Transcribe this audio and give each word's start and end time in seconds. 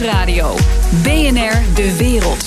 Nieuwsradio. 0.00 0.54
BNR 1.02 1.74
De 1.74 1.96
Wereld. 1.96 2.44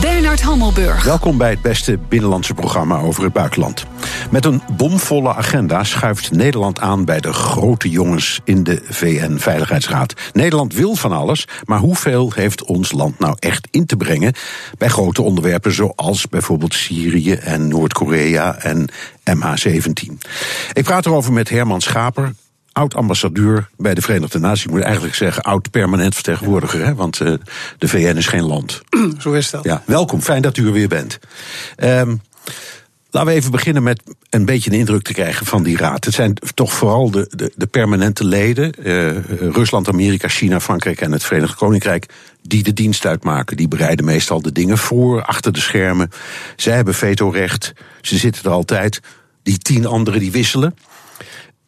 Bernard 0.00 0.40
Hammelburg. 0.40 1.04
Welkom 1.04 1.38
bij 1.38 1.50
het 1.50 1.62
beste 1.62 1.98
binnenlandse 2.08 2.54
programma 2.54 2.98
over 2.98 3.24
het 3.24 3.32
buitenland. 3.32 3.84
Met 4.30 4.44
een 4.44 4.62
bomvolle 4.76 5.34
agenda 5.34 5.84
schuift 5.84 6.30
Nederland 6.30 6.80
aan 6.80 7.04
bij 7.04 7.20
de 7.20 7.32
grote 7.32 7.90
jongens 7.90 8.40
in 8.44 8.64
de 8.64 8.82
VN-veiligheidsraad. 8.84 10.14
Nederland 10.32 10.74
wil 10.74 10.94
van 10.94 11.12
alles, 11.12 11.48
maar 11.64 11.78
hoeveel 11.78 12.32
heeft 12.34 12.64
ons 12.64 12.92
land 12.92 13.18
nou 13.18 13.36
echt 13.38 13.68
in 13.70 13.86
te 13.86 13.96
brengen 13.96 14.32
bij 14.78 14.88
grote 14.88 15.22
onderwerpen 15.22 15.72
zoals 15.72 16.28
bijvoorbeeld 16.28 16.74
Syrië 16.74 17.32
en 17.32 17.68
Noord-Korea 17.68 18.56
en 18.58 18.90
MH17? 19.30 20.12
Ik 20.72 20.84
praat 20.84 21.06
erover 21.06 21.32
met 21.32 21.48
Herman 21.48 21.80
Schaper, 21.80 22.32
oud-ambassadeur 22.72 23.68
bij 23.76 23.94
de 23.94 24.02
Verenigde 24.02 24.38
Naties. 24.38 24.64
Ik 24.64 24.70
moet 24.70 24.80
eigenlijk 24.80 25.14
zeggen 25.14 25.42
oud-permanent 25.42 26.14
vertegenwoordiger, 26.14 26.84
hè, 26.84 26.94
want 26.94 27.20
uh, 27.20 27.34
de 27.78 27.88
VN 27.88 28.16
is 28.16 28.26
geen 28.26 28.44
land. 28.44 28.82
Zo 29.18 29.32
is 29.32 29.50
dat. 29.50 29.64
Ja, 29.64 29.82
welkom, 29.86 30.20
fijn 30.20 30.42
dat 30.42 30.56
u 30.56 30.66
er 30.66 30.72
weer 30.72 30.88
bent. 30.88 31.18
Um, 31.76 32.20
Laten 33.12 33.30
we 33.30 33.36
even 33.36 33.50
beginnen 33.50 33.82
met 33.82 34.02
een 34.30 34.44
beetje 34.44 34.70
een 34.70 34.78
indruk 34.78 35.02
te 35.02 35.12
krijgen 35.12 35.46
van 35.46 35.62
die 35.62 35.76
raad. 35.76 36.04
Het 36.04 36.14
zijn 36.14 36.34
toch 36.54 36.72
vooral 36.72 37.10
de, 37.10 37.30
de, 37.30 37.52
de 37.56 37.66
permanente 37.66 38.24
leden, 38.24 38.72
uh, 38.78 39.24
Rusland, 39.52 39.88
Amerika, 39.88 40.28
China, 40.28 40.60
Frankrijk 40.60 41.00
en 41.00 41.12
het 41.12 41.24
Verenigd 41.24 41.54
Koninkrijk, 41.54 42.06
die 42.42 42.62
de 42.62 42.72
dienst 42.72 43.06
uitmaken. 43.06 43.56
Die 43.56 43.68
bereiden 43.68 44.04
meestal 44.04 44.42
de 44.42 44.52
dingen 44.52 44.78
voor, 44.78 45.24
achter 45.24 45.52
de 45.52 45.60
schermen. 45.60 46.10
Zij 46.56 46.74
hebben 46.74 46.94
vetorecht, 46.94 47.72
ze 48.00 48.16
zitten 48.16 48.44
er 48.44 48.50
altijd. 48.50 49.00
Die 49.42 49.58
tien 49.58 49.86
anderen 49.86 50.20
die 50.20 50.32
wisselen. 50.32 50.74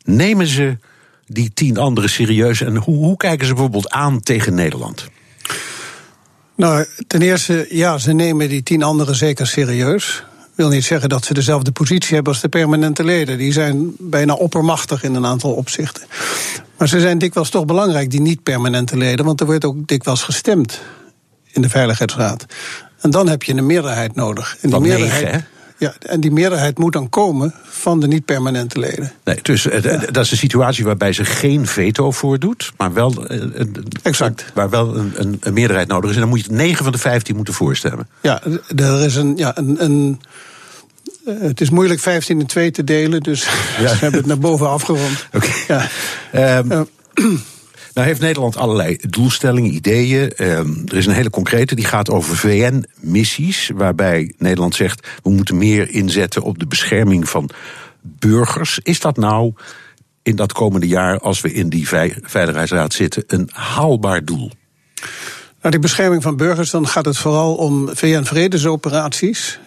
Nemen 0.04 0.46
ze 0.46 0.76
die 1.26 1.50
tien 1.54 1.78
anderen 1.78 2.10
serieus 2.10 2.60
en 2.60 2.76
hoe, 2.76 2.96
hoe 2.96 3.16
kijken 3.16 3.46
ze 3.46 3.52
bijvoorbeeld 3.52 3.90
aan 3.90 4.20
tegen 4.20 4.54
Nederland? 4.54 5.08
Nou, 6.56 6.86
ten 7.06 7.22
eerste, 7.22 7.66
ja, 7.70 7.98
ze 7.98 8.12
nemen 8.12 8.48
die 8.48 8.62
tien 8.62 8.82
anderen 8.82 9.14
zeker 9.14 9.46
serieus 9.46 10.24
wil 10.54 10.68
niet 10.68 10.84
zeggen 10.84 11.08
dat 11.08 11.24
ze 11.24 11.34
dezelfde 11.34 11.72
positie 11.72 12.14
hebben 12.14 12.32
als 12.32 12.42
de 12.42 12.48
permanente 12.48 13.04
leden. 13.04 13.38
Die 13.38 13.52
zijn 13.52 13.92
bijna 13.98 14.34
oppermachtig 14.34 15.02
in 15.02 15.14
een 15.14 15.26
aantal 15.26 15.52
opzichten. 15.52 16.02
Maar 16.78 16.88
ze 16.88 17.00
zijn 17.00 17.18
dikwijls 17.18 17.50
toch 17.50 17.64
belangrijk, 17.64 18.10
die 18.10 18.20
niet-permanente 18.20 18.96
leden, 18.96 19.24
want 19.24 19.40
er 19.40 19.46
wordt 19.46 19.64
ook 19.64 19.86
dikwijls 19.86 20.22
gestemd 20.22 20.80
in 21.52 21.62
de 21.62 21.68
Veiligheidsraad. 21.68 22.46
En 23.00 23.10
dan 23.10 23.28
heb 23.28 23.42
je 23.42 23.54
een 23.54 23.66
meerderheid 23.66 24.14
nodig. 24.14 24.56
En 24.60 24.70
die 24.70 24.80
meerderheid, 24.80 25.24
negen, 25.24 25.46
ja, 25.76 25.94
en 25.98 26.20
die 26.20 26.30
meerderheid 26.30 26.78
moet 26.78 26.92
dan 26.92 27.08
komen 27.08 27.54
van 27.64 28.00
de 28.00 28.06
niet-permanente 28.06 28.78
leden. 28.78 29.12
Nee, 29.24 29.38
dus 29.42 29.66
eh, 29.68 30.00
dat 30.10 30.24
is 30.24 30.30
een 30.30 30.36
situatie 30.36 30.84
waarbij 30.84 31.12
ze 31.12 31.24
geen 31.24 31.66
veto 31.66 32.10
voordoet, 32.10 32.72
maar 32.76 32.92
wel, 32.92 33.26
eh, 33.26 33.40
exact. 34.02 34.44
waar 34.54 34.70
wel 34.70 34.96
een, 34.96 35.38
een, 35.40 35.54
meerderheid 35.54 35.88
nodig 35.88 36.08
is. 36.10 36.14
En 36.14 36.20
dan 36.20 36.30
moet 36.30 36.44
je 36.44 36.52
9 36.52 36.84
van 36.84 36.92
de 36.92 36.98
15 36.98 37.36
moeten 37.36 37.54
voorstemmen. 37.54 38.08
Ja, 38.20 38.42
er 38.76 39.04
is 39.04 39.14
een, 39.14 39.36
ja, 39.36 39.56
een, 39.58 39.84
een 39.84 40.20
eh, 41.24 41.34
het 41.40 41.60
is 41.60 41.70
moeilijk 41.70 42.00
15 42.00 42.40
in 42.40 42.46
2 42.46 42.70
te 42.70 42.84
delen, 42.84 43.20
dus 43.20 43.48
ja. 43.80 43.88
ze 43.94 43.96
hebben 43.98 44.20
het 44.20 44.28
naar 44.28 44.38
boven 44.38 44.68
afgerond. 44.68 45.26
Oké. 45.32 45.46
Okay. 45.66 45.88
Ja. 46.32 46.58
Um, 46.58 46.88
Nou 47.94 48.06
heeft 48.06 48.20
Nederland 48.20 48.56
allerlei 48.56 48.98
doelstellingen, 49.08 49.74
ideeën. 49.74 50.32
Ehm, 50.32 50.70
er 50.86 50.96
is 50.96 51.06
een 51.06 51.12
hele 51.12 51.30
concrete, 51.30 51.74
die 51.74 51.84
gaat 51.84 52.10
over 52.10 52.36
VN-missies. 52.36 53.70
Waarbij 53.74 54.32
Nederland 54.38 54.74
zegt, 54.74 55.08
we 55.22 55.30
moeten 55.30 55.58
meer 55.58 55.90
inzetten 55.90 56.42
op 56.42 56.58
de 56.58 56.66
bescherming 56.66 57.28
van 57.28 57.50
burgers. 58.00 58.78
Is 58.82 59.00
dat 59.00 59.16
nou 59.16 59.52
in 60.22 60.36
dat 60.36 60.52
komende 60.52 60.86
jaar, 60.86 61.18
als 61.18 61.40
we 61.40 61.52
in 61.52 61.68
die 61.68 61.88
Veiligheidsraad 62.22 62.92
zitten, 62.92 63.24
een 63.26 63.50
haalbaar 63.52 64.24
doel? 64.24 64.50
Nou, 65.60 65.70
die 65.70 65.78
bescherming 65.78 66.22
van 66.22 66.36
burgers, 66.36 66.70
dan 66.70 66.88
gaat 66.88 67.04
het 67.04 67.18
vooral 67.18 67.54
om 67.54 67.88
VN-vredesoperaties. 67.92 69.58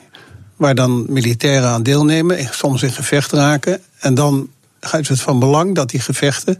Waar 0.55 0.75
dan 0.75 1.05
militairen 1.09 1.69
aan 1.69 1.83
deelnemen, 1.83 2.49
soms 2.51 2.83
in 2.83 2.91
gevecht 2.91 3.31
raken. 3.31 3.81
En 3.99 4.15
dan 4.15 4.49
is 4.99 5.09
het 5.09 5.21
van 5.21 5.39
belang 5.39 5.75
dat 5.75 5.89
die 5.89 5.99
gevechten 5.99 6.59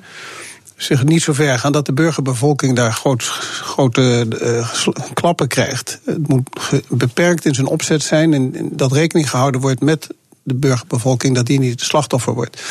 zich 0.78 1.04
niet 1.04 1.22
zo 1.22 1.34
ver 1.34 1.60
gaan 1.60 1.72
dat 1.72 1.86
de 1.86 1.94
burgerbevolking 1.94 2.76
daar 2.76 2.94
groot, 2.94 3.24
grote 3.24 4.26
uh, 4.42 4.78
klappen 5.14 5.48
krijgt. 5.48 6.00
Het 6.06 6.28
moet 6.28 6.50
beperkt 6.90 7.46
in 7.46 7.56
zijn 7.56 7.68
opzet 7.68 8.04
zijn 8.04 8.34
en 8.34 8.70
dat 8.72 8.92
rekening 8.92 9.30
gehouden 9.30 9.62
wordt 9.62 9.82
met 9.82 10.08
de 10.44 10.56
burgerbevolking, 10.56 11.36
dat 11.36 11.46
die 11.46 11.60
niet 11.60 11.72
het 11.72 11.82
slachtoffer 11.82 12.34
wordt. 12.34 12.62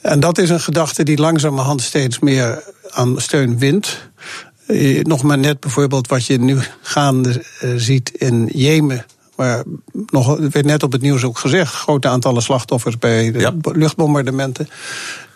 En 0.00 0.20
dat 0.20 0.38
is 0.38 0.50
een 0.50 0.60
gedachte 0.60 1.02
die 1.02 1.18
langzamerhand 1.18 1.82
steeds 1.82 2.18
meer 2.18 2.62
aan 2.90 3.20
steun 3.20 3.58
wint. 3.58 4.08
Eh, 4.66 5.04
nog 5.04 5.22
maar 5.22 5.38
net 5.38 5.60
bijvoorbeeld 5.60 6.08
wat 6.08 6.26
je 6.26 6.38
nu 6.38 6.58
gaande 6.80 7.44
uh, 7.62 7.70
ziet 7.76 8.10
in 8.10 8.50
Jemen. 8.52 9.06
Maar 9.36 9.64
nog, 10.06 10.38
werd 10.38 10.64
net 10.64 10.82
op 10.82 10.92
het 10.92 11.02
nieuws 11.02 11.24
ook 11.24 11.38
gezegd: 11.38 11.74
grote 11.74 12.08
aantallen 12.08 12.42
slachtoffers 12.42 12.98
bij 12.98 13.32
de 13.32 13.38
ja. 13.38 13.54
luchtbombardementen. 13.62 14.68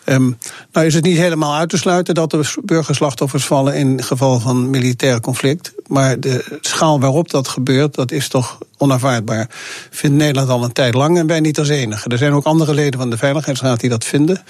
Um, 0.05 0.37
nou 0.71 0.85
is 0.85 0.93
het 0.93 1.03
niet 1.03 1.17
helemaal 1.17 1.55
uit 1.55 1.69
te 1.69 1.77
sluiten 1.77 2.15
dat 2.15 2.33
er 2.33 2.53
burgerslachtoffers 2.63 3.45
vallen 3.45 3.75
in 3.75 4.03
geval 4.03 4.39
van 4.39 4.69
militair 4.69 5.19
conflict. 5.19 5.73
Maar 5.87 6.19
de 6.19 6.57
schaal 6.61 6.99
waarop 6.99 7.29
dat 7.29 7.47
gebeurt, 7.47 7.95
dat 7.95 8.11
is 8.11 8.27
toch 8.27 8.57
onaanvaardbaar. 8.77 9.49
Vindt 9.89 10.15
Nederland 10.17 10.49
al 10.49 10.63
een 10.63 10.71
tijd 10.71 10.93
lang 10.93 11.17
en 11.17 11.27
wij 11.27 11.39
niet 11.39 11.59
als 11.59 11.69
enige. 11.69 12.09
Er 12.09 12.17
zijn 12.17 12.33
ook 12.33 12.45
andere 12.45 12.73
leden 12.73 12.99
van 12.99 13.09
de 13.09 13.17
Veiligheidsraad 13.17 13.79
die 13.79 13.89
dat 13.89 14.05
vinden. 14.05 14.43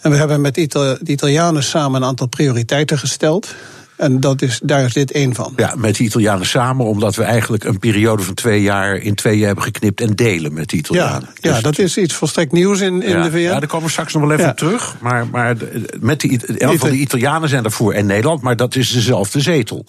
En 0.00 0.10
we 0.10 0.16
hebben 0.16 0.40
met 0.40 0.54
de 0.54 0.98
Italianen 1.04 1.62
samen 1.62 2.02
een 2.02 2.08
aantal 2.08 2.26
prioriteiten 2.26 2.98
gesteld. 2.98 3.54
En 4.02 4.20
dat 4.20 4.42
is, 4.42 4.60
daar 4.62 4.84
is 4.84 4.92
dit 4.92 5.12
één 5.12 5.34
van. 5.34 5.52
Ja, 5.56 5.74
met 5.76 5.96
de 5.96 6.04
Italianen 6.04 6.46
samen, 6.46 6.86
omdat 6.86 7.14
we 7.14 7.22
eigenlijk 7.22 7.64
een 7.64 7.78
periode 7.78 8.22
van 8.22 8.34
twee 8.34 8.62
jaar 8.62 8.96
in 8.96 9.14
tweeën 9.14 9.46
hebben 9.46 9.64
geknipt 9.64 10.00
en 10.00 10.14
delen 10.14 10.52
met 10.52 10.70
de 10.70 10.76
Italianen. 10.76 11.28
Ja, 11.34 11.34
ja 11.40 11.52
dus 11.52 11.62
dat 11.62 11.78
is 11.78 11.96
iets 11.96 12.14
volstrekt 12.14 12.52
nieuws 12.52 12.80
in, 12.80 13.02
in 13.02 13.22
de 13.22 13.30
VN. 13.30 13.38
Ja, 13.38 13.58
daar 13.58 13.68
komen 13.68 13.86
we 13.86 13.92
straks 13.92 14.12
nog 14.12 14.22
wel 14.22 14.32
even 14.32 14.56
terug. 14.56 14.96
Maar, 15.00 15.26
maar 15.26 15.56
met 16.00 16.20
de, 16.20 16.56
elk 16.58 16.78
van 16.78 16.90
de 16.90 16.96
Italianen 16.96 17.48
zijn 17.48 17.64
ervoor 17.64 17.92
en 17.92 18.06
Nederland, 18.06 18.42
maar 18.42 18.56
dat 18.56 18.76
is 18.76 18.90
dezelfde 18.92 19.40
zetel. 19.40 19.86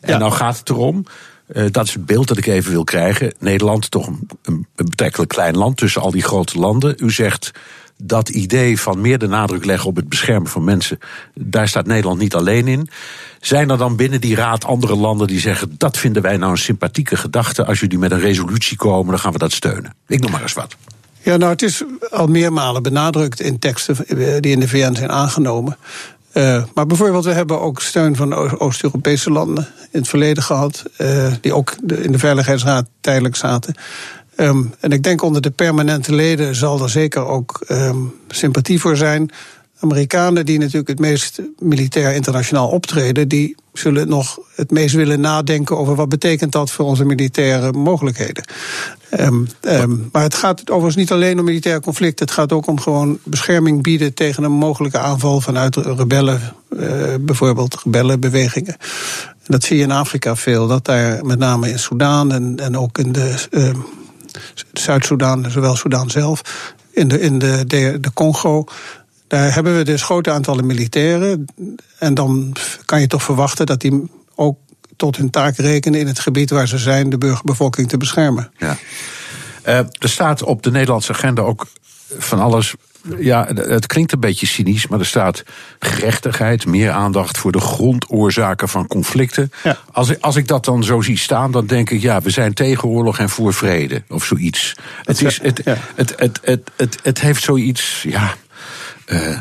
En 0.00 0.18
nou 0.18 0.32
gaat 0.32 0.58
het 0.58 0.70
erom. 0.70 1.04
Uh, 1.52 1.64
dat 1.70 1.86
is 1.86 1.92
het 1.92 2.06
beeld 2.06 2.28
dat 2.28 2.38
ik 2.38 2.46
even 2.46 2.70
wil 2.70 2.84
krijgen. 2.84 3.34
Nederland, 3.38 3.90
toch 3.90 4.06
een, 4.06 4.28
een, 4.42 4.66
betrekkelijk 4.74 5.30
klein 5.30 5.56
land 5.56 5.76
tussen 5.76 6.02
al 6.02 6.10
die 6.10 6.22
grote 6.22 6.58
landen. 6.58 6.94
U 6.96 7.10
zegt 7.10 7.50
dat 8.02 8.28
idee 8.28 8.80
van 8.80 9.00
meer 9.00 9.18
de 9.18 9.26
nadruk 9.26 9.64
leggen 9.64 9.88
op 9.88 9.96
het 9.96 10.08
beschermen 10.08 10.50
van 10.50 10.64
mensen, 10.64 10.98
daar 11.34 11.68
staat 11.68 11.86
Nederland 11.86 12.18
niet 12.18 12.34
alleen 12.34 12.68
in. 12.68 12.88
Zijn 13.40 13.70
er 13.70 13.78
dan 13.78 13.96
binnen 13.96 14.20
die 14.20 14.34
raad 14.34 14.64
andere 14.64 14.96
landen 14.96 15.26
die 15.26 15.40
zeggen: 15.40 15.74
dat 15.78 15.98
vinden 15.98 16.22
wij 16.22 16.36
nou 16.36 16.50
een 16.50 16.58
sympathieke 16.58 17.16
gedachte. 17.16 17.64
Als 17.64 17.80
jullie 17.80 17.98
met 17.98 18.10
een 18.10 18.20
resolutie 18.20 18.76
komen, 18.76 19.10
dan 19.10 19.18
gaan 19.18 19.32
we 19.32 19.38
dat 19.38 19.52
steunen? 19.52 19.94
Ik 20.06 20.20
noem 20.20 20.30
maar 20.30 20.42
eens 20.42 20.52
wat. 20.52 20.76
Ja, 21.22 21.36
nou, 21.36 21.50
het 21.50 21.62
is 21.62 21.84
al 22.10 22.26
meermalen 22.26 22.82
benadrukt 22.82 23.40
in 23.40 23.58
teksten 23.58 23.96
die 24.40 24.52
in 24.52 24.60
de 24.60 24.68
VN 24.68 24.94
zijn 24.94 25.10
aangenomen. 25.10 25.76
Uh, 26.34 26.64
maar 26.74 26.86
bijvoorbeeld, 26.86 27.24
we 27.24 27.32
hebben 27.32 27.60
ook 27.60 27.80
steun 27.80 28.16
van 28.16 28.34
Oost-Europese 28.58 29.30
landen 29.30 29.68
in 29.90 29.98
het 29.98 30.08
verleden 30.08 30.42
gehad, 30.42 30.82
uh, 30.98 31.32
die 31.40 31.54
ook 31.54 31.74
in 31.86 32.12
de 32.12 32.18
Veiligheidsraad 32.18 32.86
tijdelijk 33.00 33.36
zaten. 33.36 33.74
Um, 34.36 34.74
en 34.80 34.90
ik 34.90 35.02
denk 35.02 35.22
onder 35.22 35.42
de 35.42 35.50
permanente 35.50 36.14
leden 36.14 36.54
zal 36.54 36.82
er 36.82 36.90
zeker 36.90 37.26
ook 37.26 37.64
um, 37.68 38.14
sympathie 38.28 38.80
voor 38.80 38.96
zijn. 38.96 39.30
Amerikanen 39.80 40.46
die 40.46 40.58
natuurlijk 40.58 40.88
het 40.88 40.98
meest 40.98 41.40
militair 41.58 42.14
internationaal 42.14 42.68
optreden, 42.68 43.28
die 43.28 43.54
zullen 43.72 44.08
nog 44.08 44.38
het 44.54 44.70
meest 44.70 44.94
willen 44.94 45.20
nadenken 45.20 45.78
over 45.78 45.94
wat 45.94 46.08
betekent 46.08 46.52
dat 46.52 46.70
voor 46.70 46.84
onze 46.84 47.04
militaire 47.04 47.72
mogelijkheden. 47.72 48.44
Um, 49.20 49.48
maar 50.12 50.22
het 50.22 50.34
gaat 50.34 50.70
overigens 50.70 50.96
niet 50.96 51.12
alleen 51.12 51.38
om 51.38 51.44
militair 51.44 51.80
conflict. 51.80 52.18
Het 52.20 52.30
gaat 52.30 52.52
ook 52.52 52.66
om 52.66 52.80
gewoon 52.80 53.18
bescherming 53.24 53.82
bieden 53.82 54.14
tegen 54.14 54.42
een 54.44 54.52
mogelijke 54.52 54.98
aanval 54.98 55.40
vanuit 55.40 55.76
rebellen, 55.76 56.40
uh, 56.70 57.14
bijvoorbeeld 57.20 57.82
rebellenbewegingen. 57.84 58.76
En 59.28 59.46
dat 59.46 59.64
zie 59.64 59.76
je 59.76 59.82
in 59.82 59.90
Afrika 59.90 60.36
veel. 60.36 60.66
Dat 60.66 60.84
daar 60.84 61.24
met 61.24 61.38
name 61.38 61.70
in 61.70 61.78
Soudaan 61.78 62.32
en, 62.32 62.56
en 62.56 62.78
ook 62.78 62.98
in 62.98 63.12
de 63.12 63.34
Zuid-Soedan, 64.72 65.50
zowel 65.50 65.76
Soedan 65.76 66.10
zelf, 66.10 66.42
in 66.90 67.08
de, 67.08 67.20
in 67.20 67.38
de, 67.38 67.64
de, 67.66 68.10
Congo. 68.14 68.64
Daar 69.26 69.54
hebben 69.54 69.76
we 69.76 69.84
dus 69.84 70.02
grote 70.02 70.30
aantallen 70.30 70.66
militairen. 70.66 71.44
En 71.98 72.14
dan 72.14 72.56
kan 72.84 73.00
je 73.00 73.06
toch 73.06 73.22
verwachten 73.22 73.66
dat 73.66 73.80
die 73.80 74.10
ook 74.34 74.58
tot 74.96 75.16
hun 75.16 75.30
taak 75.30 75.56
rekenen 75.56 76.00
in 76.00 76.06
het 76.06 76.18
gebied 76.18 76.50
waar 76.50 76.68
ze 76.68 76.78
zijn, 76.78 77.10
de 77.10 77.18
burgerbevolking 77.18 77.88
te 77.88 77.96
beschermen. 77.96 78.52
Ja. 78.58 78.76
Uh, 79.66 79.76
er 79.78 80.08
staat 80.08 80.42
op 80.42 80.62
de 80.62 80.70
Nederlandse 80.70 81.12
agenda 81.12 81.42
ook 81.42 81.66
van 82.18 82.40
alles 82.40 82.74
ja, 83.18 83.46
het 83.54 83.86
klinkt 83.86 84.12
een 84.12 84.20
beetje 84.20 84.46
cynisch, 84.46 84.86
maar 84.86 84.98
er 84.98 85.06
staat 85.06 85.42
gerechtigheid, 85.78 86.66
meer 86.66 86.90
aandacht 86.90 87.38
voor 87.38 87.52
de 87.52 87.60
grondoorzaken 87.60 88.68
van 88.68 88.86
conflicten. 88.86 89.52
Ja. 89.62 89.78
Als, 89.92 90.08
ik, 90.08 90.18
als 90.20 90.36
ik 90.36 90.48
dat 90.48 90.64
dan 90.64 90.84
zo 90.84 91.00
zie 91.00 91.18
staan, 91.18 91.50
dan 91.50 91.66
denk 91.66 91.90
ik, 91.90 92.00
ja, 92.00 92.20
we 92.20 92.30
zijn 92.30 92.54
tegen 92.54 92.88
oorlog 92.88 93.18
en 93.18 93.28
voor 93.28 93.54
vrede, 93.54 94.02
of 94.08 94.24
zoiets. 94.24 94.74
Het, 95.02 95.22
is, 95.22 95.42
het, 95.42 95.60
het, 95.64 96.14
het, 96.16 96.40
het, 96.42 96.70
het, 96.76 96.98
het 97.02 97.20
heeft 97.20 97.42
zoiets, 97.42 98.04
ja. 98.08 98.34
Uh, 99.06 99.40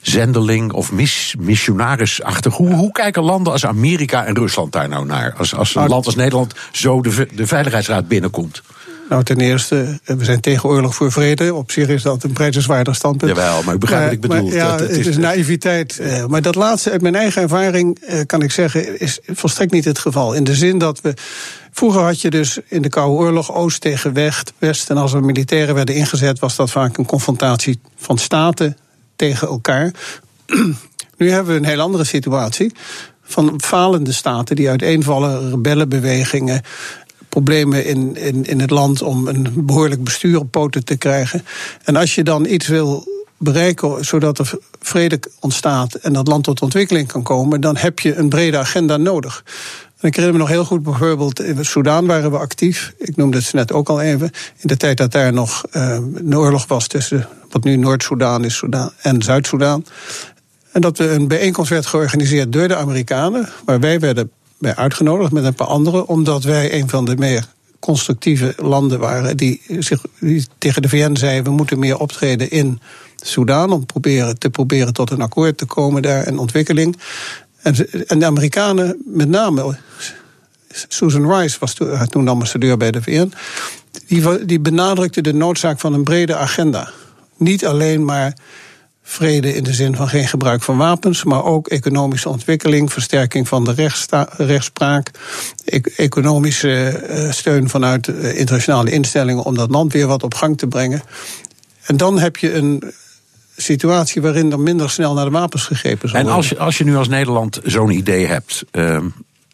zendeling 0.00 0.72
of 0.72 0.92
mis, 0.92 1.34
missionarisachtig. 1.38 2.54
Hoe, 2.54 2.72
hoe 2.72 2.92
kijken 2.92 3.22
landen 3.22 3.52
als 3.52 3.66
Amerika 3.66 4.24
en 4.24 4.34
Rusland 4.34 4.72
daar 4.72 4.88
nou 4.88 5.06
naar? 5.06 5.34
Als, 5.36 5.54
als 5.54 5.74
een 5.74 5.88
land 5.88 6.06
als 6.06 6.14
Nederland 6.14 6.54
zo 6.72 7.02
de, 7.02 7.28
de 7.34 7.46
Veiligheidsraad 7.46 8.08
binnenkomt. 8.08 8.62
Nou, 9.10 9.22
ten 9.24 9.40
eerste, 9.40 10.00
we 10.04 10.24
zijn 10.24 10.40
tegen 10.40 10.68
oorlog 10.68 10.94
voor 10.94 11.12
vrede. 11.12 11.54
Op 11.54 11.70
zich 11.70 11.88
is 11.88 12.02
dat 12.02 12.22
een 12.22 12.32
prijzenswaardig 12.32 12.94
standpunt. 12.94 13.36
Jawel, 13.36 13.62
maar 13.62 13.74
u 13.74 13.78
begrijpt 13.78 14.04
wat 14.04 14.12
ik 14.14 14.20
bedoel. 14.20 14.42
Maar, 14.46 14.54
ja, 14.54 14.68
Dat- 14.70 14.78
dat 14.78 14.88
het 14.88 14.98
is- 14.98 15.06
is, 15.06 15.16
naïviteit. 15.16 15.98
eh, 15.98 16.26
maar 16.26 16.42
dat 16.42 16.54
laatste, 16.54 16.90
uit 16.90 17.02
mijn 17.02 17.14
eigen 17.14 17.42
ervaring, 17.42 17.98
eh, 18.00 18.20
kan 18.26 18.42
ik 18.42 18.50
zeggen, 18.50 19.00
is 19.00 19.18
volstrekt 19.26 19.72
niet 19.72 19.84
het 19.84 19.98
geval. 19.98 20.32
In 20.34 20.44
de 20.44 20.54
zin 20.54 20.78
dat 20.78 21.00
we. 21.00 21.14
Vroeger 21.72 22.00
had 22.02 22.20
je 22.20 22.30
dus 22.30 22.58
in 22.68 22.82
de 22.82 22.88
Koude 22.88 23.14
Oorlog 23.16 23.54
Oost 23.54 23.80
tegen 23.80 24.12
West. 24.12 24.52
West 24.58 24.90
en 24.90 24.96
als 24.96 25.12
er 25.12 25.24
militairen 25.24 25.74
werden 25.74 25.94
ingezet, 25.94 26.38
was 26.38 26.56
dat 26.56 26.70
vaak 26.70 26.96
een 26.96 27.06
confrontatie 27.06 27.80
van 27.96 28.18
staten 28.18 28.76
tegen 29.16 29.48
elkaar. 29.48 29.90
Nu 31.16 31.30
hebben 31.30 31.52
we 31.52 31.58
een 31.60 31.66
heel 31.66 31.80
andere 31.80 32.04
situatie. 32.04 32.72
Van 33.22 33.60
falende 33.64 34.12
staten 34.12 34.56
die 34.56 34.68
uiteenvallen, 34.68 35.50
rebellenbewegingen, 35.50 36.62
problemen 37.30 37.84
in, 37.84 38.16
in, 38.16 38.44
in 38.44 38.60
het 38.60 38.70
land 38.70 39.02
om 39.02 39.28
een 39.28 39.52
behoorlijk 39.56 40.04
bestuur 40.04 40.38
op 40.38 40.50
poten 40.50 40.84
te 40.84 40.96
krijgen. 40.96 41.44
En 41.84 41.96
als 41.96 42.14
je 42.14 42.22
dan 42.22 42.46
iets 42.46 42.66
wil 42.66 43.08
bereiken 43.38 44.04
zodat 44.04 44.38
er 44.38 44.52
vrede 44.80 45.20
ontstaat 45.40 45.94
en 45.94 46.12
dat 46.12 46.28
land 46.28 46.44
tot 46.44 46.62
ontwikkeling 46.62 47.08
kan 47.08 47.22
komen, 47.22 47.60
dan 47.60 47.76
heb 47.76 47.98
je 47.98 48.14
een 48.14 48.28
brede 48.28 48.58
agenda 48.58 48.96
nodig. 48.96 49.44
En 50.00 50.08
ik 50.08 50.16
herinner 50.16 50.32
me 50.32 50.44
nog 50.44 50.48
heel 50.48 50.64
goed, 50.64 50.82
bijvoorbeeld 50.82 51.40
in 51.40 51.64
Soudaan 51.64 52.06
waren 52.06 52.30
we 52.30 52.38
actief. 52.38 52.94
Ik 52.98 53.16
noemde 53.16 53.38
het 53.38 53.52
net 53.52 53.72
ook 53.72 53.88
al 53.88 54.00
even. 54.00 54.30
In 54.56 54.68
de 54.68 54.76
tijd 54.76 54.96
dat 54.96 55.12
daar 55.12 55.32
nog 55.32 55.64
eh, 55.70 55.98
een 56.14 56.36
oorlog 56.36 56.66
was 56.66 56.86
tussen 56.86 57.28
wat 57.50 57.64
nu 57.64 57.76
Noord-Soedan 57.76 58.44
is 58.44 58.56
Soedan, 58.56 58.92
en 59.02 59.22
Zuid-Soedan. 59.22 59.84
En 60.72 60.80
dat 60.80 60.98
er 60.98 61.10
een 61.10 61.28
bijeenkomst 61.28 61.70
werd 61.70 61.86
georganiseerd 61.86 62.52
door 62.52 62.68
de 62.68 62.76
Amerikanen, 62.76 63.48
waar 63.64 63.80
wij 63.80 64.00
werden 64.00 64.30
bij 64.60 64.76
uitgenodigd 64.76 65.32
met 65.32 65.44
een 65.44 65.54
paar 65.54 65.66
anderen, 65.66 66.06
omdat 66.06 66.42
wij 66.42 66.74
een 66.74 66.88
van 66.88 67.04
de 67.04 67.16
meer 67.16 67.46
constructieve 67.78 68.54
landen 68.56 68.98
waren 68.98 69.36
die, 69.36 69.62
zich, 69.78 70.04
die 70.20 70.46
tegen 70.58 70.82
de 70.82 70.88
VN 70.88 71.16
zeiden: 71.16 71.44
we 71.44 71.50
moeten 71.50 71.78
meer 71.78 71.98
optreden 71.98 72.50
in 72.50 72.80
Soedan 73.16 73.72
om 73.72 73.86
proberen, 73.86 74.38
te 74.38 74.50
proberen 74.50 74.92
tot 74.92 75.10
een 75.10 75.20
akkoord 75.20 75.58
te 75.58 75.66
komen 75.66 76.02
daar 76.02 76.22
en 76.22 76.38
ontwikkeling. 76.38 76.96
En, 77.62 77.90
en 78.06 78.18
de 78.18 78.26
Amerikanen, 78.26 79.02
met 79.04 79.28
name 79.28 79.76
Susan 80.88 81.32
Rice 81.32 81.56
was 81.60 81.74
toen, 82.08 82.28
ambassadeur 82.28 82.76
bij 82.76 82.90
de 82.90 83.02
VN, 83.02 83.32
die, 84.06 84.44
die 84.44 84.60
benadrukte 84.60 85.20
de 85.20 85.32
noodzaak 85.32 85.80
van 85.80 85.94
een 85.94 86.04
brede 86.04 86.36
agenda. 86.36 86.90
Niet 87.36 87.66
alleen 87.66 88.04
maar 88.04 88.34
vrede 89.02 89.54
in 89.54 89.62
de 89.64 89.72
zin 89.74 89.96
van 89.96 90.08
geen 90.08 90.28
gebruik 90.28 90.62
van 90.62 90.76
wapens, 90.76 91.24
maar 91.24 91.44
ook 91.44 91.68
economische 91.68 92.28
ontwikkeling, 92.28 92.92
versterking 92.92 93.48
van 93.48 93.64
de 93.64 93.88
rechtspraak, 94.36 95.10
e- 95.64 95.80
economische 95.96 96.88
eh, 96.88 97.30
steun 97.30 97.68
vanuit 97.68 98.08
eh, 98.08 98.38
internationale 98.38 98.90
instellingen 98.90 99.44
om 99.44 99.54
dat 99.54 99.70
land 99.70 99.92
weer 99.92 100.06
wat 100.06 100.22
op 100.22 100.34
gang 100.34 100.58
te 100.58 100.66
brengen. 100.66 101.02
En 101.82 101.96
dan 101.96 102.18
heb 102.18 102.36
je 102.36 102.52
een 102.54 102.92
situatie 103.56 104.22
waarin 104.22 104.52
er 104.52 104.60
minder 104.60 104.90
snel 104.90 105.14
naar 105.14 105.24
de 105.24 105.30
wapens 105.30 105.64
gegrepen 105.64 106.08
zal 106.08 106.18
En 106.18 106.24
worden. 106.24 106.40
als 106.42 106.48
je, 106.48 106.58
als 106.58 106.78
je 106.78 106.84
nu 106.84 106.96
als 106.96 107.08
Nederland 107.08 107.60
zo'n 107.64 107.90
idee 107.90 108.26
hebt, 108.26 108.64
ehm, 108.70 109.06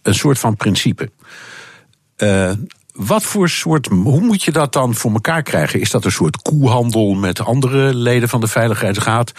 een 0.03 0.15
soort 0.15 0.39
van 0.39 0.57
principe. 0.57 1.11
eh, 2.17 2.51
wat 2.97 3.23
voor 3.23 3.49
soort, 3.49 3.87
hoe 3.87 4.21
moet 4.21 4.43
je 4.43 4.53
dat 4.53 4.73
dan 4.73 4.95
voor 4.95 5.13
elkaar 5.13 5.43
krijgen? 5.43 5.81
Is 5.81 5.91
dat 5.91 6.05
een 6.05 6.13
soort 6.13 6.43
koehandel 6.43 7.15
met 7.15 7.41
andere 7.41 7.95
leden 7.95 8.29
van 8.29 8.41
de 8.41 8.47
Veiligheidsraad? 8.47 9.33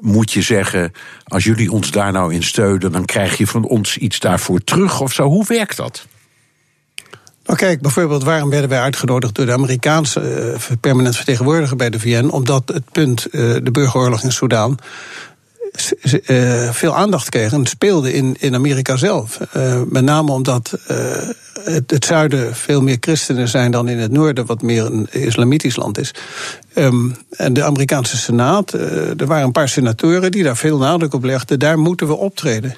Moet 0.00 0.32
je 0.32 0.42
zeggen, 0.42 0.92
als 1.24 1.44
jullie 1.44 1.72
ons 1.72 1.90
daar 1.90 2.12
nou 2.12 2.34
in 2.34 2.42
steunen, 2.42 2.92
dan 2.92 3.04
krijg 3.04 3.38
je 3.38 3.46
van 3.46 3.64
ons 3.64 3.96
iets 3.96 4.18
daarvoor 4.18 4.64
terug 4.64 5.00
of 5.00 5.12
zo? 5.12 5.28
Hoe 5.28 5.44
werkt 5.46 5.76
dat? 5.76 6.06
Nou 7.44 7.58
kijk, 7.58 7.80
bijvoorbeeld 7.80 8.24
waarom 8.24 8.50
werden 8.50 8.70
wij 8.70 8.80
uitgenodigd 8.80 9.34
door 9.34 9.46
de 9.46 9.52
Amerikaanse 9.52 10.20
eh, 10.20 10.76
permanent 10.80 11.16
vertegenwoordiger 11.16 11.76
bij 11.76 11.90
de 11.90 12.00
VN? 12.00 12.28
Omdat 12.28 12.68
het 12.68 12.90
punt, 12.92 13.26
eh, 13.26 13.40
de 13.62 13.70
burgeroorlog 13.72 14.22
in 14.22 14.32
Soedan, 14.32 14.78
veel 16.72 16.96
aandacht 16.96 17.28
kreeg 17.28 17.52
en 17.52 17.66
speelde 17.66 18.12
in, 18.12 18.36
in 18.38 18.54
Amerika 18.54 18.96
zelf. 18.96 19.40
Eh, 19.40 19.82
met 19.88 20.04
name 20.04 20.32
omdat 20.32 20.78
eh, 20.86 20.96
het, 21.64 21.90
het 21.90 22.04
zuiden 22.04 22.54
veel 22.54 22.82
meer 22.82 22.96
christenen 23.00 23.48
zijn 23.48 23.70
dan 23.70 23.88
in 23.88 23.98
het 23.98 24.12
noorden, 24.12 24.46
wat 24.46 24.62
meer 24.62 24.84
een 24.84 25.08
islamitisch 25.10 25.76
land 25.76 25.98
is. 25.98 26.14
Ehm, 26.74 27.10
en 27.30 27.52
de 27.52 27.64
Amerikaanse 27.64 28.16
Senaat, 28.16 28.74
eh, 28.74 29.20
er 29.20 29.26
waren 29.26 29.44
een 29.44 29.52
paar 29.52 29.68
senatoren 29.68 30.30
die 30.30 30.42
daar 30.42 30.56
veel 30.56 30.78
nadruk 30.78 31.14
op 31.14 31.24
legden, 31.24 31.58
daar 31.58 31.78
moeten 31.78 32.06
we 32.06 32.16
optreden. 32.16 32.74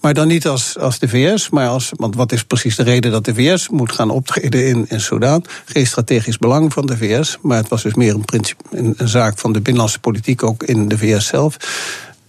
Maar 0.00 0.14
dan 0.14 0.28
niet 0.28 0.46
als, 0.46 0.78
als 0.78 0.98
de 0.98 1.08
VS, 1.08 1.50
maar 1.50 1.68
als. 1.68 1.92
Want 1.96 2.14
wat 2.14 2.32
is 2.32 2.44
precies 2.44 2.76
de 2.76 2.82
reden 2.82 3.10
dat 3.10 3.24
de 3.24 3.34
VS 3.34 3.68
moet 3.68 3.92
gaan 3.92 4.10
optreden 4.10 4.66
in, 4.66 4.86
in? 4.88 5.44
Geen 5.64 5.86
strategisch 5.86 6.38
belang 6.38 6.72
van 6.72 6.86
de 6.86 6.96
VS, 6.96 7.38
maar 7.42 7.56
het 7.56 7.68
was 7.68 7.82
dus 7.82 7.94
meer 7.94 8.14
een, 8.14 8.24
principe, 8.24 8.62
een 8.70 8.96
zaak 9.04 9.38
van 9.38 9.52
de 9.52 9.60
binnenlandse 9.60 9.98
politiek 9.98 10.42
ook 10.42 10.62
in 10.62 10.88
de 10.88 10.98
VS 10.98 11.26
zelf. 11.26 11.56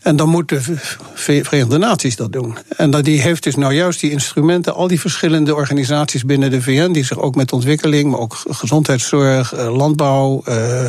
En 0.07 0.15
dan 0.15 0.29
moeten 0.29 0.63
de 0.65 0.75
Ve- 1.13 1.43
Verenigde 1.43 1.77
Naties 1.77 2.15
dat 2.15 2.31
doen. 2.31 2.57
En 2.75 2.91
dat 2.91 3.05
die 3.05 3.21
heeft 3.21 3.43
dus 3.43 3.55
nou 3.55 3.73
juist 3.73 3.99
die 3.99 4.11
instrumenten, 4.11 4.73
al 4.73 4.87
die 4.87 4.99
verschillende 4.99 5.55
organisaties 5.55 6.25
binnen 6.25 6.51
de 6.51 6.61
VN, 6.61 6.91
die 6.91 7.05
zich 7.05 7.19
ook 7.19 7.35
met 7.35 7.51
ontwikkeling, 7.51 8.11
maar 8.11 8.19
ook 8.19 8.37
gezondheidszorg, 8.49 9.53
eh, 9.53 9.75
landbouw, 9.77 10.41
eh, 10.45 10.85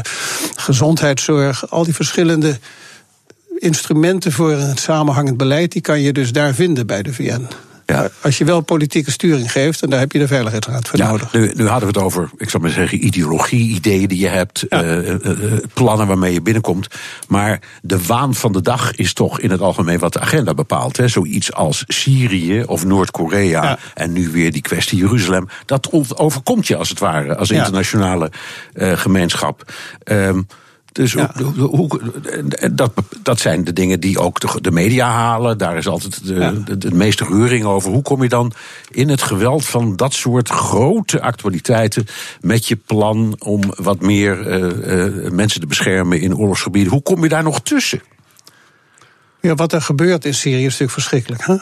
gezondheidszorg, 0.56 1.70
al 1.70 1.84
die 1.84 1.94
verschillende 1.94 2.58
instrumenten 3.58 4.32
voor 4.32 4.52
een 4.52 4.76
samenhangend 4.76 5.36
beleid, 5.36 5.72
die 5.72 5.82
kan 5.82 6.00
je 6.00 6.12
dus 6.12 6.32
daar 6.32 6.54
vinden 6.54 6.86
bij 6.86 7.02
de 7.02 7.12
VN. 7.12 7.46
Ja. 7.92 8.08
Als 8.20 8.38
je 8.38 8.44
wel 8.44 8.60
politieke 8.60 9.10
sturing 9.10 9.52
geeft, 9.52 9.82
en 9.82 9.90
daar 9.90 9.98
heb 10.00 10.12
je 10.12 10.18
de 10.18 10.26
Veiligheidsraad 10.26 10.88
voor 10.88 10.98
Ja, 10.98 11.08
nodig. 11.10 11.32
nu, 11.32 11.52
nu 11.54 11.66
hadden 11.66 11.92
we 11.92 11.98
het 11.98 12.04
over, 12.06 12.30
ik 12.36 12.50
zal 12.50 12.60
maar 12.60 12.70
zeggen, 12.70 13.04
ideologie, 13.04 13.74
ideeën 13.74 14.08
die 14.08 14.18
je 14.18 14.28
hebt, 14.28 14.62
eh, 14.62 14.98
eh, 14.98 15.14
eh, 15.14 15.52
plannen 15.74 16.06
waarmee 16.06 16.32
je 16.32 16.42
binnenkomt. 16.42 16.86
Maar 17.28 17.60
de 17.82 18.04
waan 18.06 18.34
van 18.34 18.52
de 18.52 18.60
dag 18.60 18.94
is 18.94 19.12
toch 19.12 19.40
in 19.40 19.50
het 19.50 19.60
algemeen 19.60 19.98
wat 19.98 20.12
de 20.12 20.20
agenda 20.20 20.54
bepaalt. 20.54 20.96
Hè? 20.96 21.08
Zoiets 21.08 21.52
als 21.52 21.84
Syrië 21.86 22.62
of 22.62 22.84
Noord-Korea 22.84 23.62
Ja. 23.62 23.78
en 23.94 24.12
nu 24.12 24.28
weer 24.30 24.52
die 24.52 24.62
kwestie 24.62 24.98
Jeruzalem. 24.98 25.48
Dat 25.66 25.88
overkomt 26.16 26.66
je 26.66 26.76
als 26.76 26.88
het 26.88 26.98
ware, 26.98 27.36
als 27.36 27.50
internationale 27.50 28.30
gemeenschap. 28.74 29.72
Ehm, 30.02 30.40
dus 30.98 31.12
Ja. 31.12 31.30
hoe, 31.56 31.76
hoe- 31.76 32.00
dat, 32.72 32.92
dat 33.22 33.40
zijn 33.40 33.64
de 33.64 33.72
dingen 33.72 34.00
die 34.00 34.18
ook 34.18 34.40
de, 34.40 34.60
de 34.60 34.70
media 34.70 35.10
halen. 35.10 35.58
Daar 35.58 35.76
is 35.76 35.86
altijd 35.86 36.26
de, 36.26 36.34
Ja. 36.34 36.50
de, 36.50 36.78
de 36.78 36.94
meeste 36.94 37.24
reuring 37.24 37.64
over. 37.64 37.90
Hoe 37.90 38.02
kom 38.02 38.22
je 38.22 38.28
dan 38.28 38.52
in 38.90 39.08
het 39.08 39.22
geweld 39.22 39.64
van 39.66 39.96
dat 39.96 40.12
soort 40.12 40.48
grote 40.48 41.20
actualiteiten 41.20 42.06
met 42.40 42.66
je 42.68 42.76
plan 42.76 43.36
om 43.38 43.60
wat 43.76 44.00
meer 44.00 44.46
eh, 44.46 45.04
eh, 45.04 45.32
mensen 45.32 45.60
te 45.60 45.66
beschermen 45.66 46.20
in 46.20 46.36
oorlogsgebieden? 46.36 46.92
Hoe 46.92 47.02
kom 47.02 47.22
je 47.22 47.28
daar 47.28 47.42
nog 47.42 47.60
tussen? 47.60 48.00
Ja, 49.40 49.54
wat 49.54 49.72
er 49.72 49.82
gebeurt 49.82 50.24
in 50.24 50.34
Syrië 50.34 50.56
is 50.64 50.78
natuurlijk 50.78 50.90
verschrikkelijk. 50.92 51.46
hè? 51.46 51.56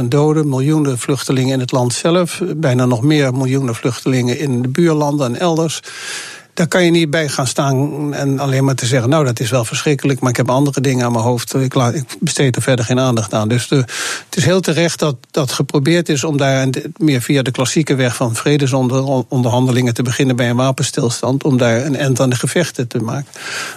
400.000 0.00 0.04
doden, 0.08 0.48
miljoenen 0.48 0.98
vluchtelingen 0.98 1.52
in 1.52 1.60
het 1.60 1.72
land 1.72 1.92
zelf, 1.92 2.42
bijna 2.56 2.84
nog 2.84 3.02
meer 3.02 3.34
miljoenen 3.34 3.74
vluchtelingen 3.74 4.38
in 4.38 4.62
de 4.62 4.68
buurlanden 4.68 5.26
en 5.34 5.40
elders. 5.40 5.80
Daar 6.60 6.68
kan 6.68 6.84
je 6.84 6.90
niet 6.90 7.10
bij 7.10 7.28
gaan 7.28 7.46
staan 7.46 8.14
en 8.14 8.38
alleen 8.38 8.64
maar 8.64 8.74
te 8.74 8.86
zeggen: 8.86 9.08
Nou, 9.08 9.24
dat 9.24 9.40
is 9.40 9.50
wel 9.50 9.64
verschrikkelijk, 9.64 10.20
maar 10.20 10.30
ik 10.30 10.36
heb 10.36 10.50
andere 10.50 10.80
dingen 10.80 11.04
aan 11.04 11.12
mijn 11.12 11.24
hoofd. 11.24 11.54
Ik, 11.54 11.74
ik 11.74 12.16
besteed 12.20 12.56
er 12.56 12.62
verder 12.62 12.84
geen 12.84 13.00
aandacht 13.00 13.34
aan. 13.34 13.48
Dus 13.48 13.68
het 13.68 14.36
is 14.36 14.44
heel 14.44 14.60
terecht 14.60 14.98
dat, 14.98 15.16
dat 15.30 15.52
geprobeerd 15.52 16.08
is 16.08 16.24
om 16.24 16.36
daar 16.36 16.68
meer 16.96 17.20
via 17.20 17.42
de 17.42 17.50
klassieke 17.50 17.94
weg 17.94 18.16
van 18.16 18.34
vredesonderhandelingen 18.34 19.94
te 19.94 20.02
beginnen 20.02 20.36
bij 20.36 20.50
een 20.50 20.56
wapenstilstand. 20.56 21.44
Om 21.44 21.56
daar 21.58 21.84
een 21.84 21.96
end 21.96 22.20
aan 22.20 22.30
de 22.30 22.36
gevechten 22.36 22.88
te 22.88 22.98
maken. 22.98 23.32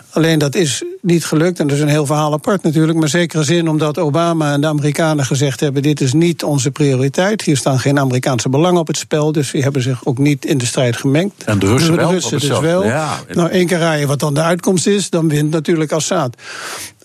Alleen 0.10 0.40
dat 0.40 0.56
is 0.56 0.84
niet 1.04 1.26
gelukt 1.26 1.60
en 1.60 1.68
dat 1.68 1.76
is 1.76 1.82
een 1.82 1.90
heel 1.90 2.06
verhaal 2.06 2.34
apart 2.34 2.64
natuurlijk. 2.64 3.00
Maar 3.00 3.08
zekere 3.08 3.44
zin 3.44 3.70
omdat 3.70 3.98
Obama 3.98 4.54
en 4.54 4.62
de 4.62 4.68
Amerikanen 4.68 5.26
gezegd 5.26 5.60
hebben: 5.60 5.82
dit 5.82 6.02
is 6.02 6.14
niet 6.14 6.44
onze 6.44 6.72
prioriteit. 6.72 7.42
Hier 7.42 7.58
staan 7.58 7.80
geen 7.80 8.00
Amerikaanse 8.00 8.50
belangen 8.50 8.80
op 8.80 8.88
het 8.88 8.98
spel. 8.98 9.32
Dus 9.32 9.52
die 9.52 9.64
hebben 9.64 9.82
zich 9.82 10.06
ook 10.06 10.18
niet 10.18 10.46
in 10.46 10.58
de 10.58 10.66
strijd 10.66 10.98
gemengd. 10.98 11.44
En 11.44 11.60
de 11.60 11.66
Russen 11.66 11.96
wel, 11.96 12.08
De 12.08 12.14
Russen 12.14 12.40
dus 12.40 12.60
wel. 12.60 12.86
Ja. 12.86 13.20
Nou, 13.34 13.50
één 13.50 13.68
keer 13.68 13.80
raaien 13.80 14.08
wat 14.08 14.20
dan 14.20 14.34
de 14.34 14.42
uitkomst 14.42 14.88
is, 14.88 15.10
dan 15.10 15.30
wint 15.30 15.50
natuurlijk 15.52 15.92
Assad. 15.92 16.36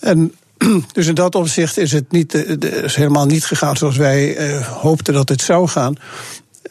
En 0.01 0.33
dus 0.93 1.07
in 1.07 1.15
dat 1.15 1.35
opzicht 1.35 1.79
is 1.79 1.93
het 1.93 2.13
niet, 2.13 2.35
eh, 2.35 2.83
is 2.83 2.95
helemaal 2.95 3.27
niet 3.27 3.45
gegaan 3.45 3.77
zoals 3.77 3.97
wij 3.97 4.37
eh, 4.37 4.67
hoopten 4.67 5.15
dat 5.15 5.29
het 5.29 5.41
zou 5.41 5.69
gaan. 5.69 5.95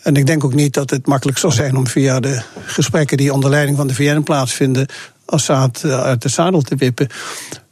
En 0.02 0.16
ik 0.16 0.26
denk 0.26 0.44
ook 0.44 0.54
niet 0.54 0.74
dat 0.74 0.90
het 0.90 1.08
makkelijk 1.08 1.38
zal 1.38 1.52
zijn 1.52 1.78
om 1.78 1.88
via 1.88 2.20
de 2.20 2.42
gesprekken 2.66 3.18
die 3.18 3.34
onder 3.34 3.50
leiding 3.50 3.78
van 3.78 3.88
de 3.88 3.94
VN 3.94 4.22
plaatsvinden, 4.22 4.88
Assad 5.28 5.82
eh, 5.84 6.04
uit 6.04 6.22
de 6.22 6.30
zadel 6.30 6.62
te 6.62 6.76
wippen. 6.76 7.08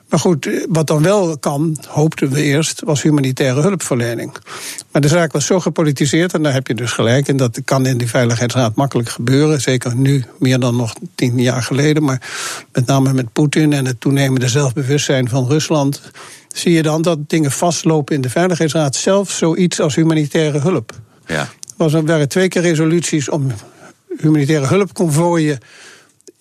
Maar 0.10 0.20
goed, 0.20 0.50
wat 0.70 0.88
dan 0.88 1.02
wel 1.02 1.38
kan, 1.38 1.78
hoopten 1.88 2.30
we 2.30 2.42
eerst, 2.42 2.82
was 2.82 3.02
humanitaire 3.02 3.62
hulpverlening. 3.62 4.36
Maar 4.92 5.02
de 5.02 5.08
zaak 5.08 5.32
was 5.32 5.46
zo 5.46 5.60
gepolitiseerd, 5.60 6.34
en 6.34 6.44
daar 6.44 6.54
heb 6.54 6.68
je 6.68 6.74
dus 6.74 6.92
gelijk 6.92 7.28
in, 7.28 7.38
dat 7.38 7.62
kan 7.66 7.86
in 7.86 7.98
die 7.98 8.10
Veiligheidsraad 8.10 8.76
makkelijk 8.76 9.10
gebeuren. 9.10 9.62
Zeker 9.62 9.96
nu, 9.96 10.24
meer 10.40 10.60
dan 10.60 10.76
nog 10.76 10.94
tien 11.16 11.42
jaar 11.42 11.64
geleden. 11.64 12.04
Maar 12.04 12.22
met 12.72 12.86
name 12.86 13.14
met 13.14 13.34
Poetin 13.34 13.74
en 13.74 13.86
het 13.86 14.00
toenemende 14.00 14.48
zelfbewustzijn 14.48 15.30
van 15.30 15.48
Rusland. 15.48 16.02
zie 16.54 16.74
je 16.74 16.82
dan 16.82 17.02
dat 17.02 17.30
dingen 17.30 17.52
vastlopen 17.52 18.16
in 18.16 18.22
de 18.22 18.30
Veiligheidsraad. 18.30 18.96
Zelfs 18.96 19.38
zoiets 19.38 19.80
als 19.80 19.96
humanitaire 19.96 20.60
hulp. 20.60 20.92
Ja. 21.26 21.50
Er 21.78 22.06
waren 22.06 22.30
twee 22.30 22.48
keer 22.48 22.62
resoluties 22.62 23.30
om 23.30 23.48
humanitaire 24.18 24.68
hulpconvooien 24.68 25.60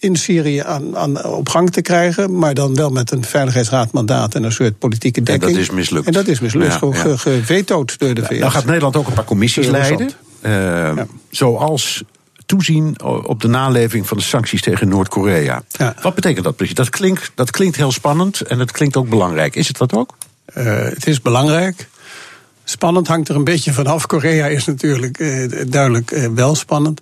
in 0.05 0.17
Syrië 0.17 0.61
aan, 0.61 0.97
aan, 0.97 1.25
op 1.25 1.49
gang 1.49 1.71
te 1.71 1.83
krijgen. 1.83 2.39
Maar 2.39 2.55
dan 2.55 2.75
wel 2.75 2.91
met 2.91 3.11
een 3.11 3.25
veiligheidsraadmandaat 3.25 4.35
en 4.35 4.43
een 4.43 4.53
soort 4.53 4.79
politieke 4.79 5.23
dekking. 5.23 5.51
En 5.51 5.57
dat 5.57 5.63
is 5.63 5.71
mislukt. 5.71 6.07
En 6.07 6.13
dat 6.13 6.27
is 6.27 6.41
mislukt, 6.41 6.79
ja, 6.81 6.89
ja. 6.93 7.17
gevetood 7.17 7.99
door 7.99 8.15
de 8.15 8.25
VS. 8.25 8.39
Dan 8.39 8.51
gaat 8.51 8.65
Nederland 8.65 8.97
ook 8.97 9.07
een 9.07 9.13
paar 9.13 9.25
commissies 9.25 9.67
leiden. 9.67 10.11
Uh, 10.43 10.53
ja. 10.53 11.07
Zoals 11.31 12.03
toezien 12.47 13.03
op 13.03 13.41
de 13.41 13.49
naleving 13.49 14.07
van 14.07 14.17
de 14.17 14.23
sancties 14.23 14.61
tegen 14.61 14.89
Noord-Korea. 14.89 15.63
Ja. 15.71 15.95
Wat 16.03 16.15
betekent 16.15 16.45
dat 16.45 16.57
precies? 16.57 16.75
Dat 16.75 16.91
klinkt, 16.91 17.33
dat 17.35 17.51
klinkt 17.51 17.77
heel 17.77 17.93
spannend 17.93 18.41
en 18.41 18.59
het 18.59 18.71
klinkt 18.71 18.97
ook 18.97 19.09
belangrijk. 19.09 19.57
Is 19.57 19.69
het 19.69 19.79
dat 19.79 19.95
ook? 19.95 20.17
Uh, 20.57 20.65
het 20.83 21.07
is 21.07 21.21
belangrijk. 21.21 21.89
Spannend 22.65 23.09
hangt 23.09 23.29
er 23.29 23.37
een 23.37 23.45
beetje 23.45 23.73
vanaf. 23.73 24.07
Korea 24.07 24.47
is 24.47 24.65
natuurlijk 24.65 25.19
uh, 25.19 25.51
duidelijk 25.67 26.11
uh, 26.11 26.27
wel 26.35 26.55
spannend. 26.55 27.01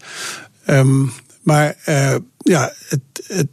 Um, 0.66 1.12
maar 1.42 1.76
ja, 2.38 2.72
het, 2.88 3.00
het, 3.26 3.46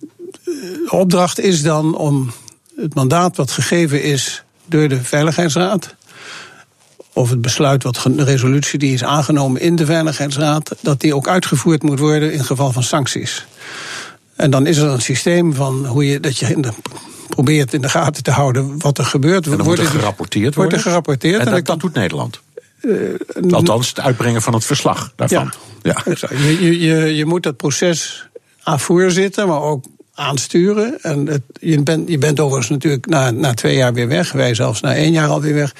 de 0.43 0.88
opdracht 0.89 1.39
is 1.39 1.62
dan 1.62 1.98
om 1.98 2.31
het 2.75 2.93
mandaat 2.93 3.38
wat 3.38 3.51
gegeven 3.51 4.03
is 4.03 4.43
door 4.65 4.88
de 4.88 5.03
Veiligheidsraad. 5.03 5.96
Of 7.13 7.29
het 7.29 7.41
besluit, 7.41 7.84
wat, 7.84 8.05
de 8.10 8.24
resolutie 8.24 8.79
die 8.79 8.93
is 8.93 9.03
aangenomen 9.03 9.62
in 9.62 9.75
de 9.75 9.86
Veiligheidsraad, 9.86 10.75
dat 10.81 11.01
die 11.01 11.15
ook 11.15 11.27
uitgevoerd 11.27 11.84
moet 11.84 12.00
worden 12.00 12.34
in 12.34 12.43
geval 12.43 12.72
van 12.72 12.84
sancties. 12.84 13.46
En 14.36 14.51
dan 14.51 14.67
is 14.67 14.77
er 14.77 14.88
een 14.88 15.01
systeem 15.01 15.53
van 15.53 15.86
hoe 15.86 16.05
je 16.05 16.19
dat 16.19 16.38
je 16.38 16.46
in 16.46 16.62
de, 16.62 16.72
probeert 17.29 17.74
in 17.74 17.81
de 17.81 17.89
gaten 17.89 18.24
te 18.24 18.31
houden 18.31 18.79
wat 18.79 18.98
er 18.98 19.05
gebeurt. 19.05 19.46
En 19.46 19.51
dan 19.51 19.65
wordt 19.65 19.81
er 19.81 19.86
gerapporteerd 19.86 20.55
wordt 20.55 20.74
er 20.74 20.79
gerapporteerd. 20.79 21.39
En, 21.39 21.48
en 21.48 21.53
dat, 21.53 21.65
dat 21.65 21.79
doet 21.79 21.93
Nederland. 21.93 22.39
Uh, 22.82 23.54
Althans, 23.54 23.90
het 23.90 24.00
uitbrengen 24.00 24.42
van 24.42 24.54
het 24.54 24.66
verslag 24.66 25.14
daarvan. 25.16 25.54
Ja, 25.82 26.04
ja. 26.06 26.30
Je, 26.30 26.80
je, 26.80 27.16
je 27.16 27.26
moet 27.26 27.44
dat 27.44 27.58
proces 27.58 28.28
aan 28.64 28.80
voorzitten, 28.80 29.48
maar 29.48 29.62
ook 29.62 29.86
aansturen. 30.14 31.02
En 31.02 31.28
het, 31.28 31.42
je, 31.60 31.84
bent, 31.84 32.10
je 32.10 32.18
bent 32.18 32.40
overigens 32.40 32.70
natuurlijk 32.70 33.06
na, 33.06 33.32
na 33.32 33.54
twee 33.54 33.76
jaar 33.76 33.94
weer 33.94 34.08
weg. 34.08 34.32
Wij 34.32 34.54
zelfs 34.54 34.82
na 34.82 34.96
één 34.96 35.12
jaar 35.12 35.28
alweer 35.28 35.54
weg. 35.54 35.76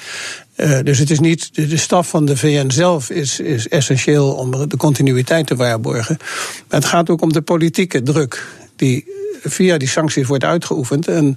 Uh, 0.56 0.78
dus 0.82 0.98
het 0.98 1.10
is 1.10 1.20
niet, 1.20 1.54
de, 1.54 1.66
de 1.66 1.76
staf 1.76 2.08
van 2.08 2.24
de 2.24 2.36
VN 2.36 2.70
zelf 2.70 3.10
is, 3.10 3.40
is 3.40 3.68
essentieel 3.68 4.32
om 4.32 4.68
de 4.68 4.76
continuïteit 4.76 5.46
te 5.46 5.56
waarborgen. 5.56 6.16
Maar 6.18 6.80
het 6.80 6.84
gaat 6.84 7.10
ook 7.10 7.22
om 7.22 7.32
de 7.32 7.42
politieke 7.42 8.02
druk 8.02 8.46
die 8.76 9.04
via 9.42 9.78
die 9.78 9.88
sancties 9.88 10.26
wordt 10.26 10.44
uitgeoefend. 10.44 11.08
En 11.08 11.36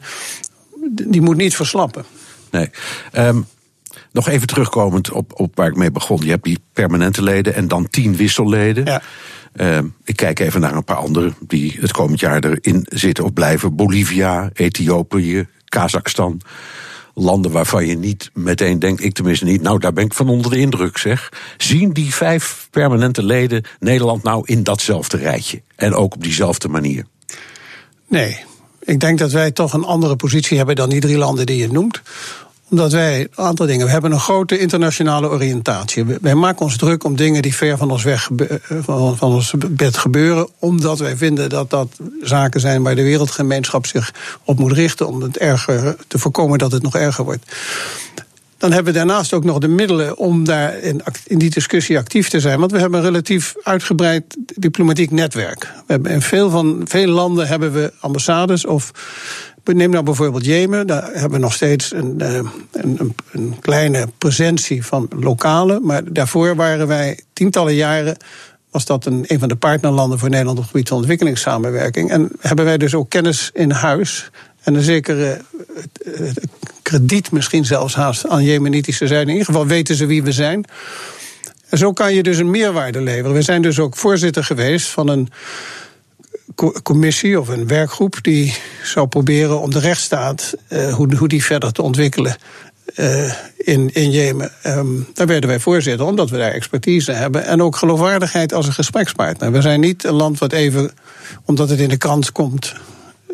die 0.92 1.22
moet 1.22 1.38
niet 1.38 1.56
verslappen. 1.56 2.06
Nee. 2.52 2.70
Um, 3.14 3.46
nog 4.12 4.28
even 4.28 4.48
terugkomend 4.48 5.12
op, 5.12 5.40
op 5.40 5.56
waar 5.56 5.68
ik 5.68 5.76
mee 5.76 5.92
begon. 5.92 6.20
Je 6.24 6.30
hebt 6.30 6.44
die 6.44 6.60
permanente 6.74 7.24
leden 7.24 7.54
en 7.54 7.68
dan 7.68 7.88
tien 7.90 8.16
wisselleden. 8.16 8.86
Ja. 8.86 9.02
Uh, 9.56 9.78
ik 10.04 10.16
kijk 10.16 10.40
even 10.40 10.62
naar 10.62 10.76
een 10.76 10.84
paar 10.84 10.98
anderen 10.98 11.36
die 11.48 11.78
het 11.80 11.92
komend 11.92 12.20
jaar 12.20 12.44
erin 12.44 12.86
zitten 12.90 13.24
of 13.24 13.34
blijven. 13.34 13.76
Bolivia, 13.76 14.50
Ethiopië, 14.54 15.48
Kazachstan. 15.66 16.42
Landen 17.16 17.52
waarvan 17.52 17.86
je 17.86 17.98
niet 17.98 18.30
meteen 18.34 18.80
denkt, 18.80 19.04
ik 19.04 19.14
tenminste 19.14 19.46
niet, 19.46 19.62
nou 19.62 19.80
daar 19.80 19.94
ben 19.94 20.06
ik 20.06 20.14
van 20.14 20.30
onder 20.30 20.52
de 20.52 20.58
indruk 20.58 20.98
zeg. 20.98 21.32
Zien 21.58 21.92
die 21.92 22.14
vijf 22.14 22.68
permanente 22.72 23.24
leden 23.24 23.64
Nederland 23.80 24.24
nou 24.24 24.42
in 24.46 24.64
datzelfde 24.64 25.18
rijtje? 25.18 25.62
En 25.76 25.94
ook 25.94 26.14
op 26.14 26.24
diezelfde 26.24 26.68
manier? 26.68 27.06
Nee, 28.08 28.40
ik 28.80 29.00
denk 29.00 29.20
dat 29.20 29.32
wij 29.32 29.52
toch 29.52 29.74
een 29.74 29.84
andere 29.84 30.16
positie 30.16 30.58
hebben 30.58 30.76
dan 30.76 30.90
die 30.90 31.00
drie 31.00 31.18
landen 31.18 31.46
die 31.46 31.58
je 31.58 31.72
noemt 31.72 32.02
omdat 32.74 32.92
wij 32.92 33.20
een 33.20 33.46
aantal 33.46 33.66
dingen. 33.66 33.86
We 33.86 33.92
hebben 33.92 34.12
een 34.12 34.20
grote 34.20 34.60
internationale 34.60 35.30
oriëntatie. 35.30 36.06
Wij 36.22 36.36
maken 36.36 36.62
ons 36.62 36.78
druk 36.78 37.04
om 37.04 37.16
dingen 37.16 37.42
die 37.42 37.56
ver 37.56 37.78
van 37.78 37.92
ons 37.92 38.04
weg 38.04 38.30
eh, 38.38 38.58
van, 38.82 39.18
van 39.18 39.32
ons 39.34 39.54
bed 39.58 39.98
gebeuren. 39.98 40.48
Omdat 40.60 41.00
wij 41.00 41.18
vinden 41.18 41.50
dat 41.50 41.70
dat 41.70 41.88
zaken 42.22 42.60
zijn 42.60 42.84
waar 42.84 42.96
de 42.96 43.04
wereldgemeenschap 43.04 43.86
zich 43.86 44.14
op 44.44 44.60
moet 44.60 44.72
richten. 44.72 45.08
Om 45.08 45.22
het 45.22 45.38
erger 45.38 45.96
te 46.08 46.20
voorkomen 46.20 46.58
dat 46.60 46.72
het 46.72 46.84
nog 46.84 46.96
erger 46.96 47.24
wordt. 47.24 47.46
Dan 48.58 48.72
hebben 48.72 48.94
we 48.94 49.00
daarnaast 49.00 49.34
ook 49.34 49.44
nog 49.44 49.60
de 49.60 49.68
middelen 49.68 50.18
om 50.18 50.44
daar 50.44 50.80
in, 50.80 51.02
in, 51.26 51.38
die 51.38 51.50
discussie 51.50 51.98
actief 51.98 52.30
te 52.30 52.40
zijn. 52.40 52.60
Want 52.60 52.72
we 52.72 52.80
hebben 52.80 53.00
een 53.00 53.06
relatief 53.06 53.56
uitgebreid 53.64 54.38
diplomatiek 54.56 55.12
netwerk. 55.12 55.62
We 55.62 55.94
hebben 55.94 56.12
in 56.12 56.22
veel, 56.22 56.50
van, 56.50 56.82
veel 56.86 57.08
landen 57.08 57.48
hebben 57.48 57.74
we 57.74 57.94
ambassades 58.00 58.66
of 58.66 58.92
Neem 59.64 59.90
nou 59.90 60.04
bijvoorbeeld 60.04 60.46
Jemen, 60.46 60.88
daar 60.88 61.04
hebben 61.12 61.32
we 61.32 61.38
nog 61.38 61.54
steeds 61.54 61.94
een, 61.94 62.22
eh, 62.22 62.40
een, 62.72 63.16
een 63.32 63.56
kleine 63.60 64.08
presentie 64.18 64.86
van 64.86 65.08
lokalen. 65.20 65.86
Maar 65.86 66.14
daarvoor 66.14 66.56
waren 66.56 66.88
wij 66.88 67.20
tientallen 67.34 67.76
jaren 67.76 68.18
was 68.74 68.86
dat 68.86 69.06
een, 69.06 69.24
een 69.28 69.40
van 69.40 69.48
de 69.48 69.56
partnerlanden 69.56 70.20
voor 70.20 70.30
Nederland 70.30 70.58
op 70.58 70.64
het 70.64 70.72
gebied 70.72 70.88
van 70.88 70.98
ontwikkelingssamenwerking. 70.98 72.10
En 72.10 72.32
hebben 72.40 72.66
wij 72.66 72.78
dus 72.78 72.96
ook 72.96 73.10
kennis 73.10 73.50
in 73.54 73.72
huis. 73.72 74.30
En 74.62 74.76
een 74.76 74.82
zekere 74.82 75.42
uh, 76.06 76.30
krediet 76.82 77.32
misschien 77.32 77.66
zelfs 77.66 77.96
haast 77.96 78.28
aan 78.28 78.44
jemenitische 78.44 79.08
zijde. 79.08 79.24
In 79.24 79.38
ieder 79.38 79.46
geval 79.46 79.68
weten 79.68 79.96
ze 79.96 80.06
wie 80.06 80.24
we 80.24 80.32
zijn. 80.32 80.66
En 81.70 81.78
zo 81.78 81.94
kan 81.94 82.14
je 82.14 82.24
dus 82.24 82.38
een 82.38 82.50
meerwaarde 82.50 83.02
leveren. 83.02 83.34
We 83.34 83.42
zijn 83.42 83.62
dus 83.62 83.80
ook 83.80 83.96
voorzitter 83.96 84.44
geweest 84.44 84.88
van 84.88 85.08
een 85.08 85.30
commissie 86.84 87.40
of 87.40 87.48
een 87.48 87.68
werkgroep 87.68 88.18
die 88.22 88.54
zou 88.84 89.08
proberen 89.08 89.60
om 89.60 89.72
de 89.72 89.80
rechtsstaat, 89.80 90.54
uh, 90.70 90.94
hoe, 90.94 91.16
hoe 91.16 91.28
die 91.28 91.44
verder 91.44 91.72
te 91.72 91.82
ontwikkelen. 91.82 92.36
Uh, 92.96 93.34
in, 93.58 93.90
in 93.94 94.12
Jemen. 94.12 94.52
Um, 94.66 95.08
daar 95.14 95.28
werden 95.28 95.50
wij 95.50 95.60
voorzitter, 95.60 96.06
omdat 96.06 96.30
we 96.30 96.38
daar 96.38 96.52
expertise 96.52 97.12
hebben. 97.12 97.46
En 97.46 97.62
ook 97.62 97.76
geloofwaardigheid 97.76 98.54
als 98.54 98.68
een 98.68 98.74
gesprekspartner. 98.74 99.52
We 99.52 99.62
zijn 99.62 99.80
niet 99.80 100.04
een 100.04 100.14
land 100.14 100.40
wat 100.40 100.52
even, 100.52 100.92
omdat 101.46 101.70
het 101.70 101.80
in 101.80 101.90
de 101.90 101.98
krant 101.98 102.32
komt. 102.32 102.74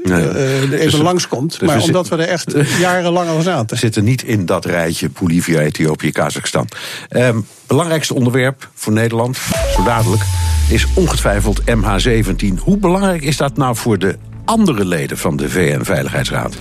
Nee. 0.04 0.30
Uh, 0.30 0.62
even 0.62 0.70
dus, 0.70 0.98
langskomt. 0.98 1.60
Dus 1.60 1.68
maar 1.68 1.82
omdat 1.82 2.08
we 2.08 2.16
er 2.16 2.28
echt 2.28 2.54
jarenlang 2.80 3.30
al 3.30 3.42
zaten. 3.42 3.70
We 3.70 3.76
zitten 3.76 4.04
niet 4.04 4.24
in 4.24 4.46
dat 4.46 4.66
rijtje 4.66 5.10
Bolivia, 5.20 5.60
Ethiopië, 5.60 6.12
Kazachstan. 6.12 6.68
Um, 7.10 7.46
belangrijkste 7.68 8.14
onderwerp 8.14 8.70
voor 8.74 8.94
Nederland, 8.94 9.38
zo 9.76 9.84
dadelijk 9.84 10.24
is 10.70 10.88
ongetwijfeld 10.94 11.62
MH17. 11.62 12.60
Hoe 12.60 12.78
belangrijk 12.78 13.22
is 13.22 13.38
dat 13.38 13.58
nou 13.58 13.76
voor 13.76 13.98
de 13.98 14.18
andere 14.46 14.86
leden 14.86 15.18
van 15.18 15.38
de 15.38 15.50
VN-veiligheidsraad? 15.50 16.56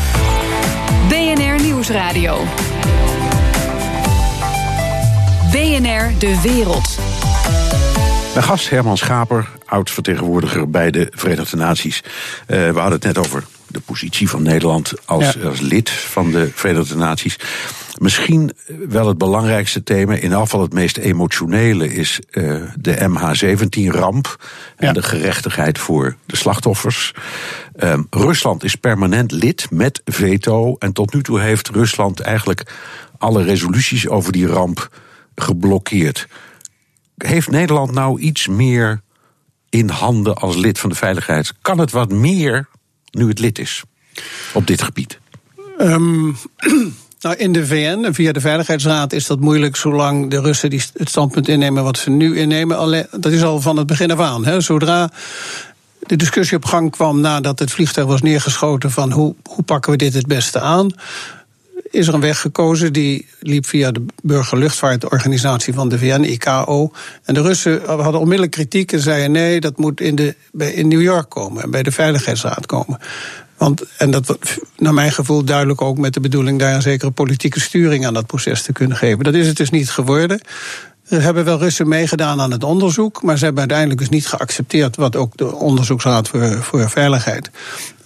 BNR 1.08 1.62
Nieuwsradio. 1.62 2.38
BNR 5.50 6.18
De 6.18 6.40
Wereld. 6.42 7.17
Mijn 8.38 8.50
gast 8.50 8.70
Herman 8.70 8.96
Schaper, 8.96 9.48
oud-vertegenwoordiger 9.64 10.70
bij 10.70 10.90
de 10.90 11.08
Verenigde 11.10 11.56
Naties. 11.56 12.02
Uh, 12.04 12.10
we 12.46 12.78
hadden 12.78 12.92
het 12.92 13.02
net 13.02 13.18
over 13.18 13.44
de 13.66 13.80
positie 13.80 14.28
van 14.28 14.42
Nederland 14.42 14.92
als, 15.04 15.32
ja. 15.32 15.48
als 15.48 15.60
lid 15.60 15.90
van 15.90 16.30
de 16.30 16.50
Verenigde 16.54 16.96
Naties. 16.96 17.38
Misschien 17.96 18.52
wel 18.88 19.06
het 19.06 19.18
belangrijkste 19.18 19.82
thema, 19.82 20.14
in 20.14 20.34
afval 20.34 20.60
het 20.60 20.72
meest 20.72 20.96
emotionele, 20.96 21.94
is 21.94 22.20
uh, 22.30 22.62
de 22.78 22.96
MH17-ramp 22.96 24.44
en 24.76 24.86
ja. 24.86 24.92
de 24.92 25.02
gerechtigheid 25.02 25.78
voor 25.78 26.16
de 26.26 26.36
slachtoffers. 26.36 27.14
Um, 27.82 28.06
Rusland 28.10 28.64
is 28.64 28.74
permanent 28.74 29.32
lid 29.32 29.70
met 29.70 30.00
veto 30.04 30.76
en 30.78 30.92
tot 30.92 31.14
nu 31.14 31.22
toe 31.22 31.40
heeft 31.40 31.68
Rusland 31.68 32.20
eigenlijk 32.20 32.72
alle 33.18 33.42
resoluties 33.42 34.08
over 34.08 34.32
die 34.32 34.46
ramp 34.46 34.88
geblokkeerd. 35.34 36.28
Heeft 37.18 37.50
Nederland 37.50 37.92
nou 37.92 38.20
iets 38.20 38.46
meer 38.46 39.00
in 39.68 39.88
handen 39.88 40.36
als 40.36 40.56
lid 40.56 40.78
van 40.78 40.90
de 40.90 40.96
veiligheid? 40.96 41.52
Kan 41.62 41.78
het 41.78 41.90
wat 41.90 42.12
meer 42.12 42.68
nu 43.10 43.28
het 43.28 43.38
lid 43.38 43.58
is 43.58 43.82
op 44.52 44.66
dit 44.66 44.82
gebied? 44.82 45.18
Um, 45.80 46.36
nou, 47.20 47.36
in 47.36 47.52
de 47.52 47.66
VN 47.66 48.04
en 48.04 48.14
via 48.14 48.32
de 48.32 48.40
Veiligheidsraad 48.40 49.12
is 49.12 49.26
dat 49.26 49.40
moeilijk 49.40 49.76
zolang 49.76 50.30
de 50.30 50.40
Russen 50.40 50.70
die 50.70 50.82
het 50.92 51.08
standpunt 51.08 51.48
innemen 51.48 51.84
wat 51.84 51.98
ze 51.98 52.10
nu 52.10 52.38
innemen. 52.38 52.78
Alleen, 52.78 53.06
dat 53.10 53.32
is 53.32 53.42
al 53.42 53.60
van 53.60 53.76
het 53.76 53.86
begin 53.86 54.10
af 54.10 54.20
aan. 54.20 54.44
Hè. 54.44 54.60
Zodra 54.60 55.10
de 55.98 56.16
discussie 56.16 56.56
op 56.56 56.64
gang 56.64 56.90
kwam 56.90 57.20
nadat 57.20 57.58
het 57.58 57.70
vliegtuig 57.70 58.06
was 58.06 58.22
neergeschoten 58.22 58.90
van 58.90 59.12
hoe, 59.12 59.34
hoe 59.42 59.64
pakken 59.64 59.92
we 59.92 59.98
dit 59.98 60.14
het 60.14 60.26
beste 60.26 60.60
aan, 60.60 60.90
is 61.90 62.08
er 62.08 62.14
een 62.14 62.20
weg 62.20 62.40
gekozen 62.40 62.92
die 62.92 63.26
liep 63.40 63.66
via 63.66 63.90
de 63.90 64.04
burgerluchtvaartorganisatie 64.22 65.74
van 65.74 65.88
de 65.88 65.98
VN, 65.98 66.22
ICAO. 66.22 66.92
En 67.24 67.34
de 67.34 67.42
Russen 67.42 67.82
hadden 67.86 68.20
onmiddellijk 68.20 68.52
kritiek 68.52 68.92
en 68.92 69.00
zeiden 69.00 69.30
nee, 69.30 69.60
dat 69.60 69.78
moet 69.78 70.00
in, 70.00 70.14
de, 70.14 70.34
in 70.74 70.88
New 70.88 71.02
York 71.02 71.28
komen 71.28 71.62
en 71.62 71.70
bij 71.70 71.82
de 71.82 71.92
Veiligheidsraad 71.92 72.66
komen. 72.66 72.98
Want, 73.56 73.84
en 73.96 74.10
dat 74.10 74.38
naar 74.76 74.94
mijn 74.94 75.12
gevoel 75.12 75.44
duidelijk 75.44 75.82
ook 75.82 75.98
met 75.98 76.14
de 76.14 76.20
bedoeling 76.20 76.58
daar 76.58 76.74
een 76.74 76.82
zekere 76.82 77.10
politieke 77.10 77.60
sturing 77.60 78.06
aan 78.06 78.14
dat 78.14 78.26
proces 78.26 78.62
te 78.62 78.72
kunnen 78.72 78.96
geven. 78.96 79.24
Dat 79.24 79.34
is 79.34 79.46
het 79.46 79.56
dus 79.56 79.70
niet 79.70 79.90
geworden. 79.90 80.40
Er 81.08 81.22
hebben 81.22 81.44
wel 81.44 81.58
Russen 81.58 81.88
meegedaan 81.88 82.40
aan 82.40 82.50
het 82.50 82.64
onderzoek, 82.64 83.22
maar 83.22 83.38
ze 83.38 83.44
hebben 83.44 83.60
uiteindelijk 83.60 84.00
dus 84.00 84.08
niet 84.08 84.26
geaccepteerd 84.26 84.96
wat 84.96 85.16
ook 85.16 85.36
de 85.36 85.54
Onderzoeksraad 85.54 86.28
voor, 86.28 86.62
voor 86.62 86.90
Veiligheid 86.90 87.50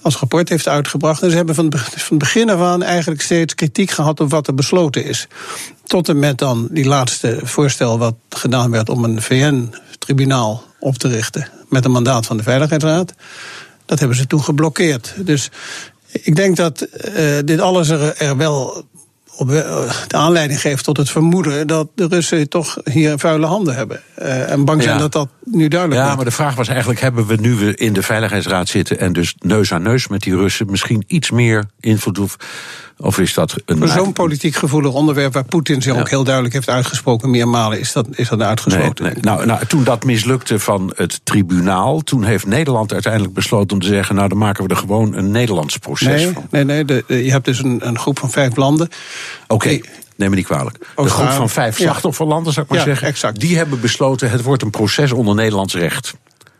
als 0.02 0.16
rapport 0.16 0.48
heeft 0.48 0.68
uitgebracht. 0.68 1.22
En 1.22 1.30
ze 1.30 1.36
hebben 1.36 1.54
van, 1.54 1.72
van 1.76 2.18
begin 2.18 2.50
af 2.50 2.60
aan 2.60 2.82
eigenlijk 2.82 3.22
steeds 3.22 3.54
kritiek 3.54 3.90
gehad 3.90 4.20
op 4.20 4.30
wat 4.30 4.46
er 4.46 4.54
besloten 4.54 5.04
is. 5.04 5.26
Tot 5.84 6.08
en 6.08 6.18
met 6.18 6.38
dan 6.38 6.68
die 6.70 6.86
laatste 6.86 7.40
voorstel 7.42 7.98
wat 7.98 8.14
gedaan 8.28 8.70
werd 8.70 8.88
om 8.88 9.04
een 9.04 9.22
VN-tribunaal 9.22 10.62
op 10.78 10.96
te 10.96 11.08
richten 11.08 11.48
met 11.68 11.84
een 11.84 11.90
mandaat 11.90 12.26
van 12.26 12.36
de 12.36 12.42
Veiligheidsraad. 12.42 13.14
Dat 13.86 13.98
hebben 13.98 14.16
ze 14.16 14.26
toen 14.26 14.44
geblokkeerd. 14.44 15.14
Dus 15.16 15.50
ik 16.10 16.36
denk 16.36 16.56
dat 16.56 16.86
uh, 17.16 17.38
dit 17.44 17.60
alles 17.60 17.88
er, 17.88 18.16
er 18.16 18.36
wel 18.36 18.84
op 19.36 19.48
de 19.48 20.16
aanleiding 20.16 20.60
geeft 20.60 20.84
tot 20.84 20.96
het 20.96 21.10
vermoeden 21.10 21.66
dat 21.66 21.88
de 21.94 22.06
Russen 22.06 22.48
toch 22.48 22.78
hier 22.84 23.18
vuile 23.18 23.46
handen 23.46 23.74
hebben. 23.74 24.00
Uh, 24.18 24.50
en 24.50 24.64
bang 24.64 24.82
zijn 24.82 24.98
dat 24.98 25.12
dat 25.12 25.28
nu 25.54 25.68
duidelijk 25.68 26.00
ja, 26.00 26.06
wordt. 26.06 26.16
maar 26.16 26.30
de 26.30 26.42
vraag 26.42 26.54
was 26.54 26.68
eigenlijk: 26.68 27.00
hebben 27.00 27.26
we 27.26 27.36
nu 27.36 27.54
we 27.54 27.76
in 27.76 27.92
de 27.92 28.02
Veiligheidsraad 28.02 28.68
zitten 28.68 28.98
en 28.98 29.12
dus 29.12 29.34
neus 29.38 29.72
aan 29.72 29.82
neus 29.82 30.08
met 30.08 30.20
die 30.20 30.36
Russen 30.36 30.70
misschien 30.70 31.04
iets 31.06 31.30
meer 31.30 31.64
invloed? 31.80 32.18
Of 33.02 33.18
is 33.18 33.34
dat 33.34 33.56
een. 33.64 33.88
Zo'n 33.88 34.12
politiek 34.12 34.54
gevoelig 34.54 34.92
onderwerp 34.92 35.32
waar 35.32 35.44
Poetin 35.44 35.82
zich 35.82 35.96
ook 35.96 36.08
heel 36.08 36.24
duidelijk 36.24 36.54
heeft 36.54 36.68
uitgesproken, 36.68 37.30
meermalen, 37.30 37.80
is 37.80 37.92
dat, 37.92 38.06
is 38.10 38.28
dat 38.28 38.42
uitgesloten. 38.42 39.04
Nee, 39.04 39.14
nee. 39.14 39.22
Nou, 39.22 39.46
nou, 39.46 39.66
toen 39.66 39.84
dat 39.84 40.04
mislukte 40.04 40.58
van 40.58 40.92
het 40.96 41.20
tribunaal, 41.24 42.00
toen 42.00 42.24
heeft 42.24 42.46
Nederland 42.46 42.92
uiteindelijk 42.92 43.34
besloten 43.34 43.76
om 43.76 43.82
te 43.82 43.88
zeggen: 43.88 44.14
nou, 44.14 44.28
dan 44.28 44.38
maken 44.38 44.64
we 44.64 44.70
er 44.70 44.76
gewoon 44.76 45.14
een 45.14 45.30
Nederlands 45.30 45.76
proces 45.76 46.22
nee, 46.22 46.32
van. 46.32 46.46
Nee, 46.50 46.64
nee, 46.64 46.84
de, 46.84 47.04
je 47.06 47.30
hebt 47.30 47.44
dus 47.44 47.62
een, 47.62 47.86
een 47.86 47.98
groep 47.98 48.18
van 48.18 48.30
vijf 48.30 48.56
landen. 48.56 48.88
Oké. 49.46 49.54
Okay. 49.54 49.82
Neem 50.16 50.30
me 50.30 50.36
niet 50.36 50.46
kwalijk. 50.46 50.78
De 50.96 51.08
groep 51.08 51.30
van 51.30 51.50
vijf 51.50 51.76
slachtofferlanden, 51.76 52.52
zou 52.52 52.66
ik 52.66 52.72
maar 52.72 52.82
zeggen. 52.82 53.06
Exact. 53.06 53.40
Die 53.40 53.56
hebben 53.56 53.80
besloten: 53.80 54.30
het 54.30 54.42
wordt 54.42 54.62
een 54.62 54.70
proces 54.70 55.12
onder 55.12 55.34
Nederlands 55.34 55.74
recht. 55.74 56.14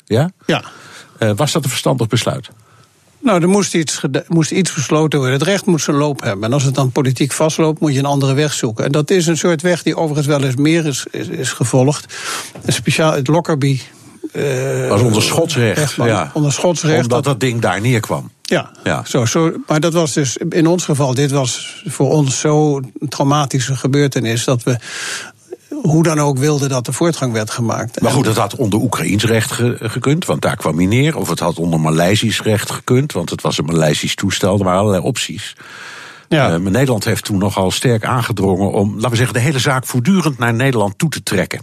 Ja? 0.05 0.31
Ja. 0.47 0.65
Uh, 1.19 1.31
was 1.37 1.53
dat 1.53 1.65
een 1.65 1.71
verstandig 1.71 2.07
besluit? 2.07 2.49
Nou, 3.19 3.43
er 3.43 3.49
moest 3.49 3.75
iets, 3.75 4.01
moest 4.29 4.51
iets 4.51 4.75
besloten 4.75 5.19
worden. 5.19 5.39
Het 5.39 5.49
recht 5.49 5.67
moet 5.67 5.83
zijn 5.83 5.97
loop 5.97 6.23
hebben. 6.23 6.45
En 6.45 6.53
als 6.53 6.63
het 6.63 6.75
dan 6.75 6.93
politiek 6.93 7.33
vastloopt, 7.33 7.81
moet 7.81 7.93
je 7.93 7.99
een 7.99 8.05
andere 8.05 8.35
weg 8.35 8.53
zoeken. 8.53 8.85
En 8.85 8.93
dat 8.93 9.11
is 9.11 9.27
een 9.27 9.37
soort 9.37 9.63
weg 9.63 9.83
die 9.83 9.97
overigens 9.97 10.27
wel 10.27 10.43
eens 10.43 10.57
meer 10.57 10.87
is, 10.87 11.07
is, 11.11 11.29
is 11.29 11.53
gevolgd. 11.53 12.15
En 12.65 12.73
speciaal 12.73 13.13
het 13.13 13.27
Lockerbie. 13.27 13.83
Uh, 14.33 14.89
was 14.89 15.01
onder 15.01 15.23
schotsrecht. 15.23 15.95
Ja. 15.95 16.31
Onder 16.35 16.53
schotsrecht. 16.53 17.03
Omdat 17.03 17.25
dat 17.25 17.41
ding 17.41 17.61
daar 17.61 17.81
neerkwam. 17.81 18.31
Ja, 18.53 18.71
ja. 18.85 19.05
Zo, 19.05 19.25
zo, 19.25 19.53
maar 19.67 19.81
dat 19.81 19.93
was 19.93 20.13
dus 20.13 20.37
in 20.37 20.67
ons 20.67 20.85
geval, 20.85 21.15
dit 21.15 21.31
was 21.31 21.83
voor 21.87 22.11
ons 22.11 22.41
zo'n 22.41 22.93
traumatische 23.09 23.77
gebeurtenis 23.77 24.45
dat 24.45 24.63
we 24.63 24.79
hoe 25.83 26.03
dan 26.03 26.19
ook 26.19 26.39
wilden 26.39 26.69
dat 26.69 26.87
er 26.87 26.93
voortgang 26.93 27.33
werd 27.33 27.51
gemaakt. 27.51 28.01
Maar 28.01 28.13
goed, 28.13 28.27
het 28.27 28.37
had 28.37 28.57
onder 28.57 28.81
Oekraïns 28.81 29.25
recht 29.25 29.53
ge 29.53 29.77
gekund, 29.81 30.25
want 30.25 30.43
daar 30.43 30.57
kwam 30.57 30.77
hij 30.77 30.87
neer. 30.87 31.17
Of 31.17 31.29
het 31.29 31.39
had 31.39 31.59
onder 31.59 31.81
Maleisisch 31.81 32.43
recht 32.43 32.71
gekund, 32.71 33.13
want 33.13 33.31
het 33.31 33.43
was 33.43 33.59
een 33.59 33.65
Maleisisch 33.65 34.15
toestel. 34.15 34.59
Er 34.59 34.65
waren 34.65 34.81
allerlei 34.81 35.03
opties. 35.03 35.57
Ja. 36.29 36.53
Uh, 36.53 36.59
maar 36.59 36.71
Nederland 36.73 37.05
heeft 37.05 37.25
toen 37.25 37.39
nogal 37.39 37.71
sterk 37.71 38.05
aangedrongen 38.05 38.73
om, 38.73 38.95
laten 38.95 39.11
we 39.11 39.17
zeggen, 39.17 39.35
de 39.35 39.41
hele 39.41 39.59
zaak 39.59 39.87
voortdurend 39.87 40.39
naar 40.39 40.55
Nederland 40.55 40.99
toe 40.99 41.11
te 41.11 41.23
trekken. 41.23 41.61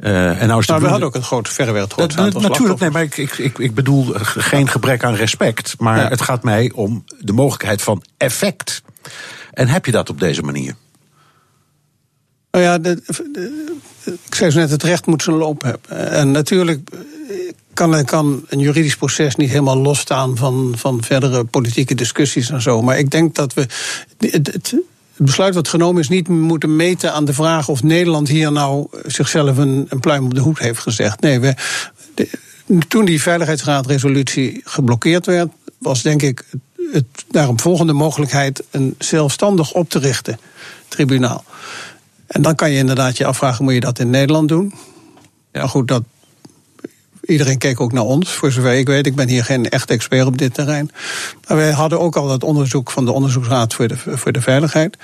Uh, 0.00 0.42
en 0.42 0.48
nou 0.48 0.60
is 0.60 0.66
maar 0.66 0.80
we 0.80 0.86
hadden 0.86 1.08
ook 1.08 1.14
een 1.14 1.22
groot 1.22 1.48
verreweg 1.48 1.82
het 1.82 2.16
aantal 2.16 2.40
Natuurlijk, 2.40 2.80
nee, 2.80 2.90
maar 2.90 3.02
ik, 3.02 3.16
ik, 3.16 3.58
ik 3.58 3.74
bedoel 3.74 4.04
geen 4.20 4.68
gebrek 4.68 5.04
aan 5.04 5.14
respect. 5.14 5.74
Maar 5.78 5.98
ja. 5.98 6.08
het 6.08 6.20
gaat 6.20 6.42
mij 6.42 6.72
om 6.74 7.04
de 7.18 7.32
mogelijkheid 7.32 7.82
van 7.82 8.02
effect. 8.16 8.82
En 9.52 9.68
heb 9.68 9.86
je 9.86 9.92
dat 9.92 10.10
op 10.10 10.20
deze 10.20 10.42
manier? 10.42 10.74
Nou 12.50 12.64
ja, 12.64 12.78
de, 12.78 13.02
de, 13.32 13.74
ik 14.26 14.34
zei 14.34 14.50
zo 14.50 14.58
net, 14.58 14.70
het 14.70 14.82
recht 14.82 15.06
moet 15.06 15.22
zijn 15.22 15.36
loop 15.36 15.62
hebben. 15.62 16.10
En 16.10 16.30
natuurlijk 16.30 16.88
kan, 17.74 18.04
kan 18.04 18.44
een 18.48 18.58
juridisch 18.58 18.96
proces 18.96 19.36
niet 19.36 19.50
helemaal 19.50 19.76
losstaan 19.76 20.36
van, 20.36 20.74
van 20.76 21.02
verdere 21.02 21.44
politieke 21.44 21.94
discussies 21.94 22.50
en 22.50 22.62
zo. 22.62 22.82
Maar 22.82 22.98
ik 22.98 23.10
denk 23.10 23.34
dat 23.34 23.54
we. 23.54 23.66
Het, 24.18 24.46
het, 24.52 24.74
het 25.16 25.26
besluit 25.26 25.54
wat 25.54 25.68
genomen 25.68 26.02
is 26.02 26.08
niet 26.08 26.28
moeten 26.28 26.76
meten 26.76 27.12
aan 27.12 27.24
de 27.24 27.34
vraag 27.34 27.68
of 27.68 27.82
Nederland 27.82 28.28
hier 28.28 28.52
nou 28.52 28.86
zichzelf 29.06 29.56
een, 29.56 29.86
een 29.88 30.00
pluim 30.00 30.24
op 30.24 30.34
de 30.34 30.40
hoed 30.40 30.58
heeft 30.58 30.78
gezegd. 30.78 31.20
Nee, 31.20 31.40
we, 31.40 31.54
toen 32.88 33.04
die 33.04 33.22
Veiligheidsraadresolutie 33.22 34.60
geblokkeerd 34.64 35.26
werd, 35.26 35.48
was 35.78 36.02
denk 36.02 36.22
ik 36.22 36.44
het 36.92 37.24
daarom 37.30 37.60
volgende 37.60 37.92
mogelijkheid 37.92 38.62
een 38.70 38.94
zelfstandig 38.98 39.72
op 39.72 39.90
te 39.90 39.98
richten 39.98 40.38
tribunaal. 40.88 41.44
En 42.26 42.42
dan 42.42 42.54
kan 42.54 42.70
je 42.70 42.78
inderdaad 42.78 43.16
je 43.16 43.26
afvragen, 43.26 43.64
moet 43.64 43.74
je 43.74 43.80
dat 43.80 43.98
in 43.98 44.10
Nederland 44.10 44.48
doen? 44.48 44.74
Ja. 45.52 45.66
Goed, 45.66 45.88
dat, 45.88 46.02
iedereen 47.26 47.58
keek 47.58 47.80
ook 47.80 47.92
naar 47.92 48.02
ons, 48.02 48.32
voor 48.32 48.52
zover 48.52 48.74
ik 48.74 48.86
weet. 48.86 49.06
Ik 49.06 49.14
ben 49.14 49.28
hier 49.28 49.44
geen 49.44 49.68
echt 49.68 49.90
expert 49.90 50.26
op 50.26 50.38
dit 50.38 50.54
terrein. 50.54 50.90
Maar 51.48 51.56
wij 51.56 51.70
hadden 51.70 52.00
ook 52.00 52.16
al 52.16 52.28
dat 52.28 52.44
onderzoek 52.44 52.90
van 52.90 53.04
de 53.04 53.12
Onderzoeksraad 53.12 53.74
voor 53.74 53.88
de, 53.88 53.96
voor 53.96 54.32
de 54.32 54.40
Veiligheid. 54.40 54.96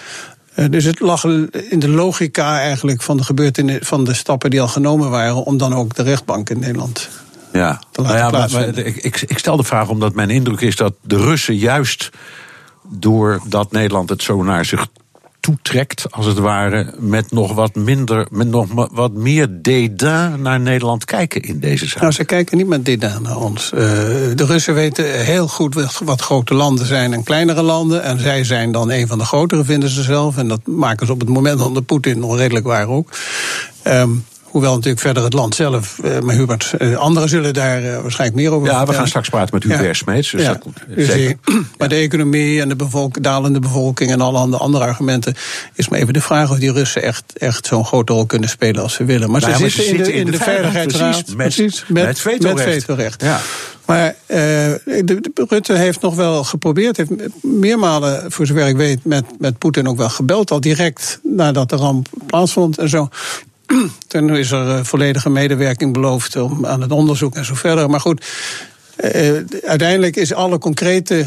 Uh, 0.56 0.66
dus 0.70 0.84
het 0.84 1.00
lag 1.00 1.24
in 1.68 1.78
de 1.78 1.88
logica 1.88 2.60
eigenlijk 2.60 3.02
van 3.02 3.16
de 3.16 3.24
gebeurtenissen, 3.24 3.86
van 3.86 4.04
de 4.04 4.14
stappen 4.14 4.50
die 4.50 4.60
al 4.60 4.68
genomen 4.68 5.10
waren, 5.10 5.44
om 5.44 5.56
dan 5.58 5.74
ook 5.74 5.94
de 5.94 6.02
rechtbank 6.02 6.50
in 6.50 6.58
Nederland 6.58 7.08
ja. 7.52 7.80
te 7.90 8.02
laten 8.02 8.32
nou 8.32 8.50
ja, 8.50 8.58
maar, 8.58 8.78
ik, 8.78 9.20
ik 9.26 9.38
stel 9.38 9.56
de 9.56 9.64
vraag 9.64 9.88
omdat 9.88 10.14
mijn 10.14 10.30
indruk 10.30 10.60
is 10.60 10.76
dat 10.76 10.94
de 11.00 11.16
Russen 11.16 11.56
juist 11.56 12.10
doordat 12.88 13.72
Nederland 13.72 14.08
het 14.08 14.22
zo 14.22 14.42
naar 14.42 14.64
zich 14.64 14.86
toetrekt, 15.42 16.06
als 16.10 16.26
het 16.26 16.38
ware, 16.38 16.94
met 16.98 17.30
nog 17.30 17.52
wat 17.52 17.74
minder, 17.74 18.26
met 18.30 18.48
nog 18.48 18.66
wat 18.92 19.12
meer 19.12 19.48
dédain 19.62 20.42
naar 20.42 20.60
Nederland 20.60 21.04
kijken 21.04 21.42
in 21.42 21.60
deze 21.60 21.86
zaak. 21.86 22.00
Nou, 22.00 22.12
ze 22.12 22.24
kijken 22.24 22.56
niet 22.56 22.66
met 22.66 22.84
dédain 22.84 23.22
naar 23.22 23.36
ons. 23.36 23.70
Uh, 23.74 23.80
de 23.80 24.44
Russen 24.46 24.74
weten 24.74 25.24
heel 25.24 25.48
goed 25.48 25.74
wat, 26.04 26.20
grote 26.20 26.54
landen 26.54 26.86
zijn 26.86 27.12
en 27.12 27.22
kleinere 27.22 27.62
landen. 27.62 28.02
En 28.02 28.20
zij 28.20 28.44
zijn 28.44 28.72
dan 28.72 28.90
een 28.90 29.06
van 29.06 29.18
de 29.18 29.24
grotere, 29.24 29.64
vinden 29.64 29.88
ze 29.88 30.02
zelf. 30.02 30.36
En 30.36 30.48
dat 30.48 30.60
maken 30.64 31.06
ze 31.06 31.12
op 31.12 31.20
het 31.20 31.28
moment 31.28 31.60
onder 31.60 31.82
Poetin 31.82 32.18
nog 32.18 32.36
redelijk 32.36 32.66
waar 32.66 32.88
ook. 32.88 33.08
Um, 33.86 34.24
Hoewel 34.52 34.74
natuurlijk 34.74 35.00
verder 35.00 35.22
het 35.22 35.32
land 35.32 35.54
zelf, 35.54 35.98
uh, 36.04 36.18
maar 36.18 36.34
Hubert, 36.34 36.74
uh, 36.78 36.96
anderen 36.96 37.28
zullen 37.28 37.54
daar 37.54 37.82
uh, 37.82 38.00
waarschijnlijk 38.00 38.40
meer 38.40 38.50
over 38.52 38.68
Ja, 38.68 38.86
we 38.86 38.92
gaan 38.92 39.06
straks 39.06 39.28
praten 39.28 39.54
met 39.54 39.62
Hubert 39.62 39.84
ja. 39.84 39.92
Smeets. 39.92 40.30
Dus 40.30 40.42
ja. 40.42 40.52
dat, 40.52 40.62
dus 40.88 41.06
zeker. 41.06 41.38
Die, 41.44 41.60
maar 41.78 41.88
de 41.88 41.94
economie 41.94 42.60
en 42.60 42.68
de 42.68 42.76
bevolk, 42.76 43.22
dalende 43.22 43.58
bevolking 43.58 44.10
en 44.10 44.20
alle 44.20 44.56
andere 44.56 44.84
argumenten... 44.84 45.34
is 45.74 45.88
maar 45.88 45.98
even 45.98 46.12
de 46.12 46.20
vraag 46.20 46.50
of 46.50 46.58
die 46.58 46.72
Russen 46.72 47.02
echt, 47.02 47.24
echt 47.38 47.66
zo'n 47.66 47.84
grote 47.84 48.12
rol 48.12 48.26
kunnen 48.26 48.48
spelen 48.48 48.82
als 48.82 48.94
ze 48.94 49.04
willen. 49.04 49.30
Maar 49.30 49.40
nou 49.40 49.52
ze, 49.52 49.62
ja, 49.64 49.68
zitten, 49.68 49.96
maar 49.96 50.04
ze 50.04 50.12
in, 50.12 50.24
de, 50.24 50.30
in 50.30 50.38
de, 50.38 50.44
Veiligheidsraad. 50.44 51.10
Precies, 51.10 51.34
met, 51.34 51.36
precies, 51.36 51.84
met, 51.88 52.04
met 52.04 52.20
vetorecht. 52.20 52.64
Met 52.64 52.74
vetorecht. 52.74 53.22
Ja. 53.22 53.40
Maar 53.86 54.14
de, 54.26 55.02
de, 55.04 55.44
Rutte 55.48 55.72
heeft 55.72 56.00
nog 56.00 56.14
wel 56.14 56.44
geprobeerd, 56.44 56.96
heeft 56.96 57.10
meermalen, 57.42 58.32
voor 58.32 58.46
zover 58.46 58.66
ik 58.66 58.76
weet, 58.76 59.04
met, 59.04 59.24
met 59.38 59.58
Poetin 59.58 59.88
ook 59.88 59.96
wel 59.96 60.08
gebeld, 60.08 60.50
al 60.50 60.60
direct 60.60 61.20
nadat 61.22 61.68
de 61.68 61.76
ramp 61.76 62.08
plaatsvond 62.26 62.78
en 62.78 62.88
zo. 62.88 63.08
Toen 64.08 64.36
is 64.36 64.50
er 64.50 64.86
volledige 64.86 65.30
medewerking 65.30 65.92
beloofd 65.92 66.36
om, 66.36 66.66
aan 66.66 66.80
het 66.80 66.92
onderzoek 66.92 67.34
en 67.34 67.44
zo 67.44 67.54
verder. 67.54 67.90
Maar 67.90 68.00
goed, 68.00 68.26
uh, 69.04 69.40
uiteindelijk 69.64 70.16
is 70.16 70.34
alle 70.34 70.58
concrete, 70.58 71.26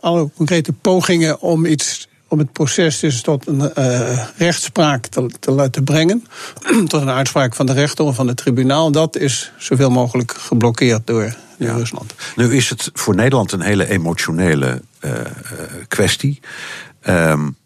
alle 0.00 0.30
concrete 0.36 0.72
pogingen 0.72 1.40
om 1.40 1.66
iets 1.66 2.08
om 2.32 2.38
het 2.38 2.52
proces 2.52 2.98
dus 2.98 3.22
tot 3.22 3.46
een 3.46 3.72
uh, 3.78 4.26
rechtspraak 4.36 5.06
te, 5.06 5.30
te, 5.40 5.68
te 5.70 5.82
brengen, 5.82 6.26
tot 6.88 7.00
een 7.02 7.10
uitspraak 7.10 7.54
van 7.54 7.66
de 7.66 7.72
rechter 7.72 8.04
of 8.04 8.14
van 8.14 8.28
het 8.28 8.36
tribunaal, 8.36 8.92
dat 8.92 9.16
is 9.16 9.52
zoveel 9.58 9.90
mogelijk 9.90 10.32
geblokkeerd 10.32 11.06
door, 11.06 11.34
door 11.58 11.68
ja. 11.68 11.74
Rusland. 11.74 12.14
Nu 12.36 12.56
is 12.56 12.68
het 12.68 12.90
voor 12.92 13.14
Nederland 13.14 13.52
een 13.52 13.60
hele 13.60 13.88
emotionele 13.88 14.82
uh, 15.04 15.12
kwestie. 15.88 16.40
Um, 17.06 17.56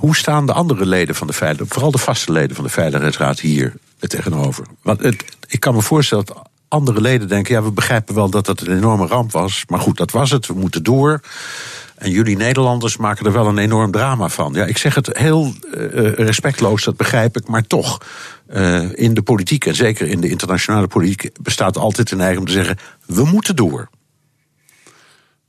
hoe 0.00 0.16
staan 0.16 0.46
de 0.46 0.52
andere 0.52 0.86
leden 0.86 1.14
van 1.14 1.26
de 1.26 1.32
Veiligheid, 1.32 1.72
vooral 1.72 1.90
de 1.90 1.98
vaste 1.98 2.32
leden 2.32 2.56
van 2.56 2.64
de 2.64 2.70
Veiligheidsraad 2.70 3.40
hier 3.40 3.74
tegenover? 3.98 4.66
Want 4.82 5.02
het, 5.02 5.24
ik 5.46 5.60
kan 5.60 5.74
me 5.74 5.82
voorstellen 5.82 6.24
dat 6.24 6.42
andere 6.68 7.00
leden 7.00 7.28
denken: 7.28 7.54
ja, 7.54 7.62
we 7.62 7.70
begrijpen 7.70 8.14
wel 8.14 8.30
dat 8.30 8.46
dat 8.46 8.60
een 8.60 8.76
enorme 8.76 9.06
ramp 9.06 9.32
was, 9.32 9.64
maar 9.68 9.80
goed, 9.80 9.96
dat 9.96 10.10
was 10.10 10.30
het, 10.30 10.46
we 10.46 10.54
moeten 10.54 10.82
door. 10.82 11.20
En 11.96 12.10
jullie 12.10 12.36
Nederlanders 12.36 12.96
maken 12.96 13.26
er 13.26 13.32
wel 13.32 13.46
een 13.46 13.58
enorm 13.58 13.90
drama 13.90 14.28
van. 14.28 14.52
Ja, 14.52 14.64
ik 14.64 14.78
zeg 14.78 14.94
het 14.94 15.16
heel 15.18 15.54
uh, 15.74 16.12
respectloos, 16.12 16.84
dat 16.84 16.96
begrijp 16.96 17.36
ik, 17.36 17.48
maar 17.48 17.66
toch. 17.66 18.00
Uh, 18.50 18.98
in 18.98 19.14
de 19.14 19.22
politiek, 19.22 19.66
en 19.66 19.74
zeker 19.74 20.08
in 20.08 20.20
de 20.20 20.28
internationale 20.28 20.86
politiek, 20.86 21.42
bestaat 21.42 21.76
altijd 21.76 22.10
een 22.10 22.16
neiging 22.16 22.40
om 22.40 22.46
te 22.46 22.52
zeggen: 22.52 22.78
we 23.06 23.24
moeten 23.24 23.56
door. 23.56 23.88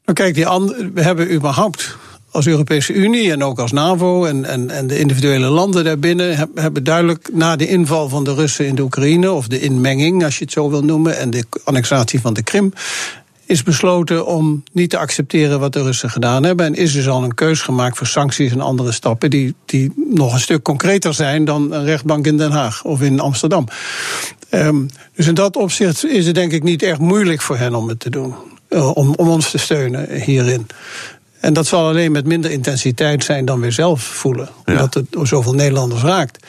Nou, 0.05 0.19
kijk, 0.19 0.33
die 0.33 0.45
we 0.93 1.01
hebben 1.01 1.33
überhaupt 1.33 1.97
als 2.31 2.47
Europese 2.47 2.93
Unie 2.93 3.31
en 3.31 3.43
ook 3.43 3.59
als 3.59 3.71
NAVO 3.71 4.25
en, 4.25 4.45
en, 4.45 4.69
en 4.69 4.87
de 4.87 4.99
individuele 4.99 5.47
landen 5.47 5.83
daarbinnen 5.83 6.49
hebben 6.55 6.83
duidelijk 6.83 7.29
na 7.33 7.55
de 7.55 7.67
inval 7.67 8.09
van 8.09 8.23
de 8.23 8.33
Russen 8.33 8.65
in 8.65 8.75
de 8.75 8.81
Oekraïne, 8.81 9.31
of 9.31 9.47
de 9.47 9.59
inmenging, 9.59 10.23
als 10.23 10.37
je 10.37 10.43
het 10.43 10.53
zo 10.53 10.69
wil 10.69 10.83
noemen, 10.83 11.17
en 11.17 11.29
de 11.29 11.45
annexatie 11.63 12.21
van 12.21 12.33
de 12.33 12.43
Krim, 12.43 12.73
is 13.45 13.63
besloten 13.63 14.25
om 14.25 14.63
niet 14.71 14.89
te 14.89 14.97
accepteren 14.97 15.59
wat 15.59 15.73
de 15.73 15.83
Russen 15.83 16.09
gedaan 16.09 16.43
hebben. 16.43 16.65
En 16.65 16.75
is 16.75 16.93
dus 16.93 17.07
al 17.07 17.23
een 17.23 17.33
keus 17.33 17.61
gemaakt 17.61 17.97
voor 17.97 18.07
sancties 18.07 18.51
en 18.51 18.61
andere 18.61 18.91
stappen 18.91 19.29
die, 19.29 19.55
die 19.65 19.91
nog 19.95 20.33
een 20.33 20.39
stuk 20.39 20.63
concreter 20.63 21.13
zijn 21.13 21.45
dan 21.45 21.73
een 21.73 21.83
rechtbank 21.83 22.25
in 22.27 22.37
Den 22.37 22.51
Haag 22.51 22.83
of 22.83 23.01
in 23.01 23.19
Amsterdam. 23.19 23.67
Um, 24.51 24.89
dus 25.15 25.27
in 25.27 25.33
dat 25.33 25.55
opzicht 25.55 26.05
is 26.05 26.25
het 26.25 26.35
denk 26.35 26.51
ik 26.51 26.63
niet 26.63 26.83
echt 26.83 26.99
moeilijk 26.99 27.41
voor 27.41 27.57
hen 27.57 27.75
om 27.75 27.87
het 27.87 27.99
te 27.99 28.09
doen. 28.09 28.33
Uh, 28.69 28.95
om, 28.95 29.13
om 29.15 29.27
ons 29.27 29.51
te 29.51 29.57
steunen 29.57 30.21
hierin. 30.21 30.67
En 31.39 31.53
dat 31.53 31.67
zal 31.67 31.87
alleen 31.87 32.11
met 32.11 32.25
minder 32.25 32.51
intensiteit 32.51 33.23
zijn 33.23 33.45
dan 33.45 33.59
we 33.59 33.71
zelf 33.71 34.01
voelen. 34.01 34.49
Omdat 34.65 34.93
het 34.93 35.05
zoveel 35.21 35.53
Nederlanders 35.53 36.01
raakt. 36.01 36.45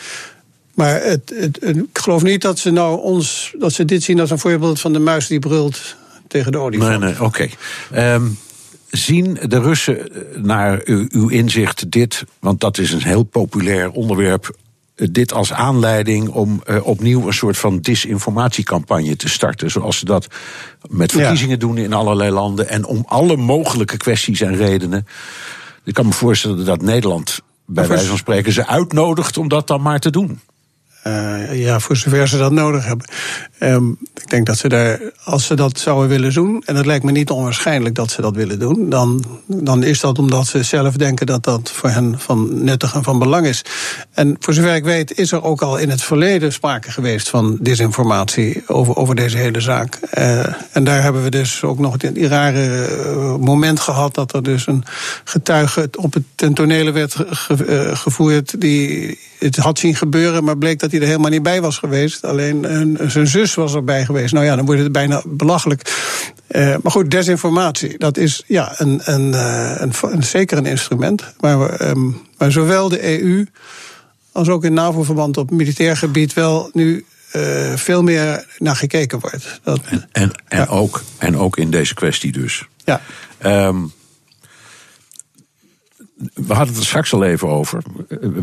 Maar 0.75 1.03
het, 1.03 1.33
het, 1.35 1.65
ik 1.65 1.99
geloof 1.99 2.23
niet 2.23 2.43
dat 2.43 2.59
ze 2.59 2.71
nou 2.71 3.01
ons 3.01 3.55
dat 3.59 3.73
ze 3.73 3.85
dit 3.85 4.03
zien 4.03 4.21
als 4.21 4.31
een 4.31 4.39
voorbeeld 4.39 4.81
van 4.81 4.93
de 4.93 4.99
muis 4.99 5.27
die 5.27 5.39
brult 5.39 5.97
tegen 6.29 6.53
de 6.53 6.59
olifant. 6.59 6.91
Nee, 6.91 6.99
nee, 6.99 7.23
oké. 7.23 7.49
Okay. 7.91 8.15
Um, 8.15 8.39
zien 8.91 9.39
de 9.43 9.61
Russen 9.61 10.11
naar 10.37 10.81
uw 10.85 11.29
inzicht 11.29 11.91
dit, 11.91 12.25
want 12.39 12.61
dat 12.61 12.79
is 12.79 12.93
een 12.93 13.03
heel 13.03 13.23
populair 13.23 13.91
onderwerp 13.91 14.57
dit 14.99 15.33
als 15.33 15.53
aanleiding 15.53 16.29
om 16.29 16.63
uh, 16.67 16.87
opnieuw 16.87 17.27
een 17.27 17.33
soort 17.33 17.59
van 17.59 17.79
disinformatiecampagne 17.79 19.17
te 19.17 19.29
starten. 19.29 19.71
Zoals 19.71 19.99
ze 19.99 20.05
dat 20.05 20.27
met 20.89 21.13
verkiezingen 21.13 21.55
ja. 21.55 21.67
doen 21.67 21.79
in 21.79 21.93
allerlei 21.93 22.31
landen. 22.31 22.69
En 22.69 22.85
om 22.85 23.05
alle 23.07 23.37
mogelijke 23.37 23.97
kwesties 23.97 24.41
en 24.41 24.57
redenen. 24.57 25.07
Ik 25.85 25.95
kan 25.95 26.07
me 26.07 26.13
voorstellen 26.13 26.65
dat 26.65 26.83
Nederland, 26.83 27.41
bij 27.67 27.87
wijze 27.89 28.07
van 28.07 28.17
spreken, 28.17 28.53
ze 28.53 28.67
uitnodigt 28.67 29.37
om 29.37 29.49
dat 29.49 29.67
dan 29.67 29.83
maar 29.83 30.01
te 30.01 30.11
doen. 30.11 30.41
Uh, 31.09 31.61
ja, 31.61 31.81
voor 31.81 31.97
zover 31.97 32.29
ze 32.29 32.39
dat 32.39 32.53
nodig 32.53 32.85
hebben. 32.85 33.07
Um, 33.61 33.99
ik 34.15 34.31
denk 34.31 34.47
dat 34.47 34.59
ze 34.59 34.69
daar, 34.69 35.01
als 35.25 35.47
ze 35.47 35.55
dat 35.55 35.79
zouden 35.79 36.09
willen 36.09 36.33
doen, 36.33 36.63
en 36.67 36.77
het 36.77 36.87
lijkt 36.87 37.05
me 37.05 37.11
niet 37.11 37.31
onwaarschijnlijk 37.31 37.95
dat 37.95 38.11
ze 38.11 38.21
dat 38.21 38.35
willen 38.35 38.59
doen, 38.59 38.91
dan, 38.91 39.25
dan 39.47 39.83
is 39.83 40.01
dat 40.01 40.19
omdat 40.19 40.47
ze 40.47 40.63
zelf 40.63 40.97
denken 40.97 41.27
dat 41.27 41.45
dat 41.45 41.71
voor 41.71 41.91
hen 41.91 42.15
van 42.19 42.65
nuttig 42.65 42.95
en 42.95 43.03
van 43.03 43.19
belang 43.19 43.47
is. 43.47 43.65
En 44.13 44.37
voor 44.41 44.55
zover 44.55 44.75
ik 44.75 44.85
weet, 44.85 45.19
is 45.19 45.33
er 45.33 45.43
ook 45.43 45.63
al 45.63 45.77
in 45.77 45.91
het 45.91 46.03
verleden 46.03 46.53
sprake 46.53 46.91
geweest 46.91 47.29
van 47.29 47.59
disinformatie 47.61 48.63
over, 48.67 48.97
over 48.97 49.15
deze 49.15 49.37
hele 49.37 49.61
zaak. 49.61 49.99
Uh, 50.19 50.45
en 50.73 50.85
daar 50.85 51.03
hebben 51.03 51.23
we 51.23 51.31
dus 51.31 51.63
ook 51.63 51.79
nog 51.79 51.97
die 51.97 52.29
rare 52.29 52.85
eh, 52.85 53.37
moment 53.37 53.81
gehad 53.81 54.15
dat 54.15 54.35
er 54.35 54.43
dus 54.43 54.67
een 54.67 54.85
getuige 55.25 55.89
op 55.97 56.15
het 56.15 56.23
ten 56.35 56.93
werd 56.93 57.17
ge, 57.31 57.91
gevoerd 57.95 58.61
die 58.61 59.19
het 59.39 59.57
had 59.57 59.79
zien 59.79 59.95
gebeuren, 59.95 60.45
maar 60.45 60.59
bleek 60.59 60.79
dat 60.79 60.91
hij 60.91 61.01
er 61.01 61.07
helemaal 61.07 61.31
niet 61.31 61.43
bij 61.43 61.61
was 61.61 61.79
geweest. 61.79 62.25
Alleen 62.25 62.75
een, 62.75 63.11
zijn 63.11 63.27
zus 63.27 63.55
was 63.55 63.75
erbij 63.75 64.05
geweest. 64.05 64.33
Nou 64.33 64.45
ja, 64.45 64.57
dan 64.57 64.67
wordt 64.67 64.81
het 64.81 64.93
bijna 64.93 65.23
belachelijk. 65.27 66.03
Uh, 66.49 66.77
maar 66.83 66.93
goed, 66.93 67.11
desinformatie, 67.11 67.99
dat 67.99 68.17
is 68.17 68.43
ja, 68.47 68.75
een, 68.77 69.01
een, 69.05 69.29
uh, 69.29 69.75
een, 69.77 69.93
een 70.01 70.23
zeker 70.23 70.59
een 70.59 70.67
instrument. 70.67 71.35
Maar, 71.41 71.61
um, 71.61 71.69
ehm, 71.79 72.11
maar 72.39 72.53
zowel 72.53 72.89
de 72.89 73.21
EU 73.21 73.47
als 74.33 74.49
ook 74.49 74.65
in 74.65 74.73
NAVO-verband 74.73 75.37
op 75.37 75.51
militair 75.51 75.97
gebied 75.97 76.33
wel 76.33 76.71
nu 76.73 77.05
uh, 77.37 77.75
veel 77.75 78.03
meer 78.03 78.47
naar 78.59 78.77
gekeken 78.77 79.19
wordt. 79.21 79.61
Dat, 79.63 79.81
en 79.85 80.09
en, 80.13 80.33
en, 80.49 80.59
ja. 80.59 80.67
ook, 80.67 81.03
en 81.19 81.37
ook 81.37 81.57
in 81.57 81.71
deze 81.71 81.95
kwestie 81.95 82.33
dus. 82.33 82.67
Ja. 82.85 83.01
Um, 83.67 83.93
we 86.35 86.55
hadden 86.55 86.69
het 86.69 86.77
er 86.77 86.87
straks 86.87 87.13
al 87.13 87.25
even 87.25 87.49
over. 87.49 87.83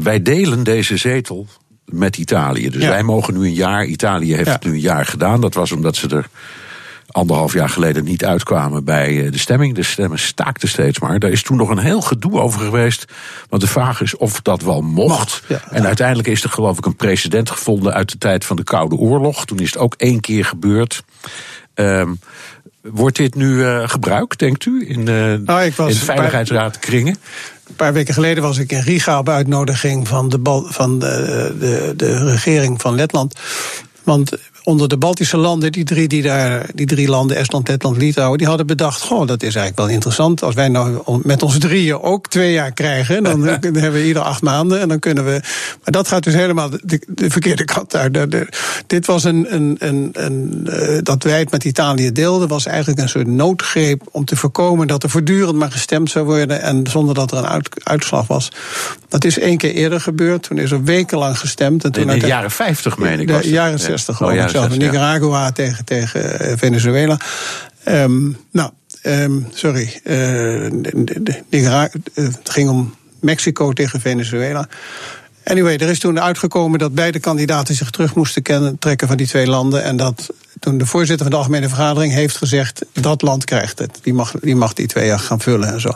Wij 0.04 0.22
delen 0.22 0.64
deze 0.64 0.98
zetel 0.98 1.48
met 1.86 2.18
Italië. 2.18 2.70
Dus 2.70 2.82
ja. 2.82 2.90
wij 2.90 3.04
mogen 3.04 3.34
nu 3.34 3.46
een 3.46 3.54
jaar. 3.54 3.86
Italië 3.86 4.34
heeft 4.34 4.48
ja. 4.48 4.54
het 4.54 4.64
nu 4.64 4.72
een 4.72 4.80
jaar 4.80 5.06
gedaan. 5.06 5.42
Dat 5.42 5.54
was 5.54 5.72
omdat 5.72 5.96
ze 5.96 6.08
er 6.08 6.28
anderhalf 7.08 7.54
jaar 7.54 7.70
geleden 7.70 8.04
niet 8.04 8.26
uitkwamen 8.26 8.84
bij 8.84 9.30
de 9.30 9.38
stemming. 9.38 9.76
De 9.76 9.84
stemmen 9.84 10.20
staakten 10.20 10.70
steeds 10.70 11.00
maar. 11.00 11.20
Daar 11.20 11.32
is 11.32 11.44
toen 11.44 11.58
nog 11.58 11.70
een 11.70 11.78
heel 11.78 12.02
gedoe 12.02 12.40
over 12.40 12.60
geweest. 12.60 13.06
Want 13.50 13.62
de 13.62 13.68
vraag 13.68 14.02
is 14.02 14.18
of 14.18 14.42
dat 14.42 14.62
wel 14.62 14.82
mocht. 14.82 15.44
ja, 15.48 15.62
en 15.70 15.86
uiteindelijk 15.86 16.28
is 16.28 16.44
er 16.44 16.50
geloof 16.50 16.78
ik 16.78 16.86
een 16.86 16.96
precedent 16.96 17.50
gevonden 17.50 17.94
uit 17.94 18.12
de 18.12 18.18
tijd 18.18 18.46
van 18.46 18.56
de 18.56 18.64
Koude 18.64 18.96
Oorlog. 18.96 19.46
Toen 19.46 19.60
is 19.60 19.74
het 19.74 19.78
ook 19.78 19.94
één 19.98 20.20
keer 20.20 20.46
gebeurd. 20.46 21.04
Um, 21.76 22.20
Wordt 22.92 23.16
dit 23.16 23.36
nu 23.36 23.48
uh, 23.48 23.88
gebruikt, 23.88 24.40
denkt 24.40 24.66
u, 24.66 24.90
in, 24.90 25.00
uh, 25.00 25.06
nou, 25.34 25.62
ik 25.62 25.74
was 25.74 25.92
in 25.92 26.00
de 26.00 26.06
Veiligheidsraad 26.06 26.80
Kringen? 26.80 27.18
Een 27.68 27.76
paar 27.76 27.94
weken 27.94 28.14
geleden 28.14 28.44
was 28.44 28.58
ik 28.58 28.72
in 28.72 28.82
Riga 28.82 29.20
op 29.20 29.30
uitnodiging 29.30 30.08
van 30.08 30.30
de, 30.30 30.64
van 30.66 31.00
de, 31.00 31.56
de, 31.60 31.94
de 31.96 32.30
regering 32.30 32.82
van 32.82 32.96
Letland. 32.96 33.40
Want 34.04 34.32
onder 34.66 34.88
de 34.88 34.98
Baltische 34.98 35.38
landen, 35.38 35.72
die 35.72 35.84
drie, 35.84 36.08
die 36.08 36.22
daar, 36.22 36.70
die 36.74 36.86
drie 36.86 37.08
landen, 37.08 37.38
Estland, 37.38 37.68
Letland, 37.68 37.98
Litouwen, 37.98 38.38
die 38.38 38.48
hadden 38.48 38.68
bedacht: 38.68 39.02
Goh, 39.02 39.28
dat 39.28 39.44
is 39.44 39.56
eigenlijk 39.56 39.78
wel 39.78 39.96
interessant. 39.96 40.44
Als 40.44 40.56
wij 40.56 40.68
nou 40.68 41.20
met 41.24 41.44
ons 41.44 41.58
drieën 41.58 42.02
ook 42.02 42.28
twee 42.28 42.54
jaar 42.54 42.72
krijgen, 42.72 43.24
dan, 43.24 43.42
dan 43.46 43.76
hebben 43.76 43.92
we 43.92 44.06
ieder 44.06 44.22
acht 44.22 44.42
maanden 44.42 44.80
en 44.80 44.88
dan 44.88 45.00
kunnen 45.00 45.26
we. 45.26 45.40
Maar 45.84 45.92
dat 45.92 46.08
gaat 46.08 46.24
dus 46.24 46.34
helemaal 46.34 46.70
de, 46.70 47.02
de 47.08 47.30
verkeerde 47.30 47.66
kant 47.66 47.96
uit. 47.96 48.14
De, 48.14 48.28
de, 48.28 48.48
dit 48.88 49.06
was 49.06 49.24
een. 49.24 49.54
een, 49.54 49.76
een, 49.80 50.10
een 50.14 50.68
uh, 50.70 50.98
dat 51.04 51.24
wij 51.24 51.40
het 51.40 51.52
met 51.52 51.64
Italië 51.64 52.12
deelden, 52.12 52.48
was 52.48 52.66
eigenlijk 52.66 53.00
een 53.00 53.10
soort 53.10 53.28
noodgreep 53.28 54.02
om 54.12 54.26
te 54.26 54.36
voorkomen 54.36 54.88
dat 54.88 55.04
er 55.04 55.10
voortdurend 55.10 55.56
maar 55.58 55.72
gestemd 55.72 56.10
zou 56.10 56.26
worden 56.26 56.62
en 56.62 56.88
zonder 56.88 57.16
dat 57.16 57.32
er 57.32 57.38
een 57.38 57.48
uit, 57.48 57.70
uitslag 57.84 58.28
was. 58.28 58.52
Dat 59.10 59.24
is 59.24 59.40
één 59.40 59.58
keer 59.58 59.74
eerder 59.74 60.02
gebeurd. 60.02 60.44
Toen 60.44 60.58
is 60.58 60.72
er 60.72 60.84
wekenlang 60.84 61.40
gestemd. 61.40 61.84
En 61.84 61.92
toen 61.92 62.10
in 62.10 62.20
de 62.20 62.28
jaren 62.28 62.52
50, 62.52 62.98
meen 62.98 63.20
ik. 63.20 63.28
De 63.28 63.50
jaren 63.50 63.80
60 63.80 64.18
geloof 64.18 64.34
ik 64.34 64.55
zelf. 64.56 64.78
Nicaragua 64.78 65.52
tegen, 65.52 65.86
tegen 65.86 66.40
eh, 66.40 66.58
Venezuela. 66.58 67.18
Um, 67.88 68.38
nou, 68.52 68.72
um, 69.04 69.48
sorry. 69.54 70.02
Uh, 70.04 70.72
Nicaragua, 71.50 72.00
het 72.14 72.50
ging 72.50 72.70
om 72.70 72.96
Mexico 73.20 73.74
tegen 73.74 74.02
Venezuela. 74.02 74.68
Anyway, 75.44 75.78
er 75.78 75.90
is 75.90 76.00
toen 76.00 76.20
uitgekomen 76.20 76.80
dat 76.80 76.94
beide 76.94 77.20
kandidaten 77.20 77.76
zich 77.76 77.90
terug 77.90 78.16
moesten 78.16 78.42
kennen, 78.42 78.80
trekken 78.80 79.08
van 79.08 79.18
die 79.18 79.28
twee 79.28 79.48
landen. 79.48 79.84
En 79.84 79.98
dat 79.98 80.30
toen 80.60 80.78
de 80.78 80.86
voorzitter 80.86 81.26
van 81.26 81.32
de 81.32 81.38
Algemene 81.38 81.68
Vergadering 81.68 82.14
heeft 82.14 82.38
gezegd: 82.38 82.86
dat 82.94 83.22
land 83.22 83.46
krijgt 83.46 83.80
het. 83.80 84.00
Die 84.02 84.14
mag 84.14 84.32
die, 84.42 84.56
mag 84.56 84.74
die 84.74 84.88
twee 84.88 85.06
jaar 85.06 85.20
gaan 85.20 85.40
vullen 85.40 85.74
en 85.74 85.82
zo. 85.82 85.90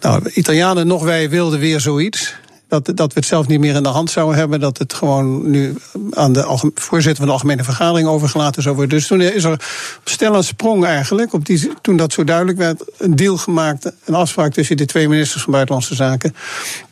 Nou, 0.00 0.30
Italianen 0.34 0.86
nog 0.86 1.02
wij 1.02 1.30
wilden 1.30 1.58
weer 1.58 1.80
zoiets 1.80 2.34
dat, 2.68 2.90
dat 2.94 3.12
we 3.12 3.18
het 3.18 3.28
zelf 3.28 3.46
niet 3.46 3.60
meer 3.60 3.74
in 3.74 3.82
de 3.82 3.88
hand 3.88 4.10
zouden 4.10 4.38
hebben. 4.38 4.60
Dat 4.60 4.78
het 4.78 4.94
gewoon 4.94 5.50
nu 5.50 5.74
aan 6.10 6.32
de 6.32 6.70
voorzitter 6.74 7.16
van 7.16 7.26
de 7.26 7.32
Algemene 7.32 7.64
Vergadering 7.64 8.08
overgelaten 8.08 8.62
zou 8.62 8.74
worden. 8.74 8.98
Dus 8.98 9.06
toen 9.06 9.20
is 9.20 9.44
er 9.44 9.60
stel 10.04 10.34
een 10.34 10.44
sprong 10.44 10.84
eigenlijk. 10.84 11.32
Op 11.32 11.46
die, 11.46 11.72
toen 11.80 11.96
dat 11.96 12.12
zo 12.12 12.24
duidelijk 12.24 12.58
werd, 12.58 12.84
een 12.98 13.16
deal 13.16 13.36
gemaakt. 13.36 13.92
Een 14.04 14.14
afspraak 14.14 14.52
tussen 14.52 14.76
de 14.76 14.84
twee 14.84 15.08
ministers 15.08 15.42
van 15.42 15.52
Buitenlandse 15.52 15.94
Zaken. 15.94 16.34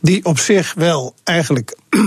Die 0.01 0.25
op 0.25 0.39
zich 0.39 0.75
wel 0.75 1.15
eigenlijk. 1.25 1.77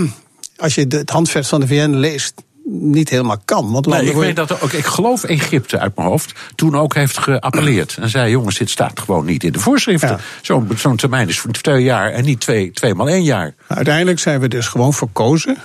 Als 0.58 0.76
je 0.76 0.86
het 0.90 1.10
handvest 1.10 1.50
van 1.50 1.60
de 1.60 1.68
VN 1.68 1.90
leest, 1.90 2.34
niet 2.70 3.10
helemaal 3.10 3.42
kan. 3.46 3.72
Want 3.72 3.86
nee, 3.86 4.06
ik, 4.06 4.16
weet 4.16 4.36
dat 4.36 4.62
ook, 4.62 4.72
ik 4.72 4.86
geloof 4.86 5.24
Egypte 5.24 5.80
uit 5.80 5.96
mijn 5.96 6.08
hoofd 6.08 6.34
toen 6.56 6.78
ook 6.78 6.94
heeft 6.94 7.18
geappelleerd. 7.18 7.98
En 8.00 8.10
zei: 8.10 8.32
jongens, 8.32 8.58
dit 8.58 8.70
staat 8.70 9.00
gewoon 9.00 9.26
niet 9.26 9.44
in 9.44 9.52
de 9.52 9.60
voorschriften. 9.60 10.10
Ja. 10.10 10.20
Zo'n 10.42 10.70
zo 10.78 10.96
termijn 10.96 11.28
is 11.28 11.40
voor 11.40 11.52
twee 11.52 11.84
jaar 11.84 12.12
en 12.12 12.24
niet 12.26 12.40
twee, 12.40 12.72
tweemaal 12.72 13.10
één 13.10 13.24
jaar. 13.24 13.54
Uiteindelijk 13.68 14.20
zijn 14.20 14.40
we 14.40 14.48
dus 14.48 14.68
gewoon 14.68 14.94
verkozen. 14.94 15.58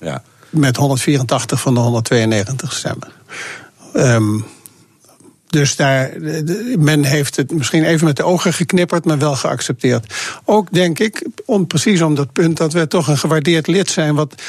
Ja. 0.00 0.22
Met 0.50 0.76
184 0.76 1.60
van 1.60 1.74
de 1.74 1.80
192 1.80 2.72
stemmen. 2.72 3.08
Um, 3.94 4.44
dus 5.46 5.76
daar, 5.76 6.10
men 6.78 7.04
heeft 7.04 7.36
het 7.36 7.52
misschien 7.52 7.84
even 7.84 8.06
met 8.06 8.16
de 8.16 8.24
ogen 8.24 8.52
geknipperd, 8.52 9.04
maar 9.04 9.18
wel 9.18 9.36
geaccepteerd. 9.36 10.14
Ook 10.44 10.72
denk 10.72 10.98
ik, 10.98 11.26
om, 11.44 11.66
precies 11.66 12.02
om 12.02 12.14
dat 12.14 12.32
punt 12.32 12.56
dat 12.56 12.72
we 12.72 12.86
toch 12.86 13.08
een 13.08 13.18
gewaardeerd 13.18 13.66
lid 13.66 13.90
zijn, 13.90 14.14
wat 14.14 14.42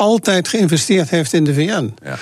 altijd 0.00 0.48
geïnvesteerd 0.48 1.10
heeft 1.10 1.32
in 1.32 1.44
de 1.44 1.54
VN. 1.54 1.94
Ja. 2.04 2.18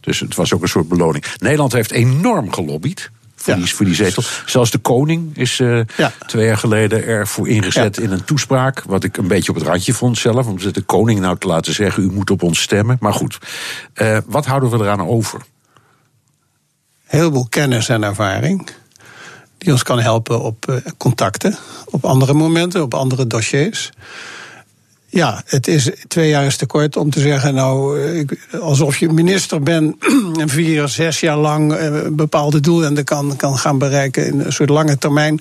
Dus 0.00 0.20
het 0.20 0.34
was 0.34 0.52
ook 0.52 0.62
een 0.62 0.68
soort 0.68 0.88
beloning. 0.88 1.24
Nederland 1.38 1.72
heeft 1.72 1.90
enorm 1.90 2.52
gelobbyd. 2.52 3.10
Voor, 3.34 3.54
ja. 3.54 3.58
die, 3.58 3.74
voor 3.74 3.86
die 3.86 3.94
zetel. 3.94 4.22
Zelfs 4.46 4.70
de 4.70 4.78
koning 4.78 5.36
is 5.36 5.58
uh, 5.58 5.80
ja. 5.96 6.12
twee 6.26 6.46
jaar 6.46 6.56
geleden 6.56 7.04
ervoor 7.04 7.48
ingezet 7.48 7.96
ja. 7.96 8.02
in 8.02 8.10
een 8.10 8.24
toespraak. 8.24 8.82
Wat 8.86 9.04
ik 9.04 9.16
een 9.16 9.26
beetje 9.26 9.50
op 9.50 9.56
het 9.56 9.66
randje 9.66 9.92
vond 9.92 10.18
zelf. 10.18 10.46
Om 10.46 10.58
de 10.72 10.82
koning 10.82 11.20
nou 11.20 11.38
te 11.38 11.46
laten 11.46 11.74
zeggen: 11.74 12.02
u 12.02 12.10
moet 12.12 12.30
op 12.30 12.42
ons 12.42 12.60
stemmen. 12.60 12.96
Maar 13.00 13.14
goed, 13.14 13.38
uh, 13.94 14.18
wat 14.26 14.46
houden 14.46 14.70
we 14.70 14.76
eraan 14.76 15.06
over? 15.06 15.40
Heel 17.04 17.32
veel 17.32 17.46
kennis 17.48 17.88
en 17.88 18.02
ervaring. 18.02 18.68
Die 19.58 19.72
ons 19.72 19.82
kan 19.82 20.00
helpen 20.00 20.40
op 20.40 20.66
uh, 20.70 20.76
contacten. 20.96 21.56
Op 21.84 22.04
andere 22.04 22.32
momenten, 22.32 22.82
op 22.82 22.94
andere 22.94 23.26
dossiers. 23.26 23.90
Ja, 25.14 25.42
het 25.46 25.68
is 25.68 25.90
twee 26.08 26.28
jaar 26.28 26.46
is 26.46 26.56
te 26.56 26.66
kort 26.66 26.96
om 26.96 27.10
te 27.10 27.20
zeggen, 27.20 27.54
nou, 27.54 28.26
alsof 28.60 28.96
je 28.96 29.08
minister 29.08 29.62
bent 29.62 29.96
en 30.40 30.48
vier, 30.48 30.88
zes 30.88 31.20
jaar 31.20 31.36
lang 31.36 31.72
een 31.72 32.16
bepaalde 32.16 32.60
doelen 32.60 33.04
kan, 33.04 33.36
kan 33.36 33.58
gaan 33.58 33.78
bereiken 33.78 34.26
in 34.26 34.40
een 34.40 34.52
soort 34.52 34.68
lange 34.68 34.98
termijn. 34.98 35.40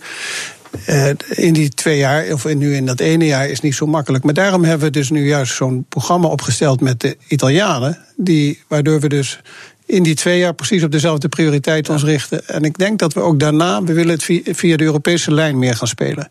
in 1.30 1.54
die 1.54 1.70
twee 1.70 1.98
jaar, 1.98 2.32
of 2.32 2.54
nu 2.56 2.76
in 2.76 2.86
dat 2.86 3.00
ene 3.00 3.26
jaar, 3.26 3.50
is 3.50 3.62
niet 3.62 3.76
zo 3.76 3.86
makkelijk. 3.86 4.24
Maar 4.24 4.34
daarom 4.34 4.64
hebben 4.64 4.88
we 4.88 4.94
dus 4.94 5.10
nu 5.10 5.28
juist 5.28 5.56
zo'n 5.56 5.86
programma 5.90 6.28
opgesteld 6.28 6.82
met 6.82 7.00
de 7.00 7.18
Italianen, 7.28 7.98
die, 8.16 8.64
waardoor 8.68 9.00
we 9.00 9.10
dus 9.10 9.40
in 9.86 10.04
die 10.04 10.16
twee 10.16 10.40
jaar 10.40 10.54
precies 10.54 10.84
op 10.84 10.92
dezelfde 10.92 11.30
prioriteit 11.30 11.90
ons 11.90 12.04
richten. 12.04 12.48
En 12.48 12.64
ik 12.64 12.78
denk 12.78 13.00
dat 13.00 13.14
we 13.14 13.20
ook 13.20 13.40
daarna, 13.40 13.84
we 13.84 13.94
willen 13.94 14.14
het 14.14 14.24
via 14.58 14.78
de 14.78 14.84
Europese 14.84 15.34
lijn 15.34 15.60
meer 15.60 15.76
gaan 15.76 15.88
spelen. 15.88 16.28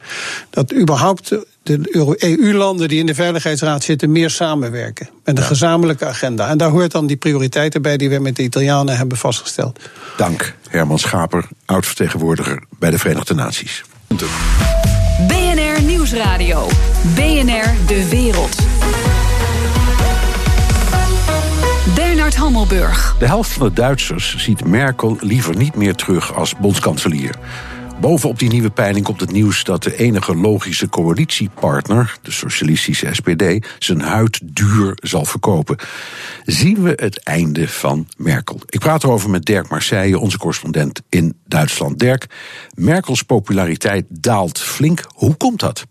Dat 0.50 0.74
überhaupt 0.74 1.32
de 1.62 2.16
EU-landen 2.18 2.88
die 2.88 2.98
in 2.98 3.06
de 3.06 3.14
Veiligheidsraad 3.14 3.82
zitten 3.84 4.12
meer 4.12 4.30
samenwerken. 4.30 5.08
Met 5.24 5.38
een 5.38 5.44
gezamenlijke 5.44 6.06
agenda. 6.06 6.48
En 6.48 6.58
daar 6.58 6.70
hoort 6.70 6.92
dan 6.92 7.06
die 7.06 7.16
prioriteiten 7.16 7.82
bij 7.82 7.96
die 7.96 8.10
we 8.10 8.18
met 8.18 8.36
de 8.36 8.42
Italianen 8.42 8.96
hebben 8.96 9.18
vastgesteld. 9.18 9.80
Dank, 10.16 10.54
Herman 10.68 10.98
Schaper, 10.98 11.48
oud-vertegenwoordiger 11.64 12.62
bij 12.78 12.90
de 12.90 12.98
Verenigde 12.98 13.34
Naties. 13.34 13.82
BNR 15.28 15.82
Nieuwsradio. 15.82 16.68
BNR 17.14 17.86
De 17.86 18.08
Wereld. 18.08 18.56
Bernard 21.94 22.36
Hammelburg. 22.36 23.16
De 23.18 23.26
helft 23.26 23.50
van 23.50 23.68
de 23.68 23.72
Duitsers 23.72 24.34
ziet 24.36 24.64
Merkel 24.64 25.16
liever 25.20 25.56
niet 25.56 25.74
meer 25.74 25.94
terug 25.94 26.34
als 26.34 26.56
bondskanselier. 26.56 27.34
Bovenop 28.00 28.38
die 28.38 28.48
nieuwe 28.48 28.70
peiling 28.70 29.04
komt 29.04 29.20
het 29.20 29.32
nieuws 29.32 29.64
dat 29.64 29.82
de 29.82 29.96
enige 29.96 30.36
logische 30.36 30.88
coalitiepartner, 30.88 32.18
de 32.22 32.30
socialistische 32.30 33.08
SPD, 33.12 33.66
zijn 33.78 34.00
huid 34.00 34.40
duur 34.44 34.92
zal 35.02 35.24
verkopen. 35.24 35.76
Zien 36.44 36.82
we 36.82 36.92
het 36.96 37.22
einde 37.22 37.68
van 37.68 38.08
Merkel? 38.16 38.60
Ik 38.66 38.80
praat 38.80 39.04
erover 39.04 39.30
met 39.30 39.44
Dirk 39.44 39.68
Marseille, 39.68 40.18
onze 40.18 40.38
correspondent 40.38 41.02
in 41.08 41.38
Duitsland. 41.46 41.98
Dirk, 41.98 42.26
Merkels 42.74 43.22
populariteit 43.22 44.04
daalt 44.08 44.58
flink. 44.58 45.04
Hoe 45.14 45.34
komt 45.34 45.60
dat? 45.60 45.86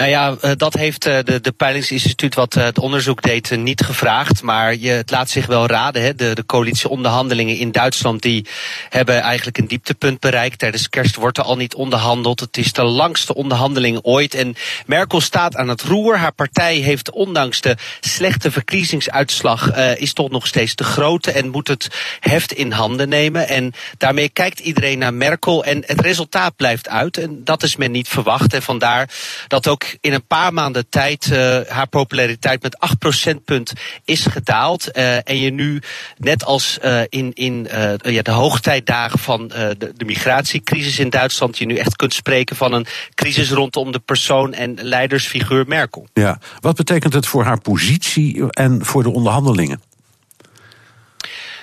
Nou 0.00 0.12
ja, 0.12 0.36
eh, 0.40 0.50
dat 0.56 0.74
heeft 0.74 1.06
eh, 1.06 1.18
de, 1.24 1.40
de 1.40 1.52
Peilingsinstituut 1.52 2.34
wat 2.34 2.56
eh, 2.56 2.64
het 2.64 2.78
onderzoek 2.78 3.22
deed 3.22 3.56
niet 3.56 3.80
gevraagd. 3.80 4.42
Maar 4.42 4.76
je, 4.76 4.90
het 4.90 5.10
laat 5.10 5.30
zich 5.30 5.46
wel 5.46 5.66
raden. 5.66 6.02
Hè. 6.02 6.14
De, 6.14 6.34
de 6.34 6.46
coalitieonderhandelingen 6.46 7.56
in 7.56 7.72
Duitsland 7.72 8.22
die 8.22 8.46
hebben 8.88 9.20
eigenlijk 9.20 9.58
een 9.58 9.68
dieptepunt 9.68 10.20
bereikt. 10.20 10.58
Tijdens 10.58 10.88
kerst 10.88 11.16
wordt 11.16 11.38
er 11.38 11.44
al 11.44 11.56
niet 11.56 11.74
onderhandeld. 11.74 12.40
Het 12.40 12.56
is 12.56 12.72
de 12.72 12.82
langste 12.82 13.34
onderhandeling 13.34 13.98
ooit. 14.02 14.34
En 14.34 14.54
Merkel 14.86 15.20
staat 15.20 15.56
aan 15.56 15.68
het 15.68 15.82
roer. 15.82 16.16
Haar 16.16 16.32
partij 16.32 16.76
heeft 16.76 17.10
ondanks 17.10 17.60
de 17.60 17.76
slechte 18.00 18.50
verkiezingsuitslag... 18.50 19.78
Is 19.96 20.12
toch 20.12 20.30
nog 20.30 20.46
steeds 20.46 20.74
de 20.74 20.84
grote 20.84 21.30
en 21.30 21.48
moet 21.48 21.68
het 21.68 21.88
heft 22.20 22.52
in 22.52 22.72
handen 22.72 23.08
nemen. 23.08 23.48
En 23.48 23.72
daarmee 23.98 24.28
kijkt 24.28 24.58
iedereen 24.58 24.98
naar 24.98 25.14
Merkel. 25.14 25.64
En 25.64 25.82
het 25.86 26.00
resultaat 26.00 26.56
blijft 26.56 26.88
uit. 26.88 27.18
En 27.18 27.44
dat 27.44 27.62
is 27.62 27.76
men 27.76 27.90
niet 27.90 28.08
verwacht. 28.08 28.54
En 28.54 28.62
vandaar 28.62 29.08
dat 29.48 29.68
ook 29.68 29.89
in 30.00 30.12
een 30.12 30.26
paar 30.26 30.52
maanden 30.52 30.88
tijd 30.88 31.26
uh, 31.26 31.60
haar 31.68 31.88
populariteit 31.88 32.62
met 32.62 32.78
8 32.78 32.98
procentpunt 32.98 33.72
is 34.04 34.26
gedaald. 34.26 34.88
Uh, 34.96 35.28
en 35.28 35.38
je 35.38 35.50
nu, 35.50 35.82
net 36.16 36.44
als 36.44 36.78
uh, 36.84 37.00
in, 37.08 37.32
in 37.32 37.68
ja, 38.02 38.22
de 38.22 38.30
hoogtijdagen 38.30 39.18
van 39.18 39.48
de, 39.48 39.92
de, 39.96 40.04
migratiecrisis 40.04 40.98
in 40.98 41.10
Duitsland, 41.10 41.58
je 41.58 41.66
nu 41.66 41.76
echt 41.76 41.96
kunt 41.96 42.14
spreken 42.14 42.56
van 42.56 42.72
een 42.72 42.86
crisis 43.14 43.50
rondom 43.50 43.92
de 43.92 43.98
persoon 43.98 44.52
en 44.52 44.74
leidersfiguur 44.82 45.64
Merkel. 45.66 46.06
Ja, 46.12 46.38
wat 46.60 46.76
betekent 46.76 47.12
het 47.12 47.26
voor 47.26 47.44
haar 47.44 47.60
positie 47.60 48.50
en 48.50 48.84
voor 48.84 49.02
de 49.02 49.10
onderhandelingen? 49.10 49.89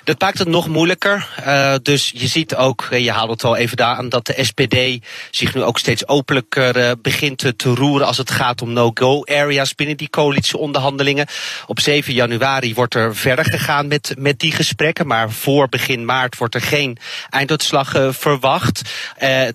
Dat 0.07 0.19
maakt 0.19 0.37
het 0.37 0.47
nog 0.47 0.67
moeilijker. 0.67 1.27
Uh, 1.39 1.75
dus 1.81 2.11
je 2.15 2.27
ziet 2.27 2.55
ook, 2.55 2.87
je 2.91 3.11
haalt 3.11 3.29
het 3.29 3.43
al 3.43 3.55
even 3.55 3.77
daar 3.77 3.95
aan, 3.95 4.09
dat 4.09 4.25
de 4.25 4.43
SPD 4.43 5.05
zich 5.31 5.55
nu 5.55 5.63
ook 5.63 5.79
steeds 5.79 6.07
openlijker 6.07 6.77
uh, 6.77 6.91
begint 7.01 7.37
te, 7.37 7.55
te, 7.55 7.69
roeren 7.69 8.07
als 8.07 8.17
het 8.17 8.31
gaat 8.31 8.61
om 8.61 8.73
no-go 8.73 9.23
areas 9.25 9.75
binnen 9.75 9.97
die 9.97 10.09
coalitieonderhandelingen. 10.09 11.27
Op 11.65 11.79
7 11.79 12.13
januari 12.13 12.73
wordt 12.73 12.95
er 12.95 13.15
verder 13.15 13.45
gegaan 13.45 13.87
met, 13.87 14.15
met 14.17 14.39
die 14.39 14.51
gesprekken, 14.51 15.07
maar 15.07 15.31
voor 15.31 15.69
begin 15.69 16.05
maart 16.05 16.37
wordt 16.37 16.55
er 16.55 16.61
geen 16.61 16.97
einduitslag 17.29 17.91
verwacht. 18.09 18.81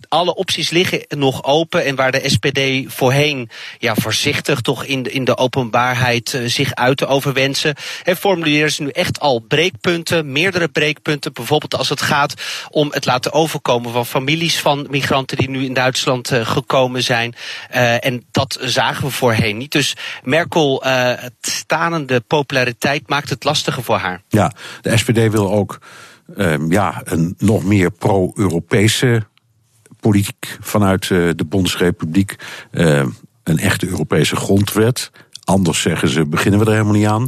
alle 0.08 0.34
opties 0.34 0.70
liggen 0.70 1.04
nog 1.08 1.44
open 1.44 1.84
en 1.84 1.94
waar 1.96 2.12
de 2.12 2.28
SPD 2.28 2.92
voorheen 2.92 3.50
ja, 3.78 3.94
voorzichtig 3.94 4.60
toch 4.60 4.84
in, 4.84 5.12
in 5.12 5.24
de 5.24 5.36
openbaarheid 5.36 6.40
zich 6.46 6.74
uit 6.74 7.06
over 7.06 7.32
wensen, 7.32 7.74
formuleren 8.18 8.72
ze 8.72 8.82
nu 8.82 8.88
echt 8.88 9.20
al 9.20 9.38
breekpunten, 9.38 10.32
meerdere 10.42 10.68
breekpunten. 10.68 11.32
Bijvoorbeeld 11.32 11.76
als 11.76 11.88
het 11.88 12.02
gaat 12.02 12.34
om 12.70 12.88
het 12.90 13.04
laten 13.04 13.32
overkomen 13.32 13.92
van 13.92 14.06
families 14.06 14.60
van 14.60 14.86
migranten 14.90 15.36
die 15.36 15.50
nu 15.50 15.64
in 15.64 15.74
Duitsland 15.74 16.32
uh, 16.32 16.46
gekomen 16.46 17.02
zijn. 17.02 17.34
Uh, 17.74 18.04
en 18.04 18.24
dat 18.30 18.58
zagen 18.60 19.04
we 19.04 19.10
voorheen 19.10 19.56
niet. 19.56 19.72
Dus 19.72 19.96
Merkel, 20.24 20.86
uh, 20.86 20.90
het 21.16 21.34
stanende 21.40 22.20
populariteit 22.20 23.08
maakt 23.08 23.30
het 23.30 23.44
lastiger 23.44 23.82
voor 23.82 23.96
haar. 23.96 24.22
Ja, 24.28 24.52
de 24.80 24.96
SPD 24.96 25.30
wil 25.30 25.52
ook 25.52 25.78
ja, 26.68 27.00
een 27.04 27.34
nog 27.38 27.64
meer 27.64 27.90
pro-Europese 27.90 29.26
politiek 30.00 30.58
vanuit 30.60 31.08
de 31.08 31.44
Bondsrepubliek. 31.48 32.36
Een 32.70 33.58
echte 33.58 33.86
Europese 33.86 34.36
grondwet. 34.36 35.10
Anders 35.44 35.80
zeggen 35.80 36.08
ze, 36.08 36.26
beginnen 36.26 36.60
we 36.60 36.66
er 36.66 36.72
helemaal 36.72 36.94
niet 36.94 37.06
aan. 37.06 37.26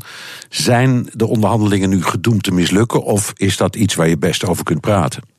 Zijn 0.48 1.08
de 1.12 1.26
onderhandelingen 1.26 1.88
nu 1.88 2.02
gedoemd 2.02 2.42
te 2.42 2.52
mislukken 2.52 3.04
of 3.04 3.32
is 3.36 3.56
dat 3.56 3.76
iets 3.76 3.94
waar 3.94 4.08
je 4.08 4.18
best 4.18 4.46
over 4.46 4.64
kunt 4.64 4.80
praten? 4.80 5.33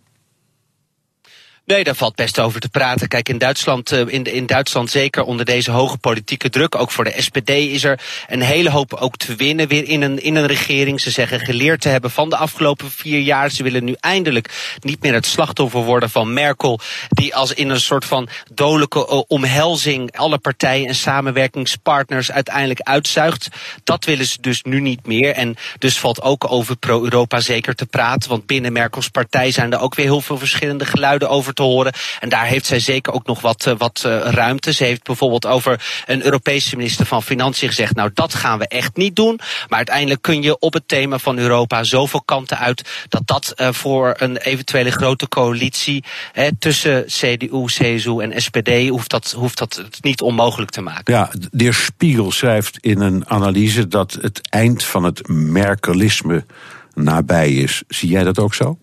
Nee, 1.66 1.84
daar 1.84 1.96
valt 1.96 2.16
best 2.16 2.40
over 2.40 2.60
te 2.60 2.70
praten. 2.70 3.08
Kijk, 3.08 3.30
in 3.30 3.38
Duitsland, 3.38 3.92
eh, 3.92 4.00
in, 4.08 4.24
in 4.24 4.46
Duitsland 4.46 4.90
zeker 4.90 5.24
onder 5.24 5.46
deze 5.46 5.72
hoge 5.72 5.98
politieke 5.98 6.50
druk, 6.50 6.76
ook 6.76 6.92
voor 6.92 7.04
de 7.04 7.14
SPD 7.18 7.50
is 7.50 7.84
er 7.84 8.00
een 8.28 8.42
hele 8.42 8.70
hoop 8.70 8.94
ook 8.94 9.18
te 9.18 9.36
winnen 9.36 9.68
weer 9.68 9.88
in 9.88 10.02
een, 10.02 10.24
in 10.24 10.36
een 10.36 10.46
regering. 10.46 11.02
Ze 11.02 11.12
zeggen 11.12 11.40
geleerd 11.40 11.82
te 11.82 11.90
hebben 11.90 12.12
van 12.12 12.30
de 12.30 12.38
afgelopen 12.38 12.92
vier 12.92 13.20
jaar. 13.20 13.52
Ze 13.52 13.64
willen 13.64 13.84
nu 13.84 13.96
eindelijk 14.00 14.78
niet 14.80 15.02
meer 15.02 15.14
het 15.14 15.26
slachtoffer 15.26 15.84
worden 15.84 16.10
van 16.10 16.34
Merkel, 16.34 16.80
die 17.10 17.36
als 17.36 17.54
in 17.54 17.70
een 17.70 17.80
soort 17.80 18.06
van 18.06 18.28
dodelijke 18.54 19.08
eh, 19.08 19.22
omhelzing 19.28 20.18
alle 20.18 20.38
partijen 20.38 20.88
en 20.88 20.96
samenwerkingspartners 20.96 22.32
uiteindelijk 22.32 22.82
uitzuigt. 22.82 23.48
Dat 23.84 24.06
willen 24.06 24.26
ze 24.26 24.42
dus 24.42 24.62
nu 24.64 24.80
niet 24.80 25.06
meer. 25.06 25.34
En 25.34 25.56
dus 25.80 26.00
valt 26.00 26.22
ook 26.22 26.52
over 26.52 26.76
pro-Europa 26.76 27.40
zeker 27.40 27.76
te 27.76 27.86
praten, 27.86 28.30
want 28.30 28.46
binnen 28.46 28.74
Merkels 28.74 29.10
partij 29.10 29.52
zijn 29.52 29.74
er 29.74 29.80
ook 29.80 29.96
weer 29.96 30.06
heel 30.06 30.22
veel 30.22 30.38
verschillende 30.38 30.86
geluiden 30.86 31.30
over 31.30 31.54
te 31.56 31.64
horen. 31.64 31.94
En 32.20 32.30
daar 32.30 32.46
heeft 32.46 32.66
zij 32.66 32.80
zeker 32.80 33.14
ook 33.14 33.26
nog 33.26 33.42
wat, 33.42 33.66
uh, 33.68 33.74
wat 33.78 34.04
uh, 34.06 34.20
ruimte. 34.20 34.74
Ze 34.74 34.84
heeft 34.84 35.04
bijvoorbeeld 35.04 35.46
over 35.46 36.04
een 36.06 36.24
Europese 36.24 36.76
minister 36.76 37.06
van 37.06 37.24
Financiën 37.24 37.68
gezegd: 37.68 37.96
Nou, 37.96 38.10
dat 38.14 38.34
gaan 38.34 38.60
we 38.60 38.68
echt 38.68 38.96
niet 38.96 39.16
doen. 39.16 39.40
Maar 39.68 39.78
uiteindelijk 39.78 40.22
kun 40.22 40.42
je 40.42 40.60
op 40.60 40.74
het 40.74 40.88
thema 40.88 41.18
van 41.18 41.38
Europa 41.38 41.84
zoveel 41.84 42.22
kanten 42.22 42.58
uit 42.58 43.06
dat 43.10 43.22
dat 43.26 43.54
uh, 43.56 43.70
voor 43.72 44.14
een 44.18 44.38
eventuele 44.38 44.92
grote 44.92 45.28
coalitie 45.28 46.04
hè, 46.32 46.56
tussen 46.60 47.06
CDU, 47.06 47.66
CSU 47.66 48.20
en 48.20 48.42
SPD 48.42 48.90
hoeft 48.90 49.10
dat, 49.10 49.32
hoeft 49.38 49.58
dat 49.58 49.84
niet 50.02 50.22
onmogelijk 50.22 50.72
te 50.72 50.82
maken. 50.82 51.14
Ja, 51.14 51.30
de 51.52 51.64
heer 51.64 51.74
Spiegel 51.74 52.32
schrijft 52.32 52.78
in 52.82 53.00
een 53.02 53.30
analyse 53.30 53.88
dat 53.88 54.18
het 54.22 54.42
eind 54.50 54.84
van 54.84 55.04
het 55.04 55.28
Merkelisme 55.28 56.46
nabij 56.94 57.52
is. 57.52 57.84
Zie 57.88 58.10
jij 58.10 58.24
dat 58.24 58.40
ook 58.40 58.54
zo? 58.54 58.78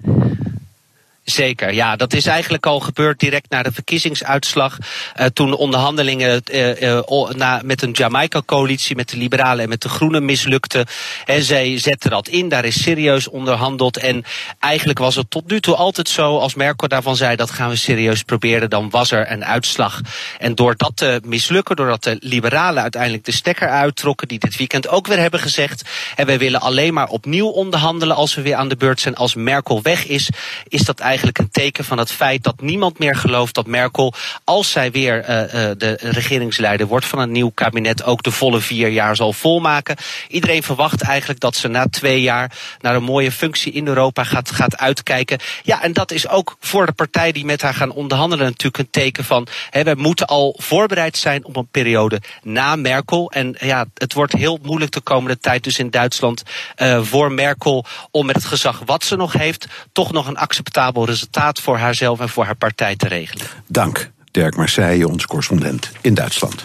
Zeker, 1.25 1.75
ja. 1.75 1.97
Dat 1.97 2.13
is 2.13 2.27
eigenlijk 2.27 2.67
al 2.67 2.81
gebeurd 2.81 3.21
direct 3.21 3.51
na 3.51 3.63
de 3.63 3.73
verkiezingsuitslag. 3.73 4.79
Uh, 5.17 5.27
toen 5.27 5.51
de 5.51 5.59
onderhandelingen 5.59 6.43
uh, 6.53 6.81
uh, 6.81 7.31
na, 7.31 7.61
met 7.65 7.83
een 7.83 7.91
Jamaica-coalitie, 7.91 8.97
met 8.97 9.09
de 9.09 9.17
Liberalen 9.17 9.63
en 9.63 9.69
met 9.69 9.83
de 9.83 9.89
Groenen 9.89 10.25
mislukten. 10.25 10.87
En 11.25 11.43
zij 11.43 11.79
zetten 11.79 12.11
dat 12.11 12.29
in, 12.29 12.49
daar 12.49 12.65
is 12.65 12.83
serieus 12.83 13.29
onderhandeld. 13.29 13.97
En 13.97 14.25
eigenlijk 14.59 14.99
was 14.99 15.15
het 15.15 15.31
tot 15.31 15.51
nu 15.51 15.61
toe 15.61 15.75
altijd 15.75 16.09
zo, 16.09 16.39
als 16.39 16.55
Merkel 16.55 16.89
daarvan 16.89 17.17
zei, 17.17 17.37
dat 17.37 17.51
gaan 17.51 17.69
we 17.69 17.77
serieus 17.77 18.23
proberen, 18.23 18.71
dan 18.71 18.91
was 18.91 19.11
er 19.11 19.31
een 19.31 19.45
uitslag. 19.45 20.01
En 20.39 20.55
door 20.55 20.77
dat 20.77 20.97
te 20.97 21.21
mislukken, 21.25 21.77
doordat 21.77 22.03
de 22.03 22.17
Liberalen 22.21 22.83
uiteindelijk 22.83 23.25
de 23.25 23.33
stekker 23.33 23.69
uittrokken, 23.69 24.29
die 24.29 24.39
dit 24.39 24.57
weekend 24.57 24.89
ook 24.89 25.07
weer 25.07 25.19
hebben 25.19 25.41
gezegd, 25.41 25.83
en 26.17 26.27
wij 26.27 26.39
willen 26.39 26.61
alleen 26.61 26.95
maar 26.95 27.09
opnieuw 27.09 27.49
onderhandelen 27.49 28.17
als 28.17 28.35
we 28.35 28.43
weer 28.43 28.55
aan 28.55 28.69
de 28.69 28.77
beurt 28.77 29.01
zijn, 29.01 29.17
als 29.17 29.35
Merkel 29.35 29.83
weg 29.83 30.07
is, 30.07 30.31
is 30.69 30.83
dat 30.83 30.99
eigenlijk 30.99 31.11
eigenlijk 31.13 31.39
een 31.39 31.51
teken 31.51 31.85
van 31.85 31.99
het 31.99 32.13
feit 32.13 32.43
dat 32.43 32.61
niemand 32.61 32.99
meer 32.99 33.17
gelooft 33.17 33.55
dat 33.55 33.67
Merkel, 33.67 34.15
als 34.45 34.71
zij 34.71 34.91
weer 34.91 35.29
uh, 35.29 35.41
uh, 35.41 35.71
de 35.77 35.99
regeringsleider 36.01 36.87
wordt 36.87 37.07
van 37.07 37.19
een 37.19 37.33
nieuw 37.33 37.51
kabinet, 37.55 38.05
ook 38.05 38.23
de 38.23 38.31
volle 38.31 38.61
vier 38.61 38.89
jaar 38.89 39.17
zal 39.17 39.33
volmaken. 39.33 39.97
Iedereen 40.29 40.63
verwacht 40.63 41.03
eigenlijk 41.03 41.41
dat 41.41 41.57
ze 41.57 41.69
na 41.69 41.87
twee 41.87 42.21
jaar 42.21 42.53
naar 42.81 42.95
een 42.95 43.03
mooie 43.03 43.33
functie 43.33 43.73
in 43.73 43.87
Europa 43.87 44.25
gaat, 44.25 44.51
gaat 44.51 44.79
uitkijken. 44.79 45.39
Ja, 45.63 45.83
en 45.83 45.93
dat 45.93 46.11
is 46.11 46.29
ook 46.29 46.57
voor 46.61 46.87
de 46.87 46.93
partij 46.93 47.33
die 47.33 47.45
met 47.45 47.63
haar 47.63 47.75
gaan 47.75 47.93
onderhandelen 47.93 48.47
natuurlijk 48.47 48.79
een 48.79 48.91
teken 48.91 49.25
van, 49.25 49.47
hè, 49.71 49.83
we 49.83 49.95
moeten 49.97 50.27
al 50.27 50.57
voorbereid 50.59 51.17
zijn 51.17 51.45
op 51.45 51.57
een 51.57 51.69
periode 51.71 52.21
na 52.43 52.77
Merkel. 52.77 53.31
En 53.31 53.57
ja, 53.59 53.85
het 53.95 54.13
wordt 54.13 54.33
heel 54.33 54.59
moeilijk 54.63 54.93
de 54.93 55.01
komende 55.01 55.39
tijd 55.39 55.65
dus 55.65 55.79
in 55.79 55.91
Duitsland 55.91 56.43
uh, 56.77 57.03
voor 57.03 57.33
Merkel 57.33 57.85
om 58.11 58.27
met 58.27 58.37
het 58.37 58.45
gezag 58.45 58.83
wat 58.85 59.05
ze 59.05 59.17
nog 59.17 59.33
heeft, 59.33 59.67
toch 59.93 60.13
nog 60.13 60.27
een 60.27 60.37
acceptabel 60.37 61.02
resultaat 61.07 61.61
voor 61.61 61.77
haarzelf 61.77 62.21
en 62.21 62.29
voor 62.29 62.45
haar 62.45 62.57
partij 62.57 62.97
te 62.97 63.09
regelen. 63.09 63.47
Dank, 63.67 64.11
Dirk 64.31 64.57
Marseille, 64.57 65.09
onze 65.09 65.27
correspondent 65.27 65.91
in 66.01 66.15
Duitsland. 66.15 66.65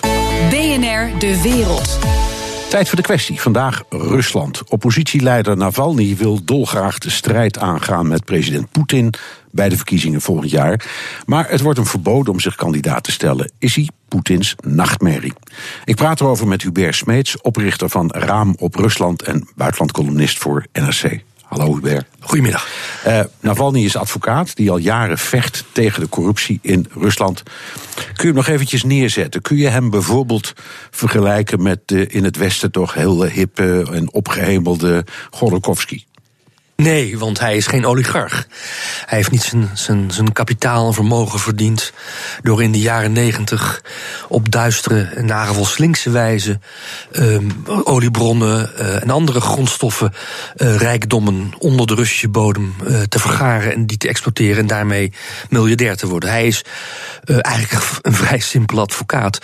BNR 0.49 1.19
De 1.19 1.41
Wereld. 1.41 1.99
Tijd 2.69 2.87
voor 2.87 2.97
de 2.97 3.03
kwestie. 3.03 3.41
Vandaag 3.41 3.83
Rusland. 3.89 4.63
Oppositieleider 4.69 5.57
Navalny 5.57 6.15
wil 6.15 6.43
dolgraag 6.43 6.97
de 6.97 7.09
strijd 7.09 7.59
aangaan 7.59 8.07
met 8.07 8.25
president 8.25 8.71
Poetin 8.71 9.13
bij 9.51 9.69
de 9.69 9.75
verkiezingen 9.75 10.21
volgend 10.21 10.49
jaar. 10.49 10.85
Maar 11.25 11.49
het 11.49 11.61
wordt 11.61 11.77
hem 11.77 11.87
verboden 11.87 12.33
om 12.33 12.39
zich 12.39 12.55
kandidaat 12.55 13.03
te 13.03 13.11
stellen. 13.11 13.51
Is 13.59 13.75
hij 13.75 13.89
Poetins 14.07 14.55
nachtmerrie? 14.65 15.33
Ik 15.85 15.95
praat 15.95 16.21
erover 16.21 16.47
met 16.47 16.61
Hubert 16.61 16.95
Smeets, 16.95 17.41
oprichter 17.41 17.89
van 17.89 18.11
Raam 18.11 18.55
op 18.59 18.75
Rusland 18.75 19.21
en 19.21 19.47
buitenlandcolumnist 19.55 20.37
voor 20.37 20.65
NRC. 20.73 21.23
Hallo 21.47 21.73
Hubert. 21.73 22.05
Goedemiddag. 22.19 22.67
Uh, 23.07 23.19
Navalny 23.39 23.83
is 23.83 23.95
advocaat 23.95 24.55
die 24.55 24.71
al 24.71 24.77
jaren 24.77 25.17
vecht 25.17 25.63
tegen 25.71 26.01
de 26.01 26.09
corruptie 26.09 26.59
in 26.61 26.87
Rusland. 26.93 27.43
Kun 27.95 28.03
je 28.15 28.25
hem 28.25 28.35
nog 28.35 28.47
eventjes 28.47 28.83
neerzetten? 28.83 29.41
Kun 29.41 29.57
je 29.57 29.67
hem 29.67 29.89
bijvoorbeeld 29.89 30.53
vergelijken 30.91 31.61
met 31.61 31.79
de 31.85 32.07
in 32.07 32.23
het 32.23 32.37
Westen 32.37 32.71
toch 32.71 32.93
heel 32.93 33.23
hippe 33.23 33.87
en 33.91 34.13
opgehemelde 34.13 35.05
Godorkovsky? 35.29 36.03
Nee, 36.83 37.17
want 37.17 37.39
hij 37.39 37.55
is 37.55 37.67
geen 37.67 37.85
oligarch. 37.85 38.47
Hij 39.05 39.17
heeft 39.17 39.31
niet 39.31 39.43
zijn, 39.43 39.69
zijn, 39.73 40.11
zijn 40.11 40.31
kapitaal 40.31 40.87
en 40.87 40.93
vermogen 40.93 41.39
verdiend 41.39 41.93
door 42.43 42.63
in 42.63 42.71
de 42.71 42.79
jaren 42.79 43.11
negentig 43.11 43.81
op 44.27 44.51
duistere 44.51 45.01
en 45.01 45.25
nagevol 45.25 45.65
slinkse 45.65 46.09
wijze 46.09 46.59
um, 47.11 47.63
oliebronnen 47.83 48.71
uh, 48.79 49.01
en 49.01 49.09
andere 49.09 49.41
grondstoffen, 49.41 50.13
uh, 50.57 50.75
rijkdommen 50.75 51.51
onder 51.57 51.87
de 51.87 51.95
Russische 51.95 52.29
bodem 52.29 52.75
uh, 52.83 53.01
te 53.01 53.19
vergaren 53.19 53.73
en 53.73 53.85
die 53.85 53.97
te 53.97 54.07
exporteren 54.07 54.57
en 54.57 54.67
daarmee 54.67 55.13
miljardair 55.49 55.95
te 55.95 56.07
worden. 56.07 56.29
Hij 56.29 56.47
is 56.47 56.65
eigenlijk 57.23 57.99
een 58.01 58.13
vrij 58.13 58.39
simpele 58.39 58.81
advocaat 58.81 59.39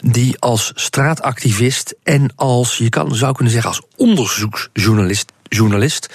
die 0.00 0.38
als 0.38 0.72
straatactivist 0.74 1.94
en 2.02 2.32
als, 2.36 2.76
je 2.76 2.88
kan, 2.88 3.14
zou 3.14 3.34
kunnen 3.34 3.52
zeggen, 3.52 3.70
als 3.70 3.82
onderzoeksjournalist 3.96 5.32
journalist, 5.48 6.06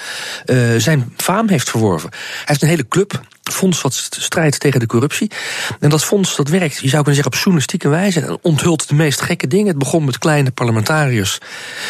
uh, 0.45 0.75
zijn 0.77 1.13
faam 1.17 1.49
heeft 1.49 1.69
verworven. 1.69 2.09
Hij 2.11 2.43
heeft 2.45 2.61
een 2.61 2.67
hele 2.67 2.87
club, 2.87 3.21
Fonds 3.51 3.81
wat 3.81 3.93
strijdt 4.09 4.59
tegen 4.59 4.79
de 4.79 4.85
corruptie. 4.85 5.31
En 5.79 5.89
dat 5.89 6.03
fonds 6.03 6.35
dat 6.35 6.47
werkt, 6.47 6.73
je 6.73 6.89
zou 6.89 7.03
kunnen 7.03 7.13
zeggen, 7.13 7.33
op 7.33 7.39
journalistieke 7.39 7.89
wijze 7.89 8.19
en 8.19 8.37
onthult 8.41 8.87
de 8.87 8.95
meest 8.95 9.21
gekke 9.21 9.47
dingen. 9.47 9.67
Het 9.67 9.77
begon 9.77 10.05
met 10.05 10.17
kleine 10.17 10.51
parlementariërs 10.51 11.37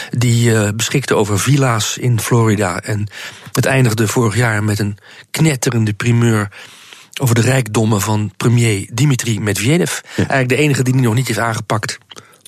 die 0.10 0.50
uh, 0.50 0.70
beschikten 0.76 1.18
over 1.18 1.40
villa's 1.40 1.98
in 1.98 2.20
Florida. 2.20 2.82
En 2.82 3.08
het 3.52 3.66
eindigde 3.66 4.08
vorig 4.08 4.36
jaar 4.36 4.64
met 4.64 4.80
een 4.80 4.98
knetterende 5.32 5.94
primeur 5.94 6.50
over 7.22 7.36
de 7.36 7.42
rijkdommen 7.42 8.02
van 8.02 8.34
premier 8.38 8.90
Dimitri 8.94 9.40
Medvedev. 9.40 10.00
Eigenlijk 10.16 10.50
de 10.50 10.56
enige 10.56 10.84
die 10.84 10.94
hij 10.94 11.04
nog 11.04 11.14
niet 11.14 11.28
heeft 11.28 11.40
aangepakt 11.40 11.98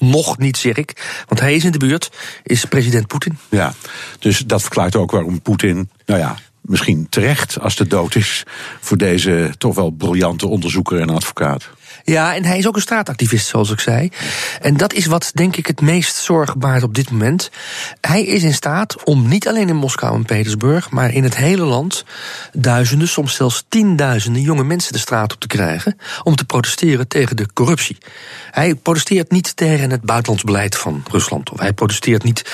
nog 0.09 0.37
niet, 0.37 0.57
zeg 0.57 0.75
ik. 0.75 1.23
Want 1.27 1.39
hij 1.39 1.55
is 1.55 1.63
in 1.63 1.71
de 1.71 1.77
buurt, 1.77 2.11
is 2.43 2.65
president 2.65 3.07
Poetin. 3.07 3.37
Ja, 3.49 3.73
dus 4.19 4.39
dat 4.39 4.61
verklaart 4.61 4.95
ook 4.95 5.11
waarom 5.11 5.41
Poetin, 5.41 5.89
nou 6.05 6.19
ja, 6.19 6.35
misschien 6.61 7.07
terecht 7.09 7.59
als 7.59 7.75
de 7.75 7.87
dood 7.87 8.15
is 8.15 8.43
voor 8.79 8.97
deze 8.97 9.53
toch 9.57 9.75
wel 9.75 9.89
briljante 9.89 10.47
onderzoeker 10.47 10.99
en 10.99 11.09
advocaat. 11.09 11.69
Ja, 12.05 12.35
en 12.35 12.45
hij 12.45 12.57
is 12.57 12.67
ook 12.67 12.75
een 12.75 12.81
straatactivist, 12.81 13.47
zoals 13.47 13.71
ik 13.71 13.79
zei. 13.79 14.09
En 14.61 14.77
dat 14.77 14.93
is 14.93 15.05
wat, 15.05 15.31
denk 15.33 15.55
ik, 15.55 15.67
het 15.67 15.81
meest 15.81 16.15
zorg 16.15 16.57
baart 16.57 16.83
op 16.83 16.95
dit 16.95 17.11
moment. 17.11 17.49
Hij 18.01 18.23
is 18.23 18.43
in 18.43 18.53
staat 18.53 19.03
om 19.03 19.27
niet 19.27 19.47
alleen 19.47 19.69
in 19.69 19.75
Moskou 19.75 20.15
en 20.15 20.25
Petersburg, 20.25 20.89
maar 20.89 21.13
in 21.13 21.23
het 21.23 21.35
hele 21.35 21.63
land 21.63 22.05
duizenden, 22.53 23.07
soms 23.07 23.35
zelfs 23.35 23.65
tienduizenden 23.69 24.41
jonge 24.41 24.63
mensen 24.63 24.93
de 24.93 24.99
straat 24.99 25.33
op 25.33 25.39
te 25.39 25.47
krijgen 25.47 25.97
om 26.23 26.35
te 26.35 26.45
protesteren 26.45 27.07
tegen 27.07 27.35
de 27.35 27.47
corruptie. 27.53 27.97
Hij 28.51 28.75
protesteert 28.75 29.31
niet 29.31 29.55
tegen 29.55 29.91
het 29.91 30.01
buitenlands 30.01 30.43
beleid 30.43 30.77
van 30.77 31.03
Rusland. 31.11 31.49
Of 31.49 31.59
hij 31.59 31.73
protesteert 31.73 32.23
niet 32.23 32.51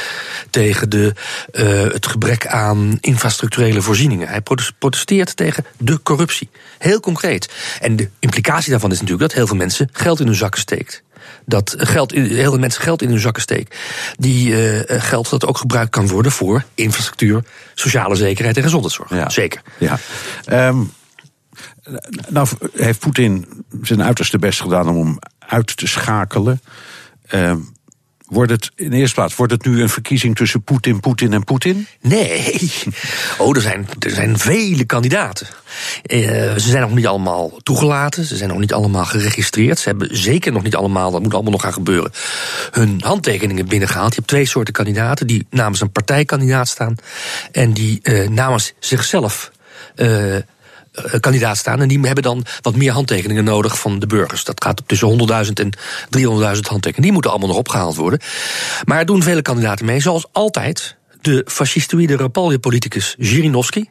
tegen 0.49 0.89
de, 0.89 1.13
uh, 1.51 1.93
het 1.93 2.07
gebrek 2.07 2.47
aan 2.47 2.97
infrastructurele 2.99 3.81
voorzieningen. 3.81 4.27
Hij 4.27 4.41
protesteert 4.77 5.35
tegen 5.35 5.65
de 5.77 6.01
corruptie. 6.03 6.49
Heel 6.77 6.99
concreet. 6.99 7.49
En 7.81 7.95
de 7.95 8.09
implicatie 8.19 8.71
daarvan 8.71 8.91
is 8.91 8.99
natuurlijk 8.99 9.29
dat 9.29 9.39
heel 9.41 9.49
veel 9.49 9.65
mensen 9.65 9.89
geld 9.91 10.19
in 10.19 10.25
hun 10.25 10.35
zakken 10.35 10.61
steekt. 10.61 11.03
Dat 11.45 11.75
geld, 11.77 12.11
heel 12.11 12.51
veel 12.51 12.59
mensen 12.59 12.81
geld 12.81 13.01
in 13.01 13.09
hun 13.09 13.19
zakken 13.19 13.41
steekt. 13.41 13.75
Die 14.17 14.49
uh, 14.49 14.81
geld 14.87 15.29
dat 15.29 15.45
ook 15.45 15.57
gebruikt 15.57 15.89
kan 15.89 16.07
worden 16.07 16.31
voor 16.31 16.63
infrastructuur, 16.75 17.43
sociale 17.73 18.15
zekerheid 18.15 18.57
en 18.57 18.63
gezondheidszorg. 18.63 19.09
Ja. 19.09 19.29
Zeker. 19.29 19.61
Ja. 19.77 19.99
Um, 20.67 20.91
nou 22.29 22.47
heeft 22.73 22.99
Poetin 22.99 23.65
zijn 23.81 24.03
uiterste 24.03 24.37
best 24.37 24.61
gedaan 24.61 24.87
om 24.87 24.97
hem 24.97 25.19
uit 25.39 25.77
te 25.77 25.87
schakelen. 25.87 26.61
Um, 27.33 27.73
Wordt 28.31 28.51
het 28.51 28.71
in 28.75 28.93
eerste 28.93 29.15
plaats, 29.15 29.35
wordt 29.35 29.51
het 29.51 29.65
nu 29.65 29.81
een 29.81 29.89
verkiezing 29.89 30.35
tussen 30.35 30.63
Poetin, 30.63 30.99
Poetin 30.99 31.33
en 31.33 31.43
Poetin? 31.43 31.87
Nee. 32.01 32.71
Oh, 33.37 33.55
er 33.55 33.61
zijn, 33.61 33.87
er 33.99 34.09
zijn 34.09 34.37
vele 34.37 34.83
kandidaten. 34.83 35.47
Uh, 36.05 36.21
ze 36.53 36.69
zijn 36.69 36.81
nog 36.81 36.93
niet 36.93 37.07
allemaal 37.07 37.51
toegelaten. 37.63 38.25
Ze 38.25 38.37
zijn 38.37 38.49
nog 38.49 38.59
niet 38.59 38.73
allemaal 38.73 39.05
geregistreerd. 39.05 39.79
Ze 39.79 39.89
hebben 39.89 40.17
zeker 40.17 40.51
nog 40.51 40.63
niet 40.63 40.75
allemaal, 40.75 41.11
dat 41.11 41.21
moet 41.21 41.33
allemaal 41.33 41.51
nog 41.51 41.61
gaan 41.61 41.73
gebeuren, 41.73 42.11
hun 42.71 43.01
handtekeningen 43.03 43.67
binnengehaald. 43.67 44.09
Je 44.09 44.15
hebt 44.15 44.27
twee 44.27 44.45
soorten 44.45 44.73
kandidaten 44.73 45.27
die 45.27 45.45
namens 45.49 45.81
een 45.81 45.91
partijkandidaat 45.91 46.67
staan 46.67 46.95
en 47.51 47.73
die 47.73 47.99
uh, 48.03 48.29
namens 48.29 48.73
zichzelf. 48.79 49.51
Eh, 49.95 50.35
kandidaat 51.19 51.57
staan. 51.57 51.81
En 51.81 51.87
die 51.87 51.99
hebben 51.99 52.23
dan 52.23 52.45
wat 52.61 52.75
meer 52.75 52.91
handtekeningen 52.91 53.43
nodig 53.43 53.79
van 53.79 53.99
de 53.99 54.07
burgers. 54.07 54.43
Dat 54.43 54.63
gaat 54.63 54.81
tussen 54.85 55.45
100.000 55.45 55.53
en 55.53 55.77
300.000 56.17 56.69
handtekeningen. 56.69 57.01
Die 57.01 57.11
moeten 57.11 57.31
allemaal 57.31 57.49
nog 57.49 57.57
opgehaald 57.57 57.95
worden. 57.95 58.19
Maar 58.85 58.99
er 58.99 59.05
doen 59.05 59.23
vele 59.23 59.41
kandidaten 59.41 59.85
mee. 59.85 59.99
Zoals 59.99 60.25
altijd 60.31 60.95
de 61.21 61.45
fascistoïde 61.47 62.15
Rapalje-politicus 62.15 63.15
Zhirinovsky. 63.19 63.85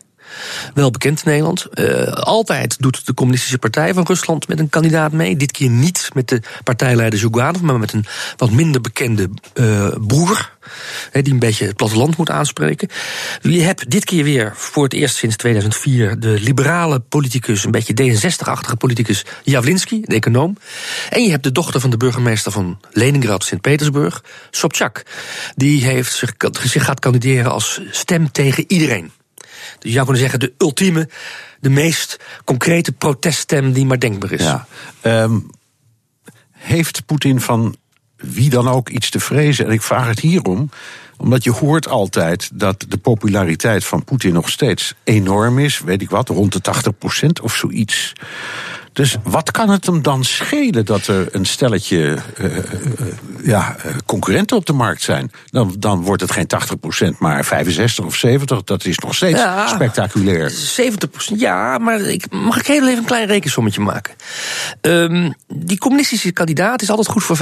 Wel 0.75 0.91
bekend 0.91 1.23
in 1.25 1.31
Nederland. 1.31 1.67
Uh, 1.75 2.13
altijd 2.13 2.77
doet 2.79 3.07
de 3.07 3.15
Communistische 3.15 3.59
Partij 3.59 3.95
van 3.95 4.07
Rusland 4.07 4.49
met 4.49 4.59
een 4.59 4.69
kandidaat 4.69 5.13
mee. 5.13 5.37
Dit 5.37 5.51
keer 5.51 5.71
niet 5.71 6.11
met 6.15 6.29
de 6.29 6.43
partijleider 6.65 7.19
Zhuganov, 7.19 7.61
maar 7.61 7.79
met 7.79 7.93
een 7.93 8.05
wat 8.37 8.51
minder 8.51 8.81
bekende 8.81 9.31
uh, 9.55 9.89
broer. 10.07 10.51
die 11.13 11.33
een 11.33 11.39
beetje 11.39 11.67
het 11.67 11.77
platteland 11.77 12.17
moet 12.17 12.31
aanspreken. 12.31 12.89
Je 13.43 13.61
hebt 13.61 13.91
dit 13.91 14.05
keer 14.05 14.25
weer 14.25 14.53
voor 14.55 14.85
het 14.85 14.93
eerst 14.93 15.17
sinds 15.17 15.37
2004 15.37 16.21
de 16.21 16.41
liberale 16.41 17.01
politicus, 17.01 17.65
een 17.65 17.71
beetje 17.71 17.95
D66-achtige 17.95 18.77
politicus 18.77 19.25
Javlinsky, 19.43 20.01
de 20.01 20.15
econoom. 20.15 20.57
En 21.11 21.23
je 21.23 21.31
hebt 21.31 21.45
de 21.45 21.53
dochter 21.53 21.81
van 21.81 21.91
de 21.91 21.97
burgemeester 21.97 22.53
van 22.53 22.81
Leningrad, 22.91 23.45
Sint-Petersburg, 23.45 24.25
Sobchak. 24.51 25.03
Die 25.57 25.85
heeft 25.85 26.13
zich, 26.13 26.35
zich 26.53 26.85
gaat 26.85 27.01
kandideren 27.01 27.53
als 27.53 27.81
stem 27.91 28.33
tegen 28.33 28.65
iedereen. 28.67 29.13
Dus 29.79 29.91
je 29.91 29.93
zou 29.93 30.05
kunnen 30.05 30.23
zeggen, 30.23 30.41
de 30.41 30.53
ultieme, 30.59 31.09
de 31.61 31.71
meest 31.71 32.17
concrete 32.45 32.93
proteststem 32.93 33.73
die 33.73 33.87
maar 33.87 33.99
denkbaar 33.99 34.33
is. 34.33 34.55
Um, 35.03 35.51
heeft 36.51 37.07
Poetin 37.07 37.41
van 37.41 37.77
wie 38.17 38.51
dan 38.51 38.69
ook 38.69 38.89
iets 38.89 39.11
te 39.11 39.21
vrezen? 39.21 39.67
En 39.67 39.73
ik 39.73 39.83
vraag 39.83 40.07
het 40.07 40.21
hierom, 40.21 40.71
omdat 41.17 41.45
je 41.45 41.51
hoort 41.51 41.89
altijd 41.89 42.51
dat 42.55 42.85
de 42.89 42.99
populariteit 42.99 43.85
van 43.85 44.05
Poetin 44.05 44.33
nog 44.33 44.49
steeds 44.49 44.95
enorm 45.05 45.59
is. 45.59 45.81
Weet 45.81 46.03
ik 46.03 46.11
wat, 46.11 46.29
rond 46.29 46.53
de 46.53 46.61
80% 47.23 47.27
of 47.43 47.55
zoiets. 47.55 48.13
Dus 49.01 49.17
wat 49.23 49.51
kan 49.51 49.69
het 49.69 49.87
hem 49.87 50.03
dan 50.03 50.25
schelen 50.25 50.85
dat 50.85 51.07
er 51.07 51.35
een 51.35 51.47
stelletje 51.47 52.19
uh, 52.39 52.57
uh, 52.57 52.63
ja, 53.43 53.77
concurrenten 54.07 54.57
op 54.57 54.67
de 54.67 54.73
markt 54.73 55.03
zijn? 55.03 55.31
Dan, 55.51 55.75
dan 55.79 56.03
wordt 56.03 56.23
het 56.23 56.31
geen 56.31 56.47
80%, 57.15 57.19
maar 57.19 57.45
65 57.45 58.05
of 58.05 58.17
70. 58.17 58.65
Dat 58.65 58.85
is 58.85 58.99
nog 58.99 59.15
steeds 59.15 59.39
ja, 59.39 59.67
spectaculair. 59.67 60.53
70%, 60.53 60.55
ja, 61.37 61.79
maar 61.79 62.01
ik, 62.01 62.31
mag 62.31 62.59
ik 62.59 62.67
heel 62.67 62.87
even 62.87 62.99
een 62.99 63.05
klein 63.05 63.27
rekensommetje 63.27 63.81
maken? 63.81 64.15
Um, 64.81 65.35
die 65.49 65.79
communistische 65.79 66.33
kandidaat 66.33 66.83
is 66.83 66.91
altijd 66.91 67.09
goed 67.09 67.25
voor 67.25 67.39
15% 67.39 67.41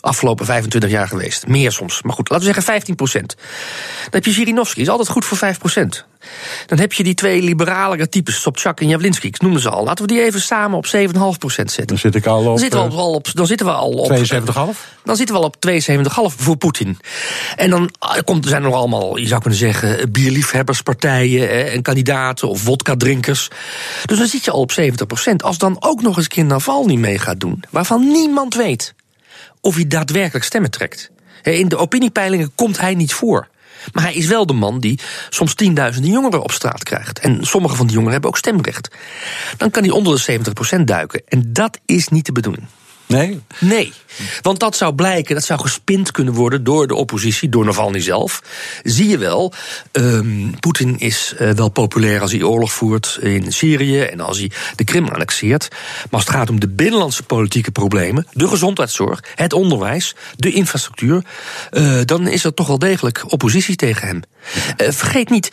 afgelopen 0.00 0.46
25 0.46 0.90
jaar 0.90 1.08
geweest. 1.08 1.46
Meer 1.46 1.72
soms. 1.72 2.02
Maar 2.02 2.12
goed, 2.12 2.28
laten 2.28 2.46
we 2.46 2.52
zeggen 2.52 2.72
15 2.72 2.94
procent. 2.94 3.34
Dan 3.36 4.10
heb 4.10 4.24
je 4.24 4.32
Zirinovski, 4.32 4.80
is 4.80 4.88
altijd 4.88 5.08
goed 5.08 5.24
voor 5.24 5.36
5 5.36 5.58
procent. 5.58 6.06
Dan 6.66 6.78
heb 6.78 6.92
je 6.92 7.02
die 7.02 7.14
twee 7.14 7.42
liberalere 7.42 8.08
types, 8.08 8.40
Sobchak 8.40 8.80
en 8.80 8.88
Javlinsky, 8.88 9.26
ik 9.26 9.40
noemde 9.40 9.60
ze 9.60 9.70
al. 9.70 9.84
Laten 9.84 10.06
we 10.06 10.12
die 10.12 10.22
even 10.22 10.40
samen 10.40 10.78
op 10.78 10.86
7,5 10.86 10.92
procent 11.38 11.70
zetten. 11.70 11.86
Dan, 11.86 11.98
zit 11.98 12.14
ik 12.14 12.26
al 12.26 12.38
op, 12.38 12.44
dan, 12.44 12.58
zitten 12.58 12.78
we 12.80 12.92
al 12.96 13.12
op, 13.12 13.30
dan 13.34 13.46
zitten 13.46 13.66
we 13.66 13.72
al 13.72 13.90
op... 13.90 14.12
72,5? 14.12 14.98
Dan 15.04 15.16
zitten 15.16 15.34
we 15.34 15.40
al 15.40 15.46
op 15.46 15.56
72,5 16.32 16.36
voor 16.36 16.56
Poetin. 16.56 16.98
En 17.56 17.70
dan 17.70 17.90
ah, 17.98 18.18
komt, 18.24 18.46
zijn 18.46 18.62
er 18.62 18.68
nog 18.68 18.78
allemaal, 18.78 19.16
je 19.16 19.26
zou 19.26 19.40
kunnen 19.40 19.58
zeggen, 19.58 20.12
bierliefhebberspartijen 20.12 21.70
en 21.72 21.82
kandidaten 21.82 22.48
of 22.48 22.60
vodka-drinkers. 22.60 23.48
Dus 24.04 24.18
dan 24.18 24.26
zit 24.26 24.44
je 24.44 24.50
al 24.50 24.60
op 24.60 24.72
70 24.72 25.06
procent. 25.06 25.42
Als 25.42 25.58
dan 25.58 25.76
ook 25.80 26.02
nog 26.02 26.16
eens 26.16 26.28
keer 26.28 26.44
Navalny 26.44 26.94
mee 26.94 27.18
gaat 27.18 27.40
doen, 27.40 27.64
waarvan 27.70 28.08
niemand 28.12 28.54
weet 28.54 28.94
of 29.60 29.74
hij 29.74 29.86
daadwerkelijk 29.86 30.44
stemmen 30.44 30.70
trekt. 30.70 31.10
In 31.42 31.68
de 31.68 31.76
opiniepeilingen 31.76 32.52
komt 32.54 32.80
hij 32.80 32.94
niet 32.94 33.12
voor. 33.12 33.48
Maar 33.92 34.02
hij 34.02 34.14
is 34.14 34.26
wel 34.26 34.46
de 34.46 34.52
man 34.52 34.80
die 34.80 34.98
soms 35.28 35.54
tienduizenden 35.54 36.10
jongeren 36.10 36.42
op 36.42 36.50
straat 36.50 36.82
krijgt. 36.82 37.18
En 37.18 37.46
sommige 37.46 37.76
van 37.76 37.84
die 37.84 37.94
jongeren 37.94 38.12
hebben 38.12 38.30
ook 38.30 38.38
stemrecht. 38.38 38.88
Dan 39.56 39.70
kan 39.70 39.82
hij 39.82 39.92
onder 39.92 40.26
de 40.26 40.40
70% 40.78 40.84
duiken. 40.84 41.22
En 41.28 41.52
dat 41.52 41.78
is 41.86 42.08
niet 42.08 42.26
de 42.26 42.32
bedoeling. 42.32 42.66
Nee? 43.08 43.40
Nee. 43.58 43.92
Want 44.42 44.60
dat 44.60 44.76
zou 44.76 44.94
blijken, 44.94 45.34
dat 45.34 45.44
zou 45.44 45.60
gespind 45.60 46.10
kunnen 46.10 46.34
worden 46.34 46.64
door 46.64 46.86
de 46.86 46.94
oppositie, 46.94 47.48
door 47.48 47.64
Navalny 47.64 48.00
zelf. 48.00 48.42
Zie 48.82 49.08
je 49.08 49.18
wel, 49.18 49.52
um, 49.92 50.60
Poetin 50.60 50.98
is 50.98 51.34
uh, 51.40 51.50
wel 51.50 51.68
populair 51.68 52.20
als 52.20 52.32
hij 52.32 52.42
oorlog 52.42 52.72
voert 52.72 53.18
in 53.20 53.52
Syrië 53.52 54.00
en 54.00 54.20
als 54.20 54.38
hij 54.38 54.50
de 54.76 54.84
Krim 54.84 55.08
annexeert. 55.08 55.68
Maar 55.70 56.08
als 56.10 56.24
het 56.24 56.34
gaat 56.34 56.50
om 56.50 56.60
de 56.60 56.68
binnenlandse 56.68 57.22
politieke 57.22 57.70
problemen, 57.70 58.26
de 58.32 58.48
gezondheidszorg, 58.48 59.24
het 59.34 59.52
onderwijs, 59.52 60.14
de 60.36 60.52
infrastructuur, 60.52 61.24
uh, 61.72 62.00
dan 62.04 62.28
is 62.28 62.44
er 62.44 62.54
toch 62.54 62.66
wel 62.66 62.78
degelijk 62.78 63.32
oppositie 63.32 63.76
tegen 63.76 64.06
hem. 64.06 64.22
Uh, 64.82 64.88
vergeet 64.90 65.30
niet, 65.30 65.52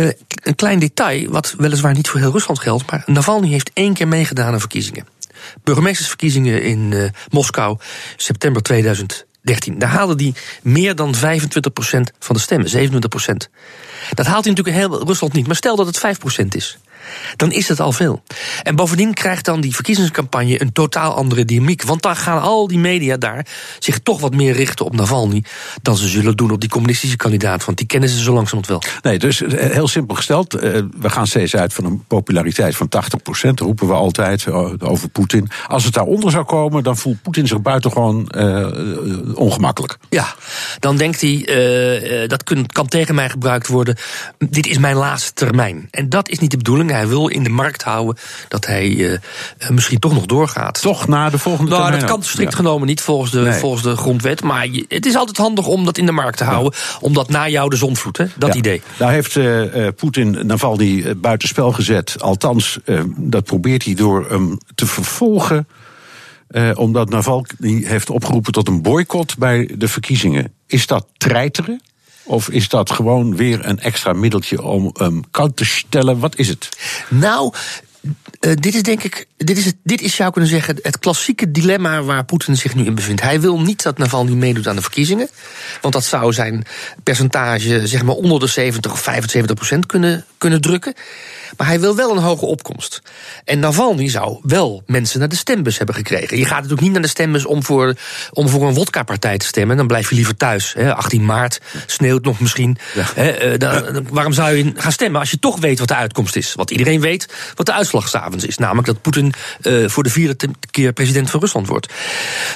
uh, 0.00 0.08
een 0.42 0.54
klein 0.54 0.78
detail, 0.78 1.30
wat 1.30 1.54
weliswaar 1.58 1.94
niet 1.94 2.08
voor 2.08 2.20
heel 2.20 2.32
Rusland 2.32 2.60
geldt, 2.60 2.90
maar 2.90 3.02
Navalny 3.06 3.48
heeft 3.48 3.70
één 3.74 3.94
keer 3.94 4.08
meegedaan 4.08 4.52
aan 4.52 4.60
verkiezingen. 4.60 5.13
Burgemeestersverkiezingen 5.64 6.62
in 6.62 6.90
uh, 6.90 7.08
Moskou, 7.30 7.78
september 8.16 8.62
2013. 8.62 9.78
Daar 9.78 9.88
haalde 9.88 10.22
hij 10.22 10.34
meer 10.62 10.94
dan 10.94 11.14
25% 11.14 11.18
van 12.18 12.36
de 12.36 12.42
stemmen, 12.42 12.70
27%. 12.70 13.50
Dat 14.14 14.26
haalt 14.26 14.44
hij 14.44 14.54
natuurlijk 14.54 14.68
in 14.68 14.74
heel 14.74 15.06
Rusland 15.06 15.32
niet, 15.32 15.46
maar 15.46 15.56
stel 15.56 15.76
dat 15.76 15.86
het 15.86 16.18
5% 16.44 16.46
is 16.48 16.78
dan 17.36 17.52
is 17.52 17.68
het 17.68 17.80
al 17.80 17.92
veel. 17.92 18.22
En 18.62 18.76
bovendien 18.76 19.14
krijgt 19.14 19.44
dan 19.44 19.60
die 19.60 19.74
verkiezingscampagne 19.74 20.60
een 20.60 20.72
totaal 20.72 21.14
andere 21.14 21.44
dynamiek. 21.44 21.82
Want 21.82 22.02
dan 22.02 22.16
gaan 22.16 22.40
al 22.40 22.68
die 22.68 22.78
media 22.78 23.16
daar 23.16 23.46
zich 23.78 23.98
toch 23.98 24.20
wat 24.20 24.34
meer 24.34 24.52
richten 24.52 24.84
op 24.84 24.96
Navalny 24.96 25.44
dan 25.82 25.96
ze 25.96 26.08
zullen 26.08 26.36
doen 26.36 26.50
op 26.50 26.60
die 26.60 26.70
communistische 26.70 27.16
kandidaat. 27.16 27.64
Want 27.64 27.78
die 27.78 27.86
kennen 27.86 28.08
ze 28.08 28.22
zo 28.22 28.32
langzamerhand 28.32 28.66
wel. 28.66 28.82
Nee, 29.02 29.18
dus 29.18 29.42
eh, 29.42 29.70
heel 29.70 29.88
simpel 29.88 30.14
gesteld. 30.14 30.54
Eh, 30.54 30.80
we 31.00 31.10
gaan 31.10 31.26
steeds 31.26 31.56
uit 31.56 31.72
van 31.72 31.84
een 31.84 32.04
populariteit 32.06 32.76
van 32.76 32.88
80%. 32.88 33.60
roepen 33.60 33.86
we 33.86 33.92
altijd 33.92 34.46
eh, 34.46 34.72
over 34.78 35.08
Poetin. 35.08 35.48
Als 35.68 35.84
het 35.84 35.94
daaronder 35.94 36.30
zou 36.30 36.44
komen, 36.44 36.82
dan 36.82 36.96
voelt 36.96 37.22
Poetin 37.22 37.46
zich 37.46 37.60
buitengewoon 37.60 38.28
uh, 38.36 38.66
ongemakkelijk. 39.34 39.96
Ja, 40.10 40.34
dan 40.78 40.96
denkt 40.96 41.20
hij, 41.20 41.48
uh, 42.22 42.28
dat 42.28 42.42
kan 42.72 42.86
tegen 42.86 43.14
mij 43.14 43.30
gebruikt 43.30 43.66
worden. 43.66 43.96
Dit 44.38 44.66
is 44.66 44.78
mijn 44.78 44.96
laatste 44.96 45.32
termijn. 45.32 45.88
En 45.90 46.08
dat 46.08 46.28
is 46.28 46.38
niet 46.38 46.50
de 46.50 46.56
bedoeling. 46.56 46.90
Hij 46.94 47.08
wil 47.08 47.28
in 47.28 47.42
de 47.42 47.50
markt 47.50 47.82
houden 47.82 48.16
dat 48.48 48.66
hij 48.66 48.88
uh, 48.88 49.18
misschien 49.68 49.98
toch 49.98 50.12
nog 50.12 50.26
doorgaat. 50.26 50.80
Toch 50.80 51.08
na 51.08 51.30
de 51.30 51.38
volgende 51.38 51.70
Nou, 51.70 51.82
termijn 51.82 52.00
dat 52.00 52.10
kan 52.10 52.22
strikt 52.22 52.54
genomen 52.54 52.86
niet 52.86 53.00
volgens 53.00 53.30
de, 53.30 53.40
nee. 53.40 53.52
volgens 53.52 53.82
de 53.82 53.96
grondwet. 53.96 54.42
Maar 54.42 54.68
je, 54.68 54.84
het 54.88 55.06
is 55.06 55.14
altijd 55.14 55.36
handig 55.36 55.66
om 55.66 55.84
dat 55.84 55.98
in 55.98 56.06
de 56.06 56.12
markt 56.12 56.38
te 56.38 56.44
houden. 56.44 56.72
Ja. 56.74 56.98
Omdat 57.00 57.28
na 57.28 57.48
jou 57.48 57.70
de 57.70 57.76
zon 57.76 57.96
vloedt, 57.96 58.18
hè? 58.18 58.24
dat 58.36 58.52
ja. 58.52 58.58
idee. 58.58 58.82
Daar 58.96 59.10
heeft 59.10 59.34
uh, 59.34 59.88
Poetin 59.96 60.46
Navalny 60.46 61.16
buitenspel 61.16 61.72
gezet. 61.72 62.22
Althans, 62.22 62.78
uh, 62.84 63.00
dat 63.16 63.44
probeert 63.44 63.84
hij 63.84 63.94
door 63.94 64.26
hem 64.30 64.58
te 64.74 64.86
vervolgen. 64.86 65.68
Uh, 66.50 66.70
omdat 66.74 67.10
Navalny 67.10 67.84
heeft 67.84 68.10
opgeroepen 68.10 68.52
tot 68.52 68.68
een 68.68 68.82
boycott 68.82 69.38
bij 69.38 69.70
de 69.78 69.88
verkiezingen. 69.88 70.52
Is 70.66 70.86
dat 70.86 71.06
treiteren? 71.16 71.80
Of 72.24 72.48
is 72.48 72.68
dat 72.68 72.90
gewoon 72.90 73.36
weer 73.36 73.66
een 73.66 73.80
extra 73.80 74.12
middeltje 74.12 74.62
om 74.62 74.90
hem 74.92 75.06
um, 75.06 75.22
koud 75.30 75.56
te 75.56 75.64
stellen? 75.64 76.18
Wat 76.18 76.36
is 76.36 76.48
het? 76.48 76.68
Nou, 77.10 77.52
uh, 78.04 78.52
dit 78.54 78.74
is 78.74 78.82
denk 78.82 79.02
ik, 79.02 79.26
dit 79.36 79.58
is, 79.58 79.64
het, 79.64 79.76
dit 79.82 80.00
is 80.00 80.14
zou 80.14 80.30
kunnen 80.32 80.50
zeggen 80.50 80.78
het 80.82 80.98
klassieke 80.98 81.50
dilemma 81.50 82.02
waar 82.02 82.24
Poetin 82.24 82.56
zich 82.56 82.74
nu 82.74 82.84
in 82.84 82.94
bevindt. 82.94 83.22
Hij 83.22 83.40
wil 83.40 83.60
niet 83.60 83.82
dat 83.82 83.98
Navalny 83.98 84.32
meedoet 84.32 84.68
aan 84.68 84.76
de 84.76 84.82
verkiezingen, 84.82 85.28
want 85.80 85.94
dat 85.94 86.04
zou 86.04 86.32
zijn 86.32 86.64
percentage 87.02 87.86
zeg 87.86 88.02
maar 88.02 88.14
onder 88.14 88.40
de 88.40 88.46
70 88.46 88.92
of 88.92 89.00
75 89.00 89.56
procent 89.56 89.86
kunnen, 89.86 90.24
kunnen 90.38 90.60
drukken. 90.60 90.94
Maar 91.56 91.66
hij 91.66 91.80
wil 91.80 91.96
wel 91.96 92.10
een 92.10 92.22
hoge 92.22 92.46
opkomst. 92.46 93.02
En 93.44 93.58
Navalny 93.58 94.08
zou 94.08 94.38
wel 94.42 94.82
mensen 94.86 95.18
naar 95.18 95.28
de 95.28 95.36
stembus 95.36 95.76
hebben 95.76 95.94
gekregen. 95.94 96.38
Je 96.38 96.44
gaat 96.44 96.54
natuurlijk 96.54 96.80
niet 96.80 96.92
naar 96.92 97.02
de 97.02 97.08
stembus 97.08 97.44
om 97.44 97.64
voor, 97.64 97.94
om 98.32 98.48
voor 98.48 98.68
een 98.68 98.74
wodka-partij 98.74 99.38
te 99.38 99.46
stemmen. 99.46 99.76
Dan 99.76 99.86
blijf 99.86 100.08
je 100.08 100.14
liever 100.14 100.36
thuis. 100.36 100.72
Hè. 100.72 100.94
18 100.94 101.24
maart, 101.24 101.60
sneeuwt 101.86 102.24
nog 102.24 102.40
misschien. 102.40 102.78
Ja. 102.94 103.04
Hè, 103.14 103.56
dan, 103.58 104.06
waarom 104.10 104.32
zou 104.32 104.56
je 104.56 104.72
gaan 104.76 104.92
stemmen 104.92 105.20
als 105.20 105.30
je 105.30 105.38
toch 105.38 105.58
weet 105.60 105.78
wat 105.78 105.88
de 105.88 105.94
uitkomst 105.94 106.36
is? 106.36 106.54
Want 106.54 106.70
iedereen 106.70 107.00
weet 107.00 107.34
wat 107.54 107.66
de 107.66 107.72
uitslag 107.72 107.93
is. 108.46 108.58
Namelijk 108.58 108.86
dat 108.86 109.00
Poetin 109.00 109.32
uh, 109.62 109.88
voor 109.88 110.02
de 110.02 110.10
vierde 110.10 110.48
keer 110.70 110.92
president 110.92 111.30
van 111.30 111.40
Rusland 111.40 111.66
wordt. 111.66 111.92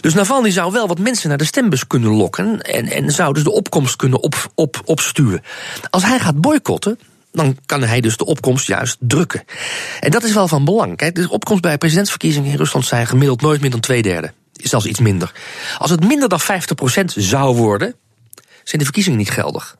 Dus 0.01 0.15
Navalny 0.15 0.51
zou 0.51 0.73
wel 0.73 0.89
wat 0.89 0.99
mensen 0.99 1.29
naar 1.29 1.39
de 1.39 1.45
stembus 1.45 1.87
kunnen 1.87 2.11
lokken. 2.11 2.63
En, 2.63 2.87
en 2.87 3.11
zou 3.11 3.35
dus 3.35 3.43
de 3.43 3.53
opkomst 3.53 3.97
kunnen 3.97 4.23
op, 4.23 4.51
op, 4.55 4.81
opstuwen. 4.85 5.43
Als 5.91 6.05
hij 6.05 6.19
gaat 6.19 6.41
boycotten 6.41 6.99
dan 7.33 7.57
kan 7.67 7.83
hij 7.83 8.01
dus 8.01 8.17
de 8.17 8.25
opkomst 8.25 8.67
juist 8.67 8.97
drukken. 9.01 9.45
En 10.01 10.11
dat 10.11 10.23
is 10.23 10.33
wel 10.33 10.49
van 10.49 10.65
belang. 10.65 10.97
Kijk, 10.97 11.15
de 11.15 11.31
opkomst 11.31 11.63
bij 11.63 11.79
presidentsverkiezingen 11.79 12.51
in 12.51 12.57
Rusland 12.57 12.87
zijn 12.87 13.07
gemiddeld 13.07 13.41
nooit 13.41 13.61
meer 13.61 13.71
dan 13.71 13.81
twee 13.81 14.03
derde. 14.03 14.33
Zelfs 14.53 14.87
iets 14.87 15.01
minder. 15.01 15.33
Als 15.79 15.91
het 15.91 16.07
minder 16.07 16.29
dan 16.29 16.41
50% 16.41 16.45
zou 17.05 17.57
worden, 17.57 17.95
zijn 18.65 18.79
de 18.79 18.85
verkiezingen 18.85 19.19
niet 19.19 19.31
geldig. 19.31 19.77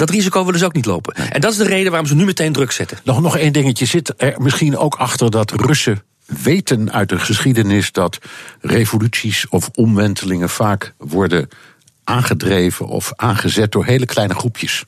Dat 0.00 0.10
risico 0.10 0.44
willen 0.44 0.58
ze 0.58 0.64
ook 0.64 0.74
niet 0.74 0.86
lopen. 0.86 1.14
En 1.14 1.40
dat 1.40 1.52
is 1.52 1.58
de 1.58 1.64
reden 1.64 1.90
waarom 1.90 2.08
ze 2.08 2.14
nu 2.14 2.24
meteen 2.24 2.52
druk 2.52 2.70
zetten. 2.70 2.98
Nog, 3.04 3.20
nog 3.20 3.36
één 3.36 3.52
dingetje. 3.52 3.86
Zit 3.86 4.14
er 4.16 4.34
misschien 4.38 4.76
ook 4.76 4.94
achter 4.94 5.30
dat 5.30 5.50
Russen 5.50 6.02
weten 6.26 6.92
uit 6.92 7.08
de 7.08 7.18
geschiedenis 7.18 7.92
dat 7.92 8.18
revoluties 8.60 9.48
of 9.48 9.70
omwentelingen 9.74 10.48
vaak 10.48 10.94
worden 10.98 11.48
aangedreven 12.04 12.86
of 12.86 13.12
aangezet 13.16 13.72
door 13.72 13.84
hele 13.84 14.06
kleine 14.06 14.34
groepjes. 14.34 14.84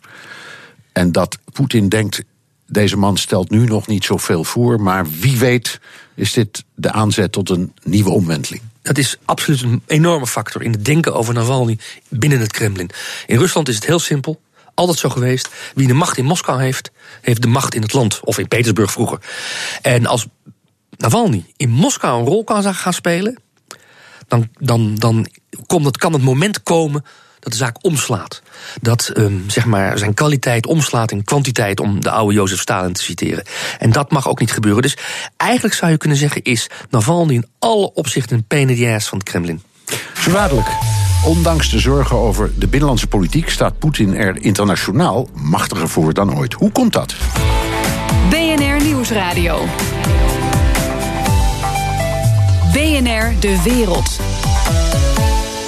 En 0.92 1.12
dat 1.12 1.38
Poetin 1.52 1.88
denkt, 1.88 2.22
deze 2.66 2.96
man 2.96 3.16
stelt 3.16 3.50
nu 3.50 3.64
nog 3.64 3.86
niet 3.86 4.04
zoveel 4.04 4.44
voor, 4.44 4.80
maar 4.80 5.06
wie 5.20 5.38
weet 5.38 5.80
is 6.14 6.32
dit 6.32 6.64
de 6.74 6.92
aanzet 6.92 7.32
tot 7.32 7.50
een 7.50 7.72
nieuwe 7.82 8.10
omwenteling. 8.10 8.62
Dat 8.82 8.98
is 8.98 9.16
absoluut 9.24 9.62
een 9.62 9.82
enorme 9.86 10.26
factor 10.26 10.62
in 10.62 10.72
het 10.72 10.84
denken 10.84 11.14
over 11.14 11.34
Navalny 11.34 11.78
binnen 12.08 12.40
het 12.40 12.52
Kremlin. 12.52 12.90
In 13.26 13.38
Rusland 13.38 13.68
is 13.68 13.74
het 13.74 13.86
heel 13.86 13.98
simpel. 13.98 14.40
Altijd 14.74 14.98
zo 14.98 15.08
geweest. 15.08 15.48
Wie 15.74 15.86
de 15.86 15.94
macht 15.94 16.16
in 16.16 16.24
Moskou 16.24 16.62
heeft, 16.62 16.90
heeft 17.20 17.42
de 17.42 17.48
macht 17.48 17.74
in 17.74 17.82
het 17.82 17.92
land. 17.92 18.20
Of 18.24 18.38
in 18.38 18.48
Petersburg 18.48 18.92
vroeger. 18.92 19.18
En 19.82 20.06
als 20.06 20.26
Navalny 20.96 21.44
in 21.56 21.70
Moskou 21.70 22.20
een 22.20 22.26
rol 22.26 22.44
kan 22.44 22.74
gaan 22.74 22.92
spelen, 22.92 23.38
dan, 24.28 24.48
dan, 24.58 24.94
dan 24.94 25.26
komt 25.66 25.84
het, 25.84 25.96
kan 25.96 26.12
het 26.12 26.22
moment 26.22 26.62
komen 26.62 27.04
dat 27.42 27.52
de 27.52 27.58
zaak 27.58 27.76
omslaat. 27.84 28.42
Dat 28.80 29.12
um, 29.16 29.44
zeg 29.50 29.64
maar 29.64 29.98
zijn 29.98 30.14
kwaliteit 30.14 30.66
omslaat 30.66 31.10
in 31.10 31.24
kwantiteit, 31.24 31.80
om 31.80 32.00
de 32.00 32.10
oude 32.10 32.34
Jozef 32.34 32.60
Stalin 32.60 32.92
te 32.92 33.02
citeren. 33.02 33.44
En 33.78 33.92
dat 33.92 34.10
mag 34.10 34.28
ook 34.28 34.40
niet 34.40 34.52
gebeuren. 34.52 34.82
Dus 34.82 34.96
eigenlijk 35.36 35.74
zou 35.74 35.90
je 35.90 35.96
kunnen 35.96 36.18
zeggen: 36.18 36.42
is 36.42 36.70
Navalny 36.90 37.34
in 37.34 37.46
alle 37.58 37.92
opzichten 37.94 38.36
een 38.36 38.44
pain 38.44 38.94
ass 38.94 39.08
van 39.08 39.18
het 39.18 39.28
Kremlin. 39.28 39.62
Zo 40.20 40.32
dadelijk. 40.32 40.68
Ondanks 41.24 41.70
de 41.70 41.78
zorgen 41.78 42.16
over 42.16 42.50
de 42.58 42.66
binnenlandse 42.66 43.06
politiek 43.06 43.50
staat 43.50 43.78
Poetin 43.78 44.16
er 44.16 44.36
internationaal 44.44 45.28
machtiger 45.34 45.88
voor 45.88 46.14
dan 46.14 46.36
ooit. 46.36 46.52
Hoe 46.52 46.72
komt 46.72 46.92
dat? 46.92 47.14
BNR 48.30 48.84
Nieuwsradio. 48.84 49.64
BNR 52.72 53.32
De 53.40 53.60
Wereld. 53.64 54.20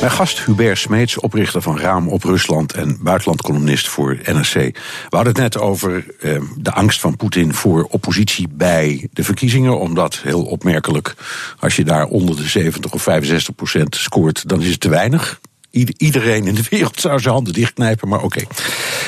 Mijn 0.01 0.17
gast 0.17 0.45
Hubert 0.45 0.79
Smeets, 0.79 1.19
oprichter 1.19 1.63
van 1.63 1.79
Raam 1.79 2.09
op 2.09 2.25
Rusland 2.25 2.73
en 2.73 2.99
buitenlandcolumnist 3.01 3.89
voor 3.89 4.19
NRC. 4.25 4.53
We 4.53 5.17
hadden 5.17 5.33
het 5.33 5.43
net 5.43 5.59
over 5.59 6.07
eh, 6.21 6.41
de 6.57 6.73
angst 6.73 7.01
van 7.01 7.17
Poetin 7.17 7.55
voor 7.55 7.87
oppositie 7.91 8.49
bij 8.51 9.09
de 9.13 9.25
verkiezingen. 9.25 9.79
Omdat 9.79 10.19
heel 10.23 10.45
opmerkelijk, 10.45 11.15
als 11.59 11.77
je 11.77 11.85
daar 11.85 12.07
onder 12.07 12.37
de 12.37 12.49
70 12.49 12.93
of 12.93 13.03
65 13.03 13.55
procent 13.55 13.97
scoort, 13.97 14.49
dan 14.49 14.61
is 14.63 14.71
het 14.71 14.81
te 14.81 14.89
weinig. 14.89 15.41
Iedereen 15.97 16.47
in 16.47 16.55
de 16.55 16.65
wereld 16.71 17.01
zou 17.01 17.21
zijn 17.21 17.35
handen 17.35 17.53
dichtknijpen, 17.53 18.09
maar 18.09 18.23
oké. 18.23 18.43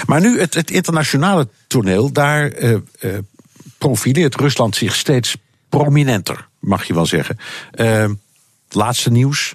Maar 0.07 0.21
nu 0.21 0.41
het, 0.41 0.55
het, 0.55 0.71
internationale 0.71 1.49
toneel, 1.67 2.13
daar 2.13 2.59
uh, 2.59 2.77
uh, 3.01 3.19
profileert 3.79 4.35
Rusland 4.35 4.77
zich 4.77 4.95
steeds 4.95 5.37
prominenter, 5.69 6.49
mag 6.59 6.85
je 6.85 6.95
wel 6.95 7.07
zeggen. 7.07 7.39
Het 8.67 8.75
laatste 8.75 9.11
nieuws. 9.11 9.55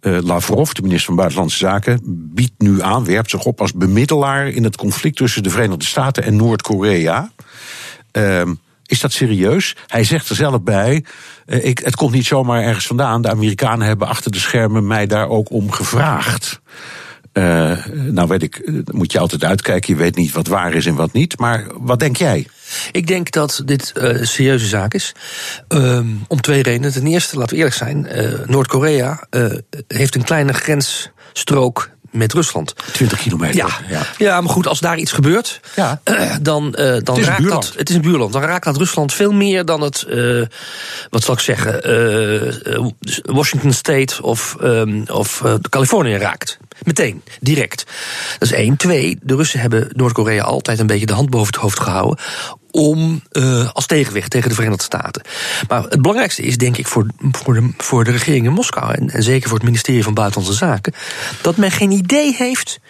Uh, 0.00 0.18
Lavrov, 0.22 0.72
de 0.72 0.82
minister 0.82 1.06
van 1.06 1.16
Buitenlandse 1.16 1.58
Zaken, 1.58 2.00
biedt 2.34 2.52
nu 2.58 2.82
aan, 2.82 3.04
werpt 3.04 3.30
zich 3.30 3.44
op 3.44 3.60
als 3.60 3.72
bemiddelaar 3.72 4.48
in 4.48 4.64
het 4.64 4.76
conflict 4.76 5.16
tussen 5.16 5.42
de 5.42 5.50
Verenigde 5.50 5.84
Staten 5.84 6.22
en 6.22 6.36
Noord-Korea. 6.36 7.32
Uh, 8.12 8.42
is 8.86 9.00
dat 9.00 9.12
serieus? 9.12 9.76
Hij 9.86 10.04
zegt 10.04 10.28
er 10.28 10.36
zelf 10.36 10.62
bij: 10.62 11.04
uh, 11.46 11.64
ik, 11.64 11.78
het 11.78 11.96
komt 11.96 12.12
niet 12.12 12.26
zomaar 12.26 12.62
ergens 12.62 12.86
vandaan. 12.86 13.22
De 13.22 13.30
Amerikanen 13.30 13.86
hebben 13.86 14.08
achter 14.08 14.32
de 14.32 14.38
schermen 14.38 14.86
mij 14.86 15.06
daar 15.06 15.28
ook 15.28 15.50
om 15.50 15.70
gevraagd. 15.70 16.60
Uh, 17.32 17.86
nou 17.86 18.28
weet 18.28 18.42
ik, 18.42 18.70
moet 18.92 19.12
je 19.12 19.18
altijd 19.18 19.44
uitkijken. 19.44 19.94
Je 19.94 20.00
weet 20.00 20.16
niet 20.16 20.32
wat 20.32 20.46
waar 20.46 20.74
is 20.74 20.86
en 20.86 20.94
wat 20.94 21.12
niet. 21.12 21.38
Maar 21.38 21.66
wat 21.74 22.00
denk 22.00 22.16
jij? 22.16 22.46
Ik 22.92 23.06
denk 23.06 23.30
dat 23.30 23.62
dit 23.64 23.92
uh, 23.96 24.02
een 24.04 24.26
serieuze 24.26 24.66
zaak 24.66 24.94
is. 24.94 25.12
Um, 25.68 26.24
om 26.28 26.40
twee 26.40 26.62
redenen. 26.62 26.92
Ten 26.92 27.06
eerste, 27.06 27.36
laten 27.36 27.50
we 27.50 27.56
eerlijk 27.56 27.76
zijn, 27.76 28.08
uh, 28.16 28.46
Noord-Korea 28.46 29.26
uh, 29.30 29.52
heeft 29.88 30.14
een 30.14 30.24
kleine 30.24 30.52
grensstrook 30.52 31.90
met 32.10 32.32
Rusland. 32.32 32.74
20 32.92 33.18
kilometer. 33.18 33.56
Ja, 33.56 33.68
ja. 33.88 34.02
ja 34.18 34.40
maar 34.40 34.50
goed, 34.52 34.66
als 34.66 34.80
daar 34.80 34.98
iets 34.98 35.12
gebeurt, 35.12 35.60
Ja. 35.76 36.00
eh, 36.04 36.34
dan, 36.40 36.74
eh, 36.74 36.96
dan 37.02 37.16
een 37.16 37.24
raakt 37.24 37.48
dat. 37.48 37.72
Het 37.76 37.88
is 37.88 37.94
een 37.94 38.02
buurland. 38.02 38.32
Dan 38.32 38.42
raakt 38.42 38.64
dat 38.64 38.76
Rusland 38.76 39.12
veel 39.12 39.32
meer 39.32 39.64
dan 39.64 39.80
het, 39.80 40.02
eh, 40.02 40.42
wat 41.10 41.22
zal 41.22 41.34
ik 41.34 41.40
zeggen, 41.40 41.82
eh, 41.82 42.74
eh, 42.74 42.86
Washington 43.22 43.72
State 43.72 44.22
of, 44.22 44.56
ehm, 44.60 45.02
of 45.06 45.42
eh, 45.44 45.54
Californië 45.68 46.16
raakt. 46.16 46.58
Meteen, 46.82 47.22
direct. 47.40 47.84
Dat 48.38 48.48
is 48.48 48.54
één. 48.54 48.76
Twee, 48.76 49.18
de 49.22 49.36
Russen 49.36 49.60
hebben 49.60 49.88
Noord-Korea 49.92 50.42
altijd 50.42 50.78
een 50.78 50.86
beetje 50.86 51.06
de 51.06 51.12
hand 51.12 51.30
boven 51.30 51.46
het 51.46 51.56
hoofd 51.62 51.80
gehouden. 51.80 52.18
Om 52.78 53.22
eh, 53.30 53.70
als 53.72 53.86
tegenwicht 53.86 54.30
tegen 54.30 54.48
de 54.48 54.54
Verenigde 54.54 54.84
Staten. 54.84 55.22
Maar 55.68 55.82
het 55.82 56.02
belangrijkste 56.02 56.42
is, 56.42 56.56
denk 56.56 56.76
ik, 56.76 56.86
voor, 56.86 57.06
voor, 57.18 57.54
de, 57.54 57.70
voor 57.76 58.04
de 58.04 58.10
regering 58.10 58.46
in 58.46 58.52
Moskou. 58.52 58.94
En, 58.94 59.10
en 59.10 59.22
zeker 59.22 59.48
voor 59.48 59.58
het 59.58 59.66
ministerie 59.66 60.02
van 60.02 60.14
Buitenlandse 60.14 60.58
Zaken. 60.58 60.94
dat 61.42 61.56
men 61.56 61.70
geen 61.70 61.90
idee 61.90 62.34
heeft 62.36 62.80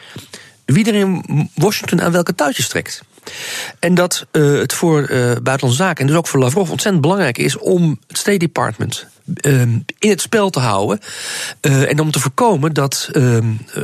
wie 0.64 0.86
er 0.86 0.95
in 0.95 1.51
Washington 1.55 2.03
aan 2.03 2.12
welke 2.12 2.34
touwtjes 2.34 2.68
trekt. 2.68 3.03
En 3.78 3.95
dat 3.95 4.26
eh, 4.30 4.43
het 4.43 4.72
voor 4.72 5.03
eh, 5.03 5.18
Buitenlandse 5.18 5.82
Zaken 5.82 6.01
en 6.01 6.07
dus 6.07 6.16
ook 6.16 6.26
voor 6.26 6.41
Lavrov 6.41 6.70
ontzettend 6.70 7.03
belangrijk 7.03 7.39
is 7.39 7.59
om 7.59 7.99
het 8.07 8.18
State 8.18 8.39
Department 8.39 9.07
eh, 9.35 9.61
in 9.62 9.85
het 9.99 10.20
spel 10.20 10.51
te 10.51 10.61
houden. 10.61 11.01
eh, 11.61 11.91
en 11.91 12.01
om 12.01 12.11
te 12.11 12.20
voorkomen 12.20 12.72
dat 12.74 13.09
eh, 13.12 13.39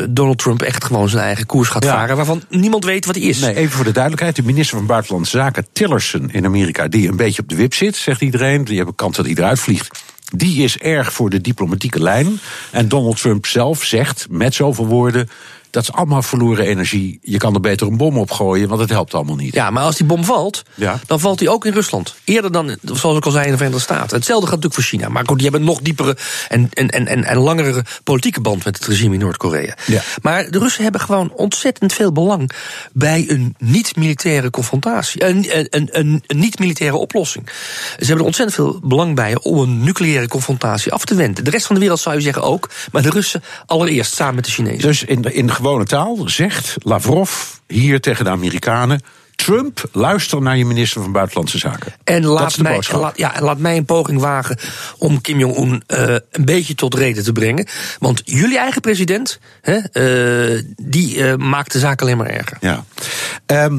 Donald 0.09 0.39
Trump 0.39 0.63
echt 0.63 0.85
gewoon 0.85 1.09
zijn 1.09 1.25
eigen 1.25 1.47
koers 1.47 1.69
gaat 1.69 1.85
Ja. 1.85 1.91
varen. 1.93 2.17
waarvan 2.17 2.43
niemand 2.49 2.85
weet 2.85 3.07
wat 3.07 3.15
hij 3.15 3.25
is. 3.25 3.39
Nee, 3.41 3.55
even 3.55 3.73
voor 3.77 3.85
de 3.85 3.93
duidelijkheid. 3.93 4.37
De 4.37 4.43
minister 4.43 4.77
van 4.77 4.87
Buitenlandse 4.87 5.37
Zaken, 5.37 5.67
Tillerson 5.73 6.31
in 6.31 6.45
Amerika, 6.45 6.89
die 6.89 7.09
een 7.09 7.17
beetje 7.17 7.43
op 7.43 7.49
de 7.49 7.55
wip 7.57 7.75
zit, 7.75 7.97
zegt 7.97 8.21
iedereen. 8.21 8.65
Die 8.65 8.77
hebben 8.77 8.95
kans 8.95 9.17
dat 9.17 9.25
hij 9.27 9.35
eruit 9.35 9.61
vliegt. 9.61 10.03
Die 10.37 10.63
is 10.63 10.79
erg 10.79 11.13
voor 11.13 11.31
de 11.31 11.41
diplomatieke 11.41 12.03
lijn. 12.03 12.41
En 12.71 12.89
Donald 12.89 13.21
Trump 13.21 13.47
zelf 13.47 13.85
zegt 13.85 14.27
met 14.31 14.55
zoveel 14.55 14.87
woorden. 14.87 15.29
Dat 15.75 15.83
is 15.83 15.93
allemaal 15.93 16.23
verloren 16.23 16.67
energie. 16.67 17.19
Je 17.23 17.39
kan 17.39 17.55
er 17.55 17.61
beter 17.61 17.87
een 17.87 17.97
bom 17.97 18.19
op 18.19 18.31
gooien, 18.31 18.69
want 18.69 18.81
het 18.81 18.91
helpt 18.91 19.15
allemaal 19.15 19.37
niet. 19.37 19.55
Ja, 19.55 19.71
maar 19.71 19.83
als 19.83 19.97
die 19.97 20.07
bom 20.07 20.25
valt, 20.25 20.63
Ja. 20.75 21.01
dan 21.07 21.21
valt 21.21 21.39
die 21.39 21.51
ook 21.51 21.65
in 21.65 21.73
Rusland. 21.73 22.15
Eerder 22.25 22.53
dan, 22.53 22.77
zoals 22.83 23.17
ik 23.17 23.25
al 23.25 23.31
zei, 23.31 23.45
in 23.45 23.51
de 23.51 23.57
Verenigde 23.57 23.83
Staten. 23.83 24.17
Hetzelfde 24.17 24.47
gaat 24.47 24.55
natuurlijk 24.55 24.75
voor 24.75 24.99
China. 24.99 25.09
Maar 25.09 25.25
goed, 25.27 25.39
die 25.39 25.43
hebben 25.43 25.61
een 25.61 25.67
nog 25.67 25.81
diepere 25.81 26.17
en, 26.49 26.69
en, 26.73 26.89
en, 26.89 27.25
en, 27.25 27.37
langere 27.37 27.85
politieke 28.05 28.41
band 28.41 28.65
met 28.65 28.77
het 28.77 28.87
regime 28.87 29.15
in 29.15 29.21
Noord-Korea. 29.21 29.77
Ja. 29.87 30.03
Maar 30.23 30.51
de 30.51 30.59
Russen 30.59 30.83
hebben 30.83 31.01
gewoon 31.01 31.33
ontzettend 31.33 31.93
veel 31.93 32.13
belang 32.13 32.51
bij 32.93 33.25
een 33.29 33.55
niet-militaire 33.59 34.51
confrontatie. 34.51 35.25
Een, 35.25 35.47
een, 35.59 35.67
een, 35.71 35.89
een, 35.93 36.23
niet-militaire 36.27 36.97
oplossing. 36.97 37.47
Ze 37.99 38.05
hebben 38.05 38.19
er 38.19 38.25
ontzettend 38.25 38.57
veel 38.57 38.81
belang 38.85 39.15
bij 39.15 39.39
om 39.43 39.59
een 39.59 39.85
nucleaire 39.85 40.29
confrontatie 40.29 40.93
af 40.93 41.05
te 41.05 41.15
wenden. 41.15 41.45
De 41.45 41.51
rest 41.51 41.67
van 41.67 41.75
de 41.75 41.81
wereld 41.81 42.01
zou 42.01 42.15
je 42.15 42.21
zeggen 42.21 42.43
ook, 42.43 42.71
maar 42.93 43.03
de 43.03 43.11
Russen 43.11 43.43
allereerst 43.67 44.15
samen 44.15 44.35
met 44.35 44.45
de 44.45 44.51
Chinezen. 44.51 44.81
Dus 44.81 45.05
in 45.05 45.23
de, 45.23 45.33
in 45.33 45.47
gewone 45.65 45.85
taal 45.85 46.29
zegt 46.29 46.77
Lavrov 46.79 47.31
hier 47.67 48.01
tegen 48.01 48.25
de 48.25 48.31
Amerikanen. 48.31 49.01
Trump, 49.35 49.89
luister 49.93 50.43
naar 50.43 50.57
je 50.57 50.65
minister 50.65 51.03
van 51.03 51.13
Buitenlandse 51.13 51.59
Zaken. 51.59 51.93
En 52.05 52.25
laat 52.25 52.59
mij, 52.59 52.83
laat, 52.93 53.19
ja, 53.19 53.33
laat 53.41 53.59
mij 53.59 53.77
een 53.77 53.85
poging 53.85 54.21
wagen 54.21 54.59
om 54.99 55.21
Kim 55.21 55.39
Jong-un 55.39 55.83
eh, 55.87 56.17
een 56.31 56.45
beetje 56.45 56.75
tot 56.75 56.95
reden 56.95 57.25
te 57.25 57.33
brengen. 57.33 57.67
Want 57.99 58.23
jullie 58.25 58.59
eigen 58.59 58.81
president, 58.81 59.39
hè, 59.61 59.77
eh, 59.77 60.63
die 60.77 61.25
eh, 61.25 61.37
maakt 61.37 61.73
de 61.73 61.79
zaak 61.79 62.03
alleen 62.03 62.17
maar 62.17 62.27
erger. 62.27 62.57
Ja. 62.61 62.85
Ehm, 63.47 63.79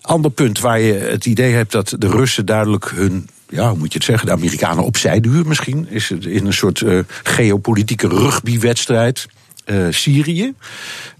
ander 0.00 0.30
punt 0.30 0.60
waar 0.60 0.80
je 0.80 0.92
het 0.92 1.26
idee 1.26 1.54
hebt 1.54 1.72
dat 1.72 1.94
de 1.98 2.08
Russen 2.08 2.46
duidelijk 2.46 2.90
hun. 2.94 3.28
Ja, 3.48 3.68
hoe 3.68 3.78
moet 3.78 3.92
je 3.92 3.98
het 3.98 4.06
zeggen? 4.06 4.26
De 4.26 4.32
Amerikanen 4.32 4.84
opzij 4.84 5.20
duwen 5.20 5.48
misschien. 5.48 5.86
Is 5.90 6.08
het 6.08 6.24
in 6.24 6.46
een 6.46 6.52
soort 6.52 6.80
eh, 6.80 6.98
geopolitieke 7.22 8.08
rugbywedstrijd. 8.08 9.26
Eh 9.68 9.86
Syrië. 9.90 10.54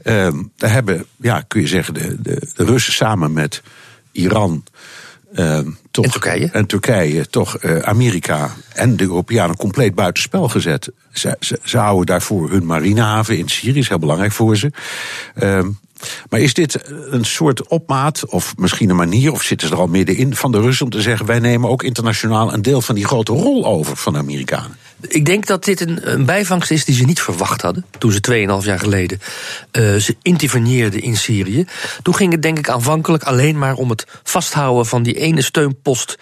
Ehm, 0.02 0.42
daar 0.56 0.72
hebben, 0.72 1.06
ja, 1.16 1.40
kun 1.40 1.60
je 1.60 1.66
zeggen, 1.66 1.94
de, 1.94 2.16
de, 2.22 2.50
de 2.54 2.64
Russen 2.64 2.92
samen 2.92 3.32
met 3.32 3.62
Iran. 4.12 4.64
ehm, 5.34 5.70
toch, 5.90 6.04
En 6.04 6.10
Turkije. 6.10 6.48
En 6.52 6.66
Turkije 6.66 7.26
toch 7.26 7.56
eh, 7.56 7.78
Amerika 7.78 8.50
en 8.72 8.96
de 8.96 9.04
Europeanen 9.04 9.56
compleet 9.56 9.94
buitenspel 9.94 10.48
gezet. 10.48 10.90
Ze, 11.12 11.36
ze, 11.40 11.58
ze 11.62 11.78
houden 11.78 12.06
daarvoor 12.06 12.50
hun 12.50 12.66
marinehaven 12.66 13.38
in 13.38 13.48
Syrië, 13.48 13.78
is 13.78 13.88
heel 13.88 13.98
belangrijk 13.98 14.32
voor 14.32 14.56
ze. 14.56 14.70
Ehm, 15.34 15.68
maar 16.30 16.40
is 16.40 16.54
dit 16.54 16.80
een 17.10 17.24
soort 17.24 17.68
opmaat, 17.68 18.26
of 18.26 18.54
misschien 18.56 18.90
een 18.90 18.96
manier, 18.96 19.32
of 19.32 19.42
zitten 19.42 19.68
ze 19.68 19.74
er 19.74 19.80
al 19.80 19.86
middenin 19.86 20.36
van 20.36 20.52
de 20.52 20.60
Russen 20.60 20.84
om 20.84 20.90
te 20.90 21.02
zeggen: 21.02 21.26
wij 21.26 21.38
nemen 21.38 21.70
ook 21.70 21.82
internationaal 21.82 22.52
een 22.52 22.62
deel 22.62 22.80
van 22.80 22.94
die 22.94 23.06
grote 23.06 23.32
rol 23.32 23.66
over 23.66 23.96
van 23.96 24.12
de 24.12 24.18
Amerikanen? 24.18 24.76
Ik 25.00 25.24
denk 25.24 25.46
dat 25.46 25.64
dit 25.64 25.80
een, 25.80 26.12
een 26.12 26.24
bijvangst 26.24 26.70
is 26.70 26.84
die 26.84 26.94
ze 26.94 27.04
niet 27.04 27.20
verwacht 27.20 27.62
hadden. 27.62 27.84
Toen 27.98 28.12
ze 28.12 28.46
2,5 28.60 28.66
jaar 28.66 28.78
geleden 28.78 29.20
eh, 29.70 29.94
ze 29.94 30.16
interveneerden 30.22 31.00
in 31.02 31.16
Syrië. 31.16 31.64
Toen 32.02 32.14
ging 32.14 32.32
het 32.32 32.42
denk 32.42 32.58
ik 32.58 32.68
aanvankelijk 32.68 33.22
alleen 33.22 33.58
maar 33.58 33.74
om 33.74 33.90
het 33.90 34.06
vasthouden 34.22 34.86
van 34.86 35.02
die 35.02 35.14
ene 35.14 35.42
steunpost. 35.42 36.16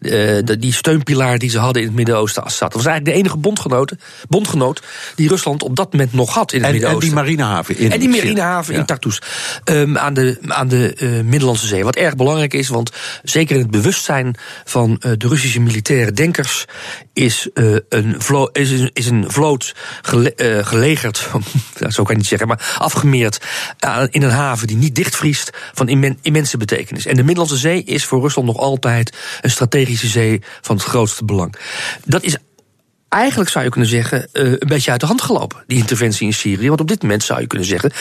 eh, 0.00 0.38
die 0.58 0.72
steunpilaar 0.72 1.38
die 1.38 1.50
ze 1.50 1.58
hadden 1.58 1.82
in 1.82 1.88
het 1.88 1.96
Midden-Oosten, 1.96 2.44
Assad. 2.44 2.72
Dat 2.72 2.82
was 2.82 2.86
eigenlijk 2.86 3.16
de 3.16 3.22
enige 3.22 3.36
bondgenoot, 3.40 3.92
bondgenoot 4.28 4.82
die 5.14 5.28
Rusland 5.28 5.62
op 5.62 5.76
dat 5.76 5.92
moment 5.92 6.12
nog 6.12 6.34
had 6.34 6.52
in 6.52 6.58
het 6.58 6.68
En, 6.68 6.74
en 6.74 6.80
Midden-Oosten. 6.80 7.08
die 7.08 7.18
marinehaven 7.18 7.78
in 7.78 7.92
En 7.92 7.98
die 8.00 8.08
marinehaven 8.08 8.74
Ja. 8.74 8.80
in 8.80 8.86
Tartus. 8.86 9.20
Ehm, 9.64 9.96
aan 9.98 10.14
de, 10.14 10.38
aan 10.46 10.68
de 10.68 10.94
eh, 10.94 11.08
Middellandse 11.08 11.66
Zee. 11.66 11.84
Wat 11.84 11.96
erg 11.96 12.16
belangrijk 12.16 12.54
is, 12.54 12.68
want 12.68 12.90
zeker 13.22 13.54
in 13.56 13.62
het 13.62 13.70
bewustzijn 13.70 14.34
van 14.64 14.96
de 15.18 15.28
Russische 15.28 15.60
militaire 15.60 16.12
denkers. 16.12 16.64
is, 17.12 17.48
een, 17.88 18.14
is, 18.52 18.70
een- 18.70 18.90
is 18.92 19.06
een 19.06 19.24
vloot 19.30 19.74
gele- 20.02 20.34
eh, 20.34 20.66
gelegerd. 20.66 21.28
zo 21.88 22.02
kan 22.02 22.14
je 22.14 22.20
niet 22.20 22.26
zeggen, 22.26 22.48
maar 22.48 22.74
afgemeerd. 22.78 23.40
aan- 23.78 24.08
in 24.10 24.22
een 24.22 24.30
haven 24.30 24.66
die 24.66 24.76
niet 24.76 24.94
dichtvriest. 24.94 25.50
van 25.74 25.88
immen- 25.88 26.18
immense 26.22 26.56
betekenis. 26.56 27.06
En 27.06 27.14
de 27.16 27.22
Middellandse 27.22 27.56
Zee 27.56 27.82
is 27.84 28.04
voor 28.04 28.20
Rusland 28.20 28.48
nog 28.48 28.56
altijd 28.58 29.16
een 29.40 29.50
strategische 29.50 30.06
zee 30.06 30.42
van 30.60 30.76
het 30.76 30.84
grootste 30.84 31.24
belang. 31.24 31.54
Dat 32.04 32.22
is 32.22 32.36
eigenlijk 33.08 33.50
zou 33.50 33.64
je 33.64 33.70
kunnen 33.70 33.88
zeggen, 33.90 34.28
eh, 34.32 34.44
een 34.50 34.58
beetje 34.58 34.90
uit 34.90 35.00
de 35.00 35.06
hand 35.06 35.22
gelopen, 35.22 35.64
die 35.66 35.78
interventie 35.78 36.26
in 36.26 36.32
Syrië. 36.32 36.68
Want 36.68 36.80
op 36.80 36.88
dit 36.88 37.02
moment 37.02 37.22
zou 37.22 37.40
je 37.40 37.46
kunnen 37.46 37.66
zeggen, 37.66 37.92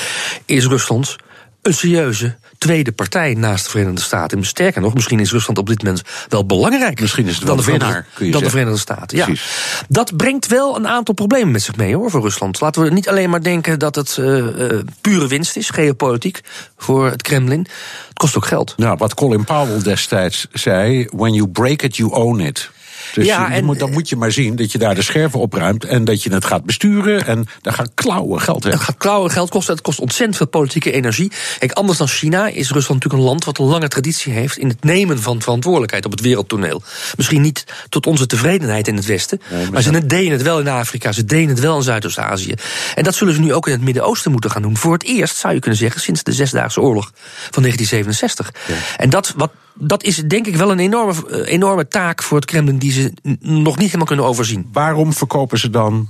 is 0.45 0.65
Rusland 0.65 1.15
een 1.61 1.73
serieuze 1.73 2.35
tweede 2.57 2.91
partij 2.91 3.33
naast 3.33 3.63
de 3.63 3.69
Verenigde 3.69 4.01
Staten. 4.01 4.37
En 4.37 4.45
sterker 4.45 4.81
nog, 4.81 4.93
misschien 4.93 5.19
is 5.19 5.31
Rusland 5.31 5.57
op 5.57 5.67
dit 5.67 5.83
moment 5.83 6.01
wel 6.29 6.45
belangrijker. 6.45 7.01
Misschien 7.01 7.27
is 7.27 7.35
het 7.35 7.45
dan 7.45 7.55
wel 7.55 7.65
de 7.65 7.71
winnaar, 7.71 8.07
dan 8.17 8.43
de. 8.43 8.49
Verenigde 8.49 8.79
Staten. 8.79 9.17
Ja. 9.17 9.25
Precies. 9.25 9.83
Dat 9.87 10.17
brengt 10.17 10.47
wel 10.47 10.75
een 10.75 10.87
aantal 10.87 11.13
problemen 11.13 11.51
met 11.51 11.61
zich 11.61 11.75
mee 11.75 11.95
hoor, 11.95 12.11
voor 12.11 12.21
Rusland. 12.21 12.61
Laten 12.61 12.81
we 12.81 12.89
niet 12.89 13.09
alleen 13.09 13.29
maar 13.29 13.43
denken 13.43 13.79
dat 13.79 13.95
het 13.95 14.17
eh, 14.17 14.71
eh, 14.71 14.79
pure 15.01 15.27
winst 15.27 15.55
is, 15.55 15.69
geopolitiek, 15.69 16.41
voor 16.77 17.05
het 17.05 17.21
Kremlin. 17.21 17.67
Het 18.07 18.17
kost 18.17 18.37
ook 18.37 18.45
geld. 18.45 18.73
Nou, 18.77 18.97
wat 18.97 19.13
Colin 19.13 19.43
Powell 19.43 19.81
destijds 19.83 20.47
zei: 20.51 21.07
when 21.11 21.33
you 21.33 21.47
break 21.47 21.81
it, 21.81 21.97
you 21.97 22.11
own 22.11 22.39
it. 22.39 22.71
Dus 23.13 23.25
Ja, 23.25 23.47
je 23.47 23.53
en- 23.53 23.65
moet, 23.65 23.79
dan 23.79 23.91
moet 23.91 24.09
je 24.09 24.15
maar 24.15 24.31
zien 24.31 24.55
dat 24.55 24.71
je 24.71 24.77
daar 24.77 24.95
de 24.95 25.01
scherven 25.01 25.39
opruimt 25.39 25.85
en 25.85 26.05
dat 26.05 26.23
je 26.23 26.33
het 26.33 26.45
gaat 26.45 26.63
besturen. 26.63 27.25
En 27.25 27.45
daar 27.61 27.73
gaan 27.73 27.93
klauwen 27.93 28.41
geld 28.41 28.63
weg. 28.63 28.73
Het 28.73 28.81
gaat 28.83 28.97
klauwen 28.97 29.31
geld 29.31 29.49
kosten. 29.49 29.73
Het 29.73 29.83
kost 29.83 29.99
ontzettend 29.99 30.37
veel 30.37 30.47
politieke 30.47 30.91
energie. 30.91 31.31
Kijk, 31.59 31.71
anders 31.71 31.97
dan 31.97 32.07
China 32.07 32.47
is 32.47 32.71
Rusland 32.71 33.03
natuurlijk 33.03 33.13
een 33.13 33.29
land 33.29 33.45
wat 33.45 33.57
een 33.57 33.65
lange 33.65 33.87
traditie 33.87 34.33
heeft 34.33 34.57
in 34.57 34.67
het 34.67 34.83
nemen 34.83 35.21
van 35.21 35.41
verantwoordelijkheid 35.41 36.05
op 36.05 36.11
het 36.11 36.21
wereldtoneel. 36.21 36.81
Misschien 37.17 37.41
niet 37.41 37.65
tot 37.89 38.07
onze 38.07 38.25
tevredenheid 38.25 38.87
in 38.87 38.95
het 38.95 39.05
Westen, 39.05 39.41
maar, 39.71 39.81
ze 39.81 40.05
deden 40.05 40.31
het 40.31 40.41
wel 40.41 40.59
in 40.59 40.67
Afrika, 40.67 41.11
ze 41.11 41.25
deden 41.25 41.49
het 41.49 41.59
wel 41.59 41.75
in 41.77 41.83
Zuidoost-Azië. 41.83 42.53
En 42.95 43.03
dat 43.03 43.15
zullen 43.15 43.33
ze 43.33 43.39
nu 43.39 43.53
ook 43.53 43.67
in 43.67 43.73
het 43.73 43.81
Midden-Oosten 43.81 44.31
moeten 44.31 44.51
gaan 44.51 44.61
doen. 44.61 44.77
Voor 44.77 44.93
het 44.93 45.03
eerst 45.03 45.35
zou 45.37 45.53
je 45.53 45.59
kunnen 45.59 45.79
zeggen 45.79 46.01
sinds 46.01 46.23
de 46.23 46.31
Zesdaagse 46.33 46.81
Oorlog 46.81 47.11
van 47.51 47.63
1967. 47.63 48.53
En 48.97 49.09
dat, 49.09 49.33
wat, 49.35 49.51
dat 49.75 50.03
is 50.03 50.15
denk 50.15 50.47
ik 50.47 50.55
wel 50.55 50.71
een 50.71 50.79
enorme, 50.79 51.13
eh, 51.29 51.53
enorme 51.53 51.87
taak 51.87 52.23
voor 52.23 52.37
het 52.37 52.45
Kremlin 52.45 52.77
die 52.77 52.91
ze 52.91 53.13
nog 53.39 53.75
niet 53.75 53.85
helemaal 53.85 54.05
kunnen 54.05 54.25
overzien. 54.25 54.69
Waarom 54.71 55.13
verkopen 55.13 55.59
ze 55.59 55.69
dan 55.69 56.09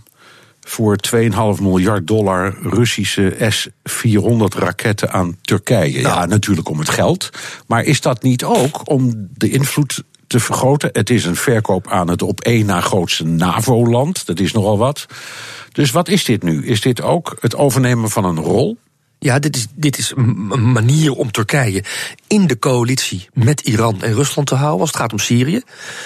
voor 0.68 0.96
2,5 0.98 1.60
miljard 1.62 2.08
dollar 2.08 2.56
Russische 2.62 3.36
S-400 3.50 4.54
raketten 4.56 5.12
aan 5.12 5.38
Turkije? 5.42 6.00
Ja, 6.00 6.16
Nou. 6.16 6.28
natuurlijk 6.28 6.70
om 6.70 6.80
het 6.80 6.90
geld. 6.90 7.30
Maar 7.68 7.84
is 7.84 8.02
dat 8.02 8.24
niet 8.24 8.44
ook 8.44 8.90
om 8.90 9.28
de 9.34 9.50
invloed 9.50 10.04
te 10.28 10.40
vergroten? 10.40 10.90
Het 10.94 11.10
is 11.10 11.26
een 11.26 11.36
verkoop 11.36 11.88
aan 11.88 12.08
het 12.10 12.22
op 12.22 12.42
één 12.42 12.66
na 12.66 12.82
grootste 12.82 13.24
NAVO-land. 13.26 14.26
Dat 14.26 14.40
is 14.40 14.52
nogal 14.52 14.78
wat. 14.78 15.06
Dus 15.72 15.92
wat 15.92 16.08
is 16.08 16.26
dit 16.26 16.44
nu? 16.44 16.66
Is 16.66 16.82
dit 16.82 17.02
ook 17.02 17.38
het 17.40 17.56
overnemen 17.56 18.10
van 18.10 18.26
een 18.26 18.40
rol? 18.40 18.78
Ja, 19.24 19.40
dit 19.40 19.56
is, 19.56 19.68
dit 19.76 19.98
is 19.98 20.14
een 20.16 20.72
manier 20.72 21.12
om 21.12 21.32
Turkije 21.32 21.84
in 22.28 22.48
de 22.48 22.60
coalitie 22.60 23.30
met 23.34 23.62
Iran 23.62 24.02
en 24.02 24.14
Rusland 24.14 24.48
te 24.48 24.56
houden 24.56 24.80
als 24.80 24.90
het 24.90 24.98
gaat 24.98 25.12
om 25.12 25.20
Syrië. 25.20 25.62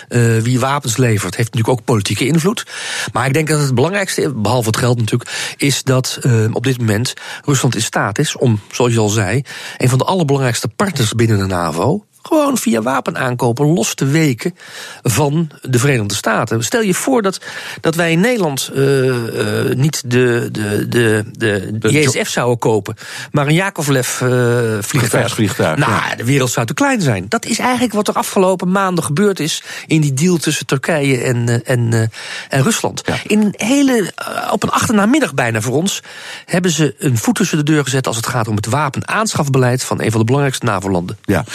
Eh, 0.07 0.37
wie 0.37 0.59
wapens 0.59 0.97
levert, 0.97 1.35
heeft 1.35 1.53
natuurlijk 1.53 1.79
ook 1.79 1.85
politieke 1.85 2.25
invloed. 2.25 2.65
Maar 3.13 3.25
ik 3.25 3.33
denk 3.33 3.47
dat 3.47 3.59
het 3.59 3.75
belangrijkste, 3.75 4.33
behalve 4.33 4.67
het 4.67 4.77
geld 4.77 4.97
natuurlijk, 4.97 5.55
is 5.57 5.83
dat 5.83 6.17
eh, 6.21 6.45
op 6.51 6.63
dit 6.63 6.77
moment 6.77 7.13
Rusland 7.45 7.75
in 7.75 7.81
staat 7.81 8.19
is 8.19 8.37
om, 8.37 8.59
zoals 8.71 8.93
je 8.93 8.99
al 8.99 9.09
zei, 9.09 9.41
een 9.77 9.89
van 9.89 9.97
de 9.97 10.05
allerbelangrijkste 10.05 10.67
partners 10.67 11.13
binnen 11.13 11.37
de 11.37 11.45
NAVO. 11.45 12.05
Gewoon 12.27 12.57
via 12.57 12.81
wapenaankopen 12.81 13.65
los 13.65 13.93
te 13.93 14.05
weken 14.05 14.55
van 15.03 15.51
de 15.61 15.79
Verenigde 15.79 16.15
Staten. 16.15 16.63
Stel 16.63 16.81
je 16.81 16.93
voor 16.93 17.21
dat, 17.21 17.39
dat 17.81 17.95
wij 17.95 18.11
in 18.11 18.19
Nederland 18.19 18.71
uh, 18.73 19.05
uh, 19.05 19.75
niet 19.75 20.03
de, 20.05 20.49
de, 20.51 20.87
de, 20.89 21.25
de, 21.31 21.77
de 21.77 21.91
JSF 21.91 22.29
zouden 22.29 22.57
kopen, 22.57 22.95
maar 23.31 23.47
een 23.47 23.53
Yakovlev 23.53 24.21
uh, 24.21 24.77
vliegtuig. 24.79 25.33
vliegtuig. 25.33 25.77
Nou, 25.77 25.91
ja. 25.91 26.15
de 26.15 26.25
wereld 26.25 26.51
zou 26.51 26.65
te 26.65 26.73
klein 26.73 27.01
zijn. 27.01 27.25
Dat 27.29 27.45
is 27.45 27.59
eigenlijk 27.59 27.93
wat 27.93 28.07
er 28.07 28.13
afgelopen 28.13 28.71
maanden 28.71 29.03
gebeurd 29.03 29.39
is 29.39 29.63
in 29.87 30.01
die 30.01 30.13
deal 30.13 30.37
tussen 30.37 30.65
Turkije 30.65 31.21
en, 31.21 31.65
en, 31.65 32.11
en 32.49 32.63
Rusland. 32.63 33.01
Ja. 33.05 33.15
In 33.23 33.41
een 33.41 33.53
hele, 33.67 34.13
op 34.51 34.63
een 34.63 34.69
achternamiddag 34.69 35.33
bijna 35.33 35.61
voor 35.61 35.73
ons, 35.73 36.03
hebben 36.45 36.71
ze 36.71 36.95
een 36.99 37.17
voet 37.17 37.35
tussen 37.35 37.57
de 37.57 37.63
deur 37.63 37.83
gezet 37.83 38.07
als 38.07 38.15
het 38.15 38.27
gaat 38.27 38.47
om 38.47 38.55
het 38.55 38.65
wapenaanschafbeleid 38.65 39.83
van 39.83 40.01
een 40.01 40.11
van 40.11 40.19
de 40.19 40.25
belangrijkste 40.25 40.65
NAVO-landen. 40.65 41.17
Ja, 41.23 41.45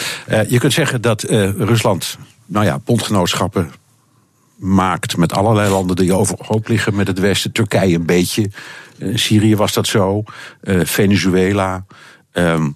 je 0.47 0.59
kunt 0.61 0.73
zeggen 0.73 1.01
dat 1.01 1.29
uh, 1.29 1.49
Rusland, 1.49 2.17
nou 2.45 2.65
ja, 2.65 2.79
bondgenootschappen 2.79 3.71
maakt 4.55 5.17
met 5.17 5.33
allerlei 5.33 5.69
landen 5.69 5.95
die 5.95 6.13
overhoop 6.13 6.67
liggen 6.67 6.95
met 6.95 7.07
het 7.07 7.19
Westen. 7.19 7.51
Turkije 7.51 7.95
een 7.95 8.05
beetje, 8.05 8.49
uh, 8.97 9.17
Syrië 9.17 9.55
was 9.55 9.73
dat 9.73 9.87
zo, 9.87 10.23
Venezuela. 10.83 11.85
Um, 12.33 12.75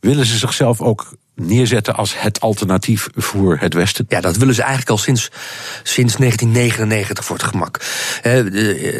willen 0.00 0.26
ze 0.26 0.36
zichzelf 0.36 0.80
ook 0.80 1.16
neerzetten 1.36 1.94
als 1.94 2.20
het 2.20 2.40
alternatief 2.40 3.08
voor 3.14 3.56
het 3.60 3.74
Westen? 3.74 4.06
Ja, 4.08 4.20
dat 4.20 4.36
willen 4.36 4.54
ze 4.54 4.60
eigenlijk 4.60 4.90
al 4.90 4.98
sinds, 4.98 5.30
sinds 5.82 6.16
1999 6.16 7.24
voor 7.24 7.36
het 7.36 7.44
gemak. 7.44 7.80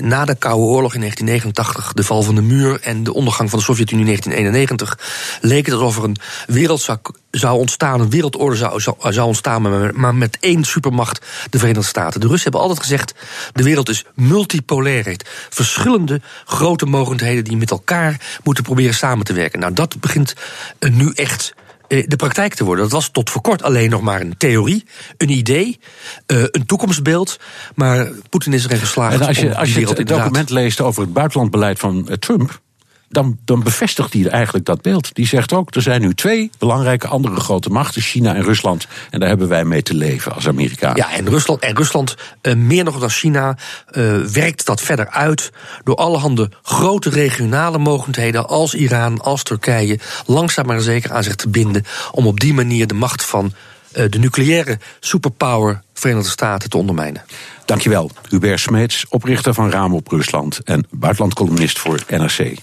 na 0.01 0.24
de 0.24 0.34
Koude 0.34 0.62
Oorlog 0.62 0.95
in 0.95 1.01
1989, 1.01 1.93
de 1.93 2.03
val 2.03 2.22
van 2.22 2.34
de 2.34 2.43
muur 2.43 2.80
en 2.80 3.05
de 3.05 3.14
ondergang 3.14 3.51
van 3.51 3.59
de 3.59 3.64
Sovjet-Unie 3.64 4.05
in 4.05 4.11
1991, 4.11 5.39
leek 5.41 5.66
het 5.66 5.74
alsof 5.74 5.97
er 5.97 6.05
een 6.05 6.16
wereld 6.47 6.89
zou, 7.30 7.59
ontstaan, 7.59 8.01
een 8.01 8.11
wereldorde 8.11 8.57
zou, 8.57 8.80
zou, 8.80 9.20
ontstaan, 9.20 9.93
maar 9.95 10.14
met 10.14 10.37
één 10.41 10.64
supermacht, 10.64 11.26
de 11.51 11.59
Verenigde 11.59 11.89
Staten. 11.89 12.20
De 12.20 12.26
Russen 12.26 12.51
hebben 12.51 12.61
altijd 12.61 12.80
gezegd: 12.80 13.14
de 13.53 13.62
wereld 13.62 13.89
is 13.89 14.05
multipolair, 14.14 15.16
verschillende 15.51 16.20
grote 16.45 16.87
mogendheden 16.87 17.45
die 17.45 17.57
met 17.57 17.70
elkaar 17.70 18.41
moeten 18.43 18.64
proberen 18.64 18.95
samen 18.95 19.24
te 19.24 19.32
werken. 19.32 19.59
Nou, 19.59 19.72
dat 19.72 20.01
begint 20.01 20.34
nu 20.78 21.11
echt 21.14 21.55
de 21.89 22.16
praktijk 22.16 22.55
te 22.55 22.64
worden. 22.64 22.84
Dat 22.84 22.93
was 22.93 23.09
tot 23.09 23.30
voor 23.30 23.41
kort 23.41 23.62
alleen 23.62 23.91
nog 23.91 24.01
maar 24.01 24.20
een 24.20 24.37
theorie, 24.37 24.84
een 25.16 25.30
idee, 25.30 25.78
uh, 26.26 26.43
een 26.51 26.66
toekomstbeeld. 26.66 27.41
Maar 27.74 28.09
Poetin 28.28 28.53
is 28.53 28.64
erin 28.64 28.78
geslaagd. 28.78 29.20
En 29.20 29.26
als 29.26 29.39
je, 29.39 29.47
om 29.47 29.53
als 29.53 29.74
je 29.74 29.89
het 29.89 30.09
document 30.09 30.51
leest 30.51 30.80
over 30.80 31.03
het 31.03 31.12
buitenlandbeleid 31.12 31.78
van 31.78 32.07
uh, 32.09 32.14
Trump. 32.14 32.61
Dan, 33.09 33.38
dan 33.44 33.62
bevestigt 33.62 34.12
hij 34.12 34.28
eigenlijk 34.28 34.64
dat 34.64 34.82
beeld. 34.82 35.14
Die 35.14 35.26
zegt 35.26 35.52
ook: 35.52 35.74
er 35.74 35.82
zijn 35.82 36.00
nu 36.00 36.14
twee 36.14 36.50
belangrijke 36.59 37.07
andere 37.07 37.40
grote 37.40 37.70
machten, 37.70 38.02
China 38.02 38.34
en 38.34 38.42
Rusland. 38.42 38.86
En 39.11 39.20
daar 39.20 39.28
hebben 39.28 39.48
wij 39.48 39.64
mee 39.64 39.82
te 39.82 39.94
leven 39.94 40.34
als 40.34 40.48
Amerikanen. 40.48 40.96
Ja, 40.96 41.12
en 41.12 41.28
Rusland, 41.28 41.61
en 41.61 41.76
Rusland 41.76 42.14
uh, 42.42 42.54
meer 42.54 42.84
nog 42.84 42.98
dan 42.98 43.11
China, 43.11 43.57
uh, 43.92 44.16
werkt 44.16 44.66
dat 44.66 44.80
verder 44.80 45.09
uit 45.09 45.52
door 45.84 45.96
allerhande 45.96 46.50
grote 46.62 47.11
regionale 47.11 47.78
mogendheden 47.78 48.48
als 48.48 48.74
Iran, 48.74 49.20
als 49.20 49.42
Turkije, 49.42 49.98
langzaam 50.26 50.66
maar 50.66 50.80
zeker 50.80 51.12
aan 51.12 51.22
zich 51.22 51.36
te 51.36 51.48
binden 51.48 51.84
om 52.11 52.26
op 52.26 52.40
die 52.40 52.54
manier 52.54 52.86
de 52.86 52.94
macht 52.94 53.24
van 53.24 53.52
de 53.97 54.18
nucleaire 54.18 54.78
superpower 55.01 55.82
Verenigde 55.94 56.30
Staten 56.30 56.70
te 56.70 56.76
ondermijnen. 56.76 57.22
Dankjewel, 57.64 58.11
Hubert 58.28 58.61
Smeets, 58.61 59.07
oprichter 59.09 59.55
van 59.55 59.70
Raam 59.70 59.94
op 59.94 60.09
Rusland 60.09 60.61
en 60.64 60.86
buitenlandcolumnist 60.90 61.78
voor 61.78 62.03
NRC. 62.09 62.55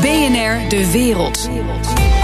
BNR 0.00 0.68
De 0.68 0.90
Wereld. 0.92 1.48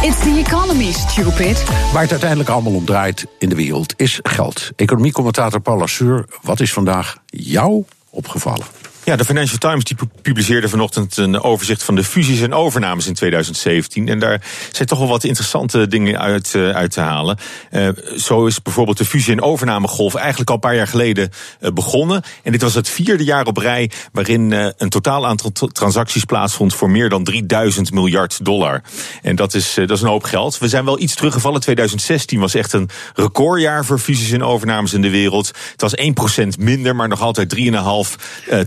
It's 0.03 0.19
the 0.19 0.43
economy, 0.47 0.93
stupid. 0.93 1.65
Waar 1.93 2.03
het 2.03 2.11
uiteindelijk 2.11 2.49
allemaal 2.49 2.75
om 2.75 2.85
draait 2.85 3.27
in 3.39 3.49
de 3.49 3.55
wereld 3.55 3.95
is 3.97 4.19
geld. 4.23 4.71
Economiecommentator 4.77 5.61
Paul 5.61 5.79
Lasseur, 5.79 6.25
wat 6.43 6.61
is 6.61 6.73
vandaag 6.73 7.17
jou 7.27 7.85
opgevallen? 8.11 8.67
Ja, 9.05 9.17
de 9.17 9.25
Financial 9.25 9.59
Times 9.59 9.85
die 9.85 9.97
publiceerde 10.23 10.69
vanochtend 10.69 11.17
een 11.17 11.41
overzicht 11.41 11.83
van 11.83 11.95
de 11.95 12.05
fusies 12.05 12.41
en 12.41 12.55
overnames 12.55 13.07
in 13.07 13.15
2017. 13.15 14.09
En 14.09 14.19
daar 14.19 14.41
zijn 14.73 14.89
toch 14.89 14.99
wel 14.99 15.09
wat 15.09 15.25
interessante 15.25 15.87
dingen 15.89 16.21
uit, 16.21 16.55
uit 16.55 16.91
te 16.91 17.01
halen. 17.01 17.39
Uh, 17.71 17.89
zo 18.17 18.47
is 18.47 18.63
bijvoorbeeld 18.63 18.99
de 18.99 19.05
fusie- 19.05 19.33
en 19.33 19.43
overnamegolf 19.43 20.15
eigenlijk 20.15 20.49
al 20.49 20.55
een 20.55 20.61
paar 20.61 20.75
jaar 20.75 20.87
geleden 20.87 21.31
uh, 21.61 21.71
begonnen. 21.71 22.23
En 22.43 22.53
dit 22.53 22.63
was 22.63 22.75
het 22.75 22.89
vierde 22.89 23.25
jaar 23.25 23.47
op 23.47 23.57
rij 23.57 23.91
waarin 24.13 24.53
een 24.77 24.89
totaal 24.89 25.27
aantal 25.27 25.53
transacties 25.73 26.25
plaatsvond 26.25 26.75
voor 26.75 26.91
meer 26.91 27.09
dan 27.09 27.25
3000 27.25 27.93
miljard 27.93 28.45
dollar. 28.45 28.83
En 29.23 29.37
dat 29.37 29.55
is, 29.55 29.75
dat 29.75 29.91
is 29.91 30.03
een 30.03 30.09
hoop 30.09 30.25
geld. 30.25 30.59
We 30.59 30.69
zijn 30.69 30.85
wel 30.85 31.01
iets 31.01 31.15
teruggevallen. 31.15 31.61
2016 31.61 32.41
was 32.41 32.55
echt 32.55 32.73
een 32.73 32.91
recordjaar 33.15 33.85
voor 33.85 33.99
fusies 33.99 34.33
en 34.33 34.43
overnames 34.43 34.93
in 34.93 35.03
de 35.03 35.11
wereld. 35.11 35.47
Het 35.77 35.81
was 35.81 35.95
1% 36.55 36.59
minder, 36.59 36.97
maar 36.97 37.09
nog 37.09 37.21
altijd 37.21 37.57
3,5 37.57 37.61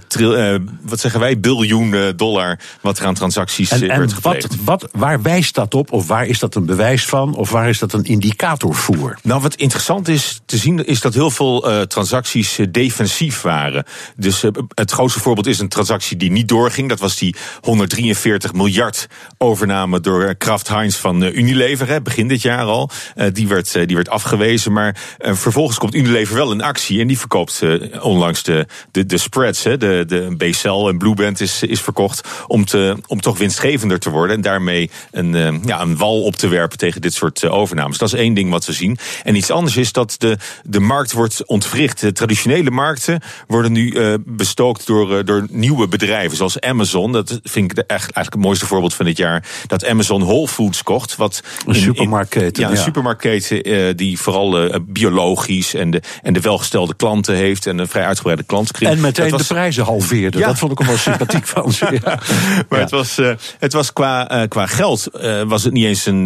triljoen. 0.07 0.24
Uh, 0.33 0.55
wat 0.81 0.99
zeggen 0.99 1.19
wij, 1.19 1.39
biljoen 1.39 1.93
uh, 1.93 2.07
dollar 2.15 2.59
wat 2.81 2.99
er 2.99 3.05
aan 3.05 3.13
transacties 3.13 3.71
en, 3.71 3.81
en 3.89 3.99
werd 3.99 4.21
wat, 4.21 4.33
gepleegd. 4.33 4.63
wat, 4.63 4.87
waar 4.91 5.21
wijst 5.21 5.55
dat 5.55 5.73
op? 5.73 5.91
Of 5.91 6.07
waar 6.07 6.27
is 6.27 6.39
dat 6.39 6.55
een 6.55 6.65
bewijs 6.65 7.05
van? 7.05 7.35
Of 7.35 7.49
waar 7.49 7.69
is 7.69 7.79
dat 7.79 7.93
een 7.93 8.03
indicator 8.03 8.75
voor? 8.75 9.17
Nou, 9.23 9.41
wat 9.41 9.55
interessant 9.55 10.07
is 10.07 10.41
te 10.45 10.57
zien, 10.57 10.85
is 10.85 11.01
dat 11.01 11.13
heel 11.13 11.31
veel 11.31 11.85
transacties 11.87 12.59
defensief 12.71 13.41
waren. 13.41 13.85
Dus 14.15 14.43
het 14.73 14.91
grootste 14.91 15.19
voorbeeld 15.19 15.47
is 15.47 15.59
een 15.59 15.69
transactie 15.69 16.17
die 16.17 16.31
niet 16.31 16.47
doorging. 16.47 16.89
Dat 16.89 16.99
was 16.99 17.17
die 17.17 17.35
143 17.61 18.53
miljard 18.53 19.07
overname 19.37 19.99
door 19.99 20.35
Kraft 20.35 20.67
Heinz 20.67 20.95
van 20.95 21.23
Unilever, 21.23 21.87
hè, 21.87 22.01
begin 22.01 22.27
dit 22.27 22.41
jaar 22.41 22.63
al. 22.63 22.89
die, 23.33 23.47
werd, 23.47 23.73
die 23.73 23.95
werd 23.95 24.09
afgewezen. 24.09 24.71
Maar 24.71 24.95
vervolgens 25.17 25.77
komt 25.77 25.95
Unilever 25.95 26.35
wel 26.35 26.51
in 26.51 26.61
actie 26.61 27.01
en 27.01 27.07
die 27.07 27.19
verkoopt 27.19 27.61
onlangs 28.01 28.43
de, 28.43 28.65
de, 28.91 29.05
de 29.05 29.17
spreads, 29.17 29.63
hè, 29.63 29.77
de, 29.77 30.03
de 30.07 30.14
de 30.15 30.35
BCL 30.37 30.87
en 30.87 30.97
Blueband 30.97 31.41
is, 31.41 31.63
is 31.63 31.81
verkocht 31.81 32.27
om, 32.47 32.65
te, 32.65 32.97
om 33.07 33.21
toch 33.21 33.37
winstgevender 33.37 33.99
te 33.99 34.09
worden. 34.09 34.35
En 34.35 34.41
daarmee 34.41 34.89
een, 35.11 35.33
uh, 35.33 35.53
ja, 35.65 35.81
een 35.81 35.97
wal 35.97 36.23
op 36.23 36.35
te 36.35 36.47
werpen 36.47 36.77
tegen 36.77 37.01
dit 37.01 37.13
soort 37.13 37.43
uh, 37.43 37.53
overnames. 37.53 37.97
Dat 37.97 38.13
is 38.13 38.19
één 38.19 38.33
ding 38.33 38.49
wat 38.49 38.65
we 38.65 38.73
zien. 38.73 38.97
En 39.23 39.35
iets 39.35 39.51
anders 39.51 39.77
is 39.77 39.91
dat 39.91 40.15
de, 40.17 40.37
de 40.63 40.79
markt 40.79 41.11
wordt 41.11 41.45
ontwricht. 41.45 41.99
De 41.99 42.11
traditionele 42.11 42.71
markten 42.71 43.21
worden 43.47 43.71
nu 43.71 43.91
uh, 43.91 44.13
bestookt 44.25 44.87
door, 44.87 45.25
door 45.25 45.45
nieuwe 45.49 45.87
bedrijven. 45.87 46.37
Zoals 46.37 46.61
Amazon. 46.61 47.11
Dat 47.11 47.39
vind 47.43 47.71
ik 47.71 47.75
de, 47.75 47.81
echt, 47.81 48.11
eigenlijk 48.11 48.33
het 48.33 48.43
mooiste 48.43 48.65
voorbeeld 48.65 48.93
van 48.93 49.05
dit 49.05 49.17
jaar. 49.17 49.47
Dat 49.67 49.85
Amazon 49.85 50.23
Whole 50.23 50.47
Foods 50.47 50.83
kocht. 50.83 51.15
Wat 51.15 51.43
een 51.65 51.75
supermarktketen. 51.75 52.63
Ja, 52.63 52.69
een 52.69 52.75
ja. 52.75 52.81
supermarktketen 52.81 53.97
die 53.97 54.19
vooral 54.19 54.81
biologisch 54.81 55.73
en 55.73 55.91
de, 55.91 56.01
en 56.21 56.33
de 56.33 56.41
welgestelde 56.41 56.95
klanten 56.95 57.35
heeft. 57.35 57.65
En 57.65 57.77
een 57.77 57.87
vrij 57.87 58.05
uitgebreide 58.05 58.43
klantenkring. 58.43 58.91
En 58.91 59.01
meteen 59.01 59.29
was, 59.29 59.47
de 59.47 59.53
prijzen 59.53 59.83
halveerde. 60.07 60.37
Ja. 60.37 60.47
Dat 60.47 60.57
vond 60.57 60.71
ik 60.71 60.81
ook 60.81 60.87
wel 60.87 60.97
sympathiek 60.97 61.47
van 61.47 61.71
ze. 61.71 61.99
Ja. 62.03 62.19
Maar 62.69 62.79
het 62.79 62.91
was, 62.91 63.19
uh, 63.19 63.31
het 63.59 63.73
was 63.73 63.93
qua, 63.93 64.41
uh, 64.41 64.47
qua 64.47 64.65
geld 64.65 65.07
uh, 65.13 65.41
was 65.41 65.63
het 65.63 65.73
niet 65.73 65.85
eens 65.85 66.05
een, 66.05 66.25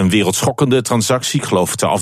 een 0.00 0.10
wereldschokkende 0.10 0.82
transactie. 0.82 1.40
Ik 1.40 1.46
geloof 1.46 1.76
12, 1.76 2.00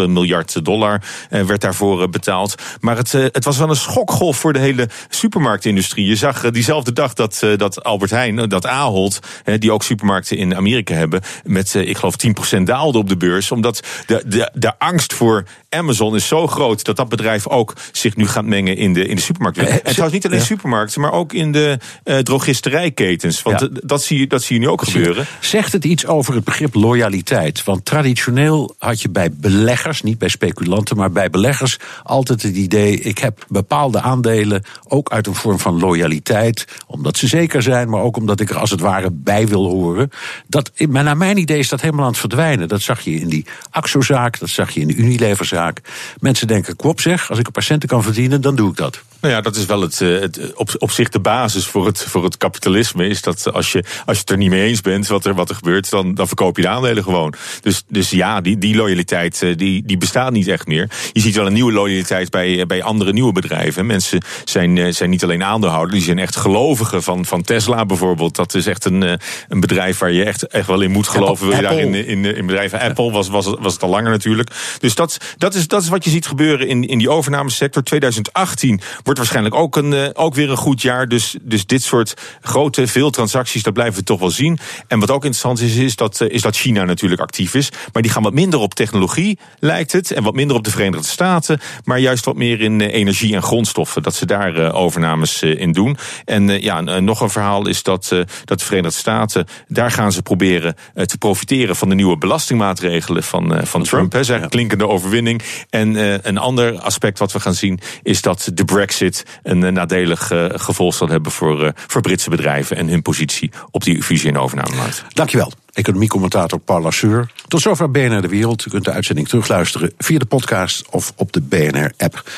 13,5 0.00 0.04
miljard 0.06 0.64
dollar 0.64 1.02
werd 1.28 1.60
daarvoor 1.60 2.08
betaald. 2.08 2.54
Maar 2.80 2.96
het, 2.96 3.12
het 3.12 3.44
was 3.44 3.58
wel 3.58 3.68
een 3.68 3.76
schokgolf 3.76 4.36
voor 4.36 4.52
de 4.52 4.58
hele 4.58 4.88
supermarktindustrie. 5.08 6.06
Je 6.06 6.16
zag 6.16 6.50
diezelfde 6.50 6.92
dag 6.92 7.14
dat, 7.14 7.46
dat 7.56 7.84
Albert 7.84 8.10
Heijn, 8.10 8.48
dat 8.48 8.66
Ahold, 8.66 9.18
die 9.58 9.72
ook 9.72 9.82
supermarkten 9.82 10.36
in 10.36 10.56
Amerika 10.56 10.94
hebben, 10.94 11.20
met 11.44 11.74
ik 11.74 11.96
geloof 11.96 12.14
10% 12.58 12.62
daalde 12.62 12.98
op 12.98 13.08
de 13.08 13.16
beurs. 13.16 13.50
Omdat 13.50 13.86
de, 14.06 14.22
de, 14.26 14.50
de 14.54 14.78
angst 14.78 15.12
voor 15.12 15.44
Amazon 15.68 16.14
is 16.14 16.28
zo 16.28 16.46
groot 16.46 16.84
dat 16.84 16.96
dat 16.96 17.08
bedrijf 17.08 17.48
ook 17.48 17.74
zich 17.92 18.16
nu 18.16 18.26
gaat 18.26 18.44
mengen 18.44 18.76
in 18.76 18.92
de, 18.92 19.06
in 19.06 19.16
de 19.16 19.22
supermarkt. 19.22 19.58
En 19.58 19.80
trouwens 19.82 20.12
niet 20.12 20.26
alleen. 20.26 20.40
Supermarkten, 20.50 21.00
maar 21.00 21.12
ook 21.12 21.32
in 21.32 21.52
de 21.52 21.78
uh, 22.04 22.18
drogisterijketens. 22.18 23.42
Want 23.42 23.60
ja. 23.60 23.68
dat, 23.72 24.02
zie 24.02 24.18
je, 24.18 24.26
dat 24.26 24.42
zie 24.42 24.56
je 24.56 24.62
nu 24.62 24.68
ook 24.68 24.82
gebeuren. 24.82 25.26
Zegt 25.40 25.72
het 25.72 25.84
iets 25.84 26.06
over 26.06 26.34
het 26.34 26.44
begrip 26.44 26.74
loyaliteit? 26.74 27.64
Want 27.64 27.84
traditioneel 27.84 28.74
had 28.78 29.02
je 29.02 29.10
bij 29.10 29.30
beleggers, 29.32 30.02
niet 30.02 30.18
bij 30.18 30.28
speculanten, 30.28 30.96
maar 30.96 31.10
bij 31.10 31.30
beleggers 31.30 31.76
altijd 32.02 32.42
het 32.42 32.56
idee: 32.56 33.00
ik 33.00 33.18
heb 33.18 33.44
bepaalde 33.48 34.00
aandelen 34.00 34.64
ook 34.88 35.10
uit 35.10 35.26
een 35.26 35.34
vorm 35.34 35.58
van 35.58 35.78
loyaliteit, 35.78 36.64
omdat 36.86 37.16
ze 37.16 37.26
zeker 37.26 37.62
zijn, 37.62 37.88
maar 37.88 38.00
ook 38.00 38.16
omdat 38.16 38.40
ik 38.40 38.50
er 38.50 38.58
als 38.58 38.70
het 38.70 38.80
ware 38.80 39.10
bij 39.12 39.46
wil 39.46 39.68
horen. 39.68 40.10
Dat, 40.46 40.70
naar 40.76 41.16
mijn 41.16 41.36
idee 41.36 41.58
is 41.58 41.68
dat 41.68 41.80
helemaal 41.80 42.04
aan 42.04 42.10
het 42.10 42.20
verdwijnen. 42.20 42.68
Dat 42.68 42.80
zag 42.80 43.00
je 43.00 43.14
in 43.14 43.28
die 43.28 43.46
Axo-zaak, 43.70 44.38
dat 44.38 44.48
zag 44.48 44.70
je 44.70 44.80
in 44.80 44.86
de 44.86 44.94
Unilever-zaak. 44.94 45.80
Mensen 46.20 46.46
denken: 46.46 46.76
kwop 46.76 47.00
zeg, 47.00 47.30
als 47.30 47.38
ik 47.38 47.46
een 47.46 47.52
paar 47.52 47.62
centen 47.62 47.88
kan 47.88 48.02
verdienen, 48.02 48.40
dan 48.40 48.56
doe 48.56 48.70
ik 48.70 48.76
dat. 48.76 49.02
Nou 49.20 49.34
ja, 49.34 49.40
dat 49.40 49.56
is 49.56 49.66
wel 49.66 49.80
het, 49.80 49.98
het, 49.98 50.54
op, 50.54 50.70
op 50.78 50.90
zich 50.90 51.08
de 51.08 51.20
basis 51.20 51.66
voor 51.66 51.86
het, 51.86 52.02
voor 52.02 52.24
het 52.24 52.36
kapitalisme. 52.36 53.06
Is 53.06 53.22
dat 53.22 53.52
als 53.52 53.72
je, 53.72 53.84
als 54.04 54.16
je 54.16 54.20
het 54.20 54.30
er 54.30 54.36
niet 54.36 54.50
mee 54.50 54.62
eens 54.62 54.80
bent 54.80 55.06
wat 55.06 55.24
er, 55.24 55.34
wat 55.34 55.48
er 55.48 55.54
gebeurt, 55.54 55.90
dan, 55.90 56.14
dan 56.14 56.26
verkoop 56.26 56.56
je 56.56 56.62
de 56.62 56.68
aandelen 56.68 57.02
gewoon. 57.02 57.34
Dus, 57.60 57.82
dus 57.88 58.10
ja, 58.10 58.40
die, 58.40 58.58
die 58.58 58.76
loyaliteit 58.76 59.44
die, 59.56 59.82
die 59.84 59.96
bestaat 59.96 60.32
niet 60.32 60.48
echt 60.48 60.66
meer. 60.66 60.90
Je 61.12 61.20
ziet 61.20 61.36
wel 61.36 61.46
een 61.46 61.52
nieuwe 61.52 61.72
loyaliteit 61.72 62.30
bij, 62.30 62.66
bij 62.66 62.82
andere 62.82 63.12
nieuwe 63.12 63.32
bedrijven. 63.32 63.86
Mensen 63.86 64.22
zijn, 64.44 64.94
zijn 64.94 65.10
niet 65.10 65.22
alleen 65.22 65.42
aandeelhouder, 65.42 65.94
die 65.94 66.02
zijn 66.02 66.18
echt 66.18 66.36
gelovigen 66.36 67.02
van, 67.02 67.24
van 67.24 67.42
Tesla 67.42 67.86
bijvoorbeeld. 67.86 68.36
Dat 68.36 68.54
is 68.54 68.66
echt 68.66 68.84
een, 68.84 69.02
een 69.48 69.60
bedrijf 69.60 69.98
waar 69.98 70.12
je 70.12 70.24
echt, 70.24 70.46
echt 70.46 70.66
wel 70.66 70.80
in 70.80 70.90
moet 70.90 71.08
geloven. 71.08 71.46
Wil 71.46 71.56
je 71.56 71.62
daar 71.62 71.78
in, 71.78 71.94
in, 71.94 72.24
in 72.24 72.46
bedrijven 72.46 72.80
Apple 72.80 73.10
was, 73.10 73.28
was, 73.28 73.54
was 73.58 73.72
het 73.72 73.82
al 73.82 73.88
langer 73.88 74.10
natuurlijk. 74.10 74.50
Dus 74.78 74.94
dat, 74.94 75.16
dat, 75.36 75.54
is, 75.54 75.68
dat 75.68 75.82
is 75.82 75.88
wat 75.88 76.04
je 76.04 76.10
ziet 76.10 76.26
gebeuren 76.26 76.68
in, 76.68 76.84
in 76.84 76.98
die 76.98 77.10
overnamesector. 77.10 77.82
2018 77.82 78.80
wordt 79.10 79.30
waarschijnlijk 79.30 79.54
ook, 79.54 79.76
een, 79.76 79.92
uh, 79.92 80.08
ook 80.12 80.34
weer 80.34 80.50
een 80.50 80.56
goed 80.56 80.82
jaar. 80.82 81.08
Dus, 81.08 81.36
dus 81.42 81.66
dit 81.66 81.82
soort 81.82 82.14
grote, 82.40 82.86
veel 82.86 83.10
transacties, 83.10 83.62
dat 83.62 83.72
blijven 83.72 83.98
we 83.98 84.04
toch 84.04 84.20
wel 84.20 84.30
zien. 84.30 84.58
En 84.88 84.98
wat 84.98 85.10
ook 85.10 85.24
interessant 85.24 85.60
is, 85.60 85.76
is 85.76 85.96
dat, 85.96 86.20
uh, 86.20 86.30
is 86.30 86.42
dat 86.42 86.56
China 86.56 86.84
natuurlijk 86.84 87.20
actief 87.20 87.54
is. 87.54 87.70
Maar 87.92 88.02
die 88.02 88.10
gaan 88.10 88.22
wat 88.22 88.32
minder 88.32 88.58
op 88.60 88.74
technologie, 88.74 89.38
lijkt 89.58 89.92
het. 89.92 90.10
En 90.10 90.22
wat 90.22 90.34
minder 90.34 90.56
op 90.56 90.64
de 90.64 90.70
Verenigde 90.70 91.06
Staten. 91.06 91.60
Maar 91.84 91.98
juist 91.98 92.24
wat 92.24 92.36
meer 92.36 92.60
in 92.60 92.80
uh, 92.80 92.94
energie 92.94 93.34
en 93.34 93.42
grondstoffen. 93.42 94.02
Dat 94.02 94.14
ze 94.14 94.26
daar 94.26 94.72
overnames 94.72 95.42
in 95.42 95.72
doen. 95.72 95.96
En 96.24 96.60
ja, 96.60 96.80
nog 96.80 97.20
een 97.20 97.30
verhaal 97.30 97.68
is 97.68 97.82
dat, 97.82 98.08
dat 98.44 98.58
de 98.58 98.64
Verenigde 98.64 98.98
Staten, 98.98 99.46
daar 99.68 99.90
gaan 99.90 100.12
ze 100.12 100.22
proberen 100.22 100.74
te 100.94 101.18
profiteren 101.18 101.76
van 101.76 101.88
de 101.88 101.94
nieuwe 101.94 102.18
belastingmaatregelen 102.18 103.22
van, 103.22 103.60
van 103.62 103.82
Trump. 103.82 104.12
Hè, 104.12 104.24
zijn 104.24 104.48
klinkende 104.48 104.88
overwinning. 104.88 105.42
En 105.70 105.96
een 106.28 106.38
ander 106.38 106.78
aspect 106.78 107.18
wat 107.18 107.32
we 107.32 107.40
gaan 107.40 107.54
zien, 107.54 107.80
is 108.02 108.22
dat 108.22 108.50
de 108.54 108.64
Brexit 108.64 108.99
een 109.42 109.64
eh, 109.64 109.72
nadelig 109.72 110.30
uh, 110.32 110.44
gevolg 110.48 110.94
zal 110.94 111.08
hebben 111.08 111.32
voor, 111.32 111.64
uh, 111.64 111.70
voor 111.74 112.00
Britse 112.00 112.30
bedrijven 112.30 112.76
en 112.76 112.88
hun 112.88 113.02
positie 113.02 113.50
op 113.70 113.84
die 113.84 114.02
fusie- 114.02 114.28
en 114.28 114.38
overnamemarkt. 114.38 115.04
Dankjewel. 115.08 115.52
Economiecommentator 115.72 116.58
Paul 116.58 116.80
Lasseur. 116.80 117.32
Tot 117.48 117.60
zover 117.60 117.90
BNR 117.90 118.22
De 118.22 118.28
Wereld. 118.28 118.66
U 118.66 118.70
kunt 118.70 118.84
de 118.84 118.92
uitzending 118.92 119.28
terugluisteren 119.28 119.92
via 119.98 120.18
de 120.18 120.24
podcast 120.24 120.84
of 120.90 121.12
op 121.16 121.32
de 121.32 121.40
BNR-app. 121.40 122.30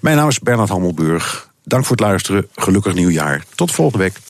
Mijn 0.00 0.16
naam 0.16 0.28
is 0.28 0.38
Bernard 0.38 0.68
Hammelburg. 0.68 1.48
Dank 1.64 1.84
voor 1.84 1.96
het 1.96 2.04
luisteren. 2.04 2.48
Gelukkig 2.54 2.94
nieuwjaar. 2.94 3.44
Tot 3.54 3.70
volgende 3.70 4.04
week. 4.04 4.20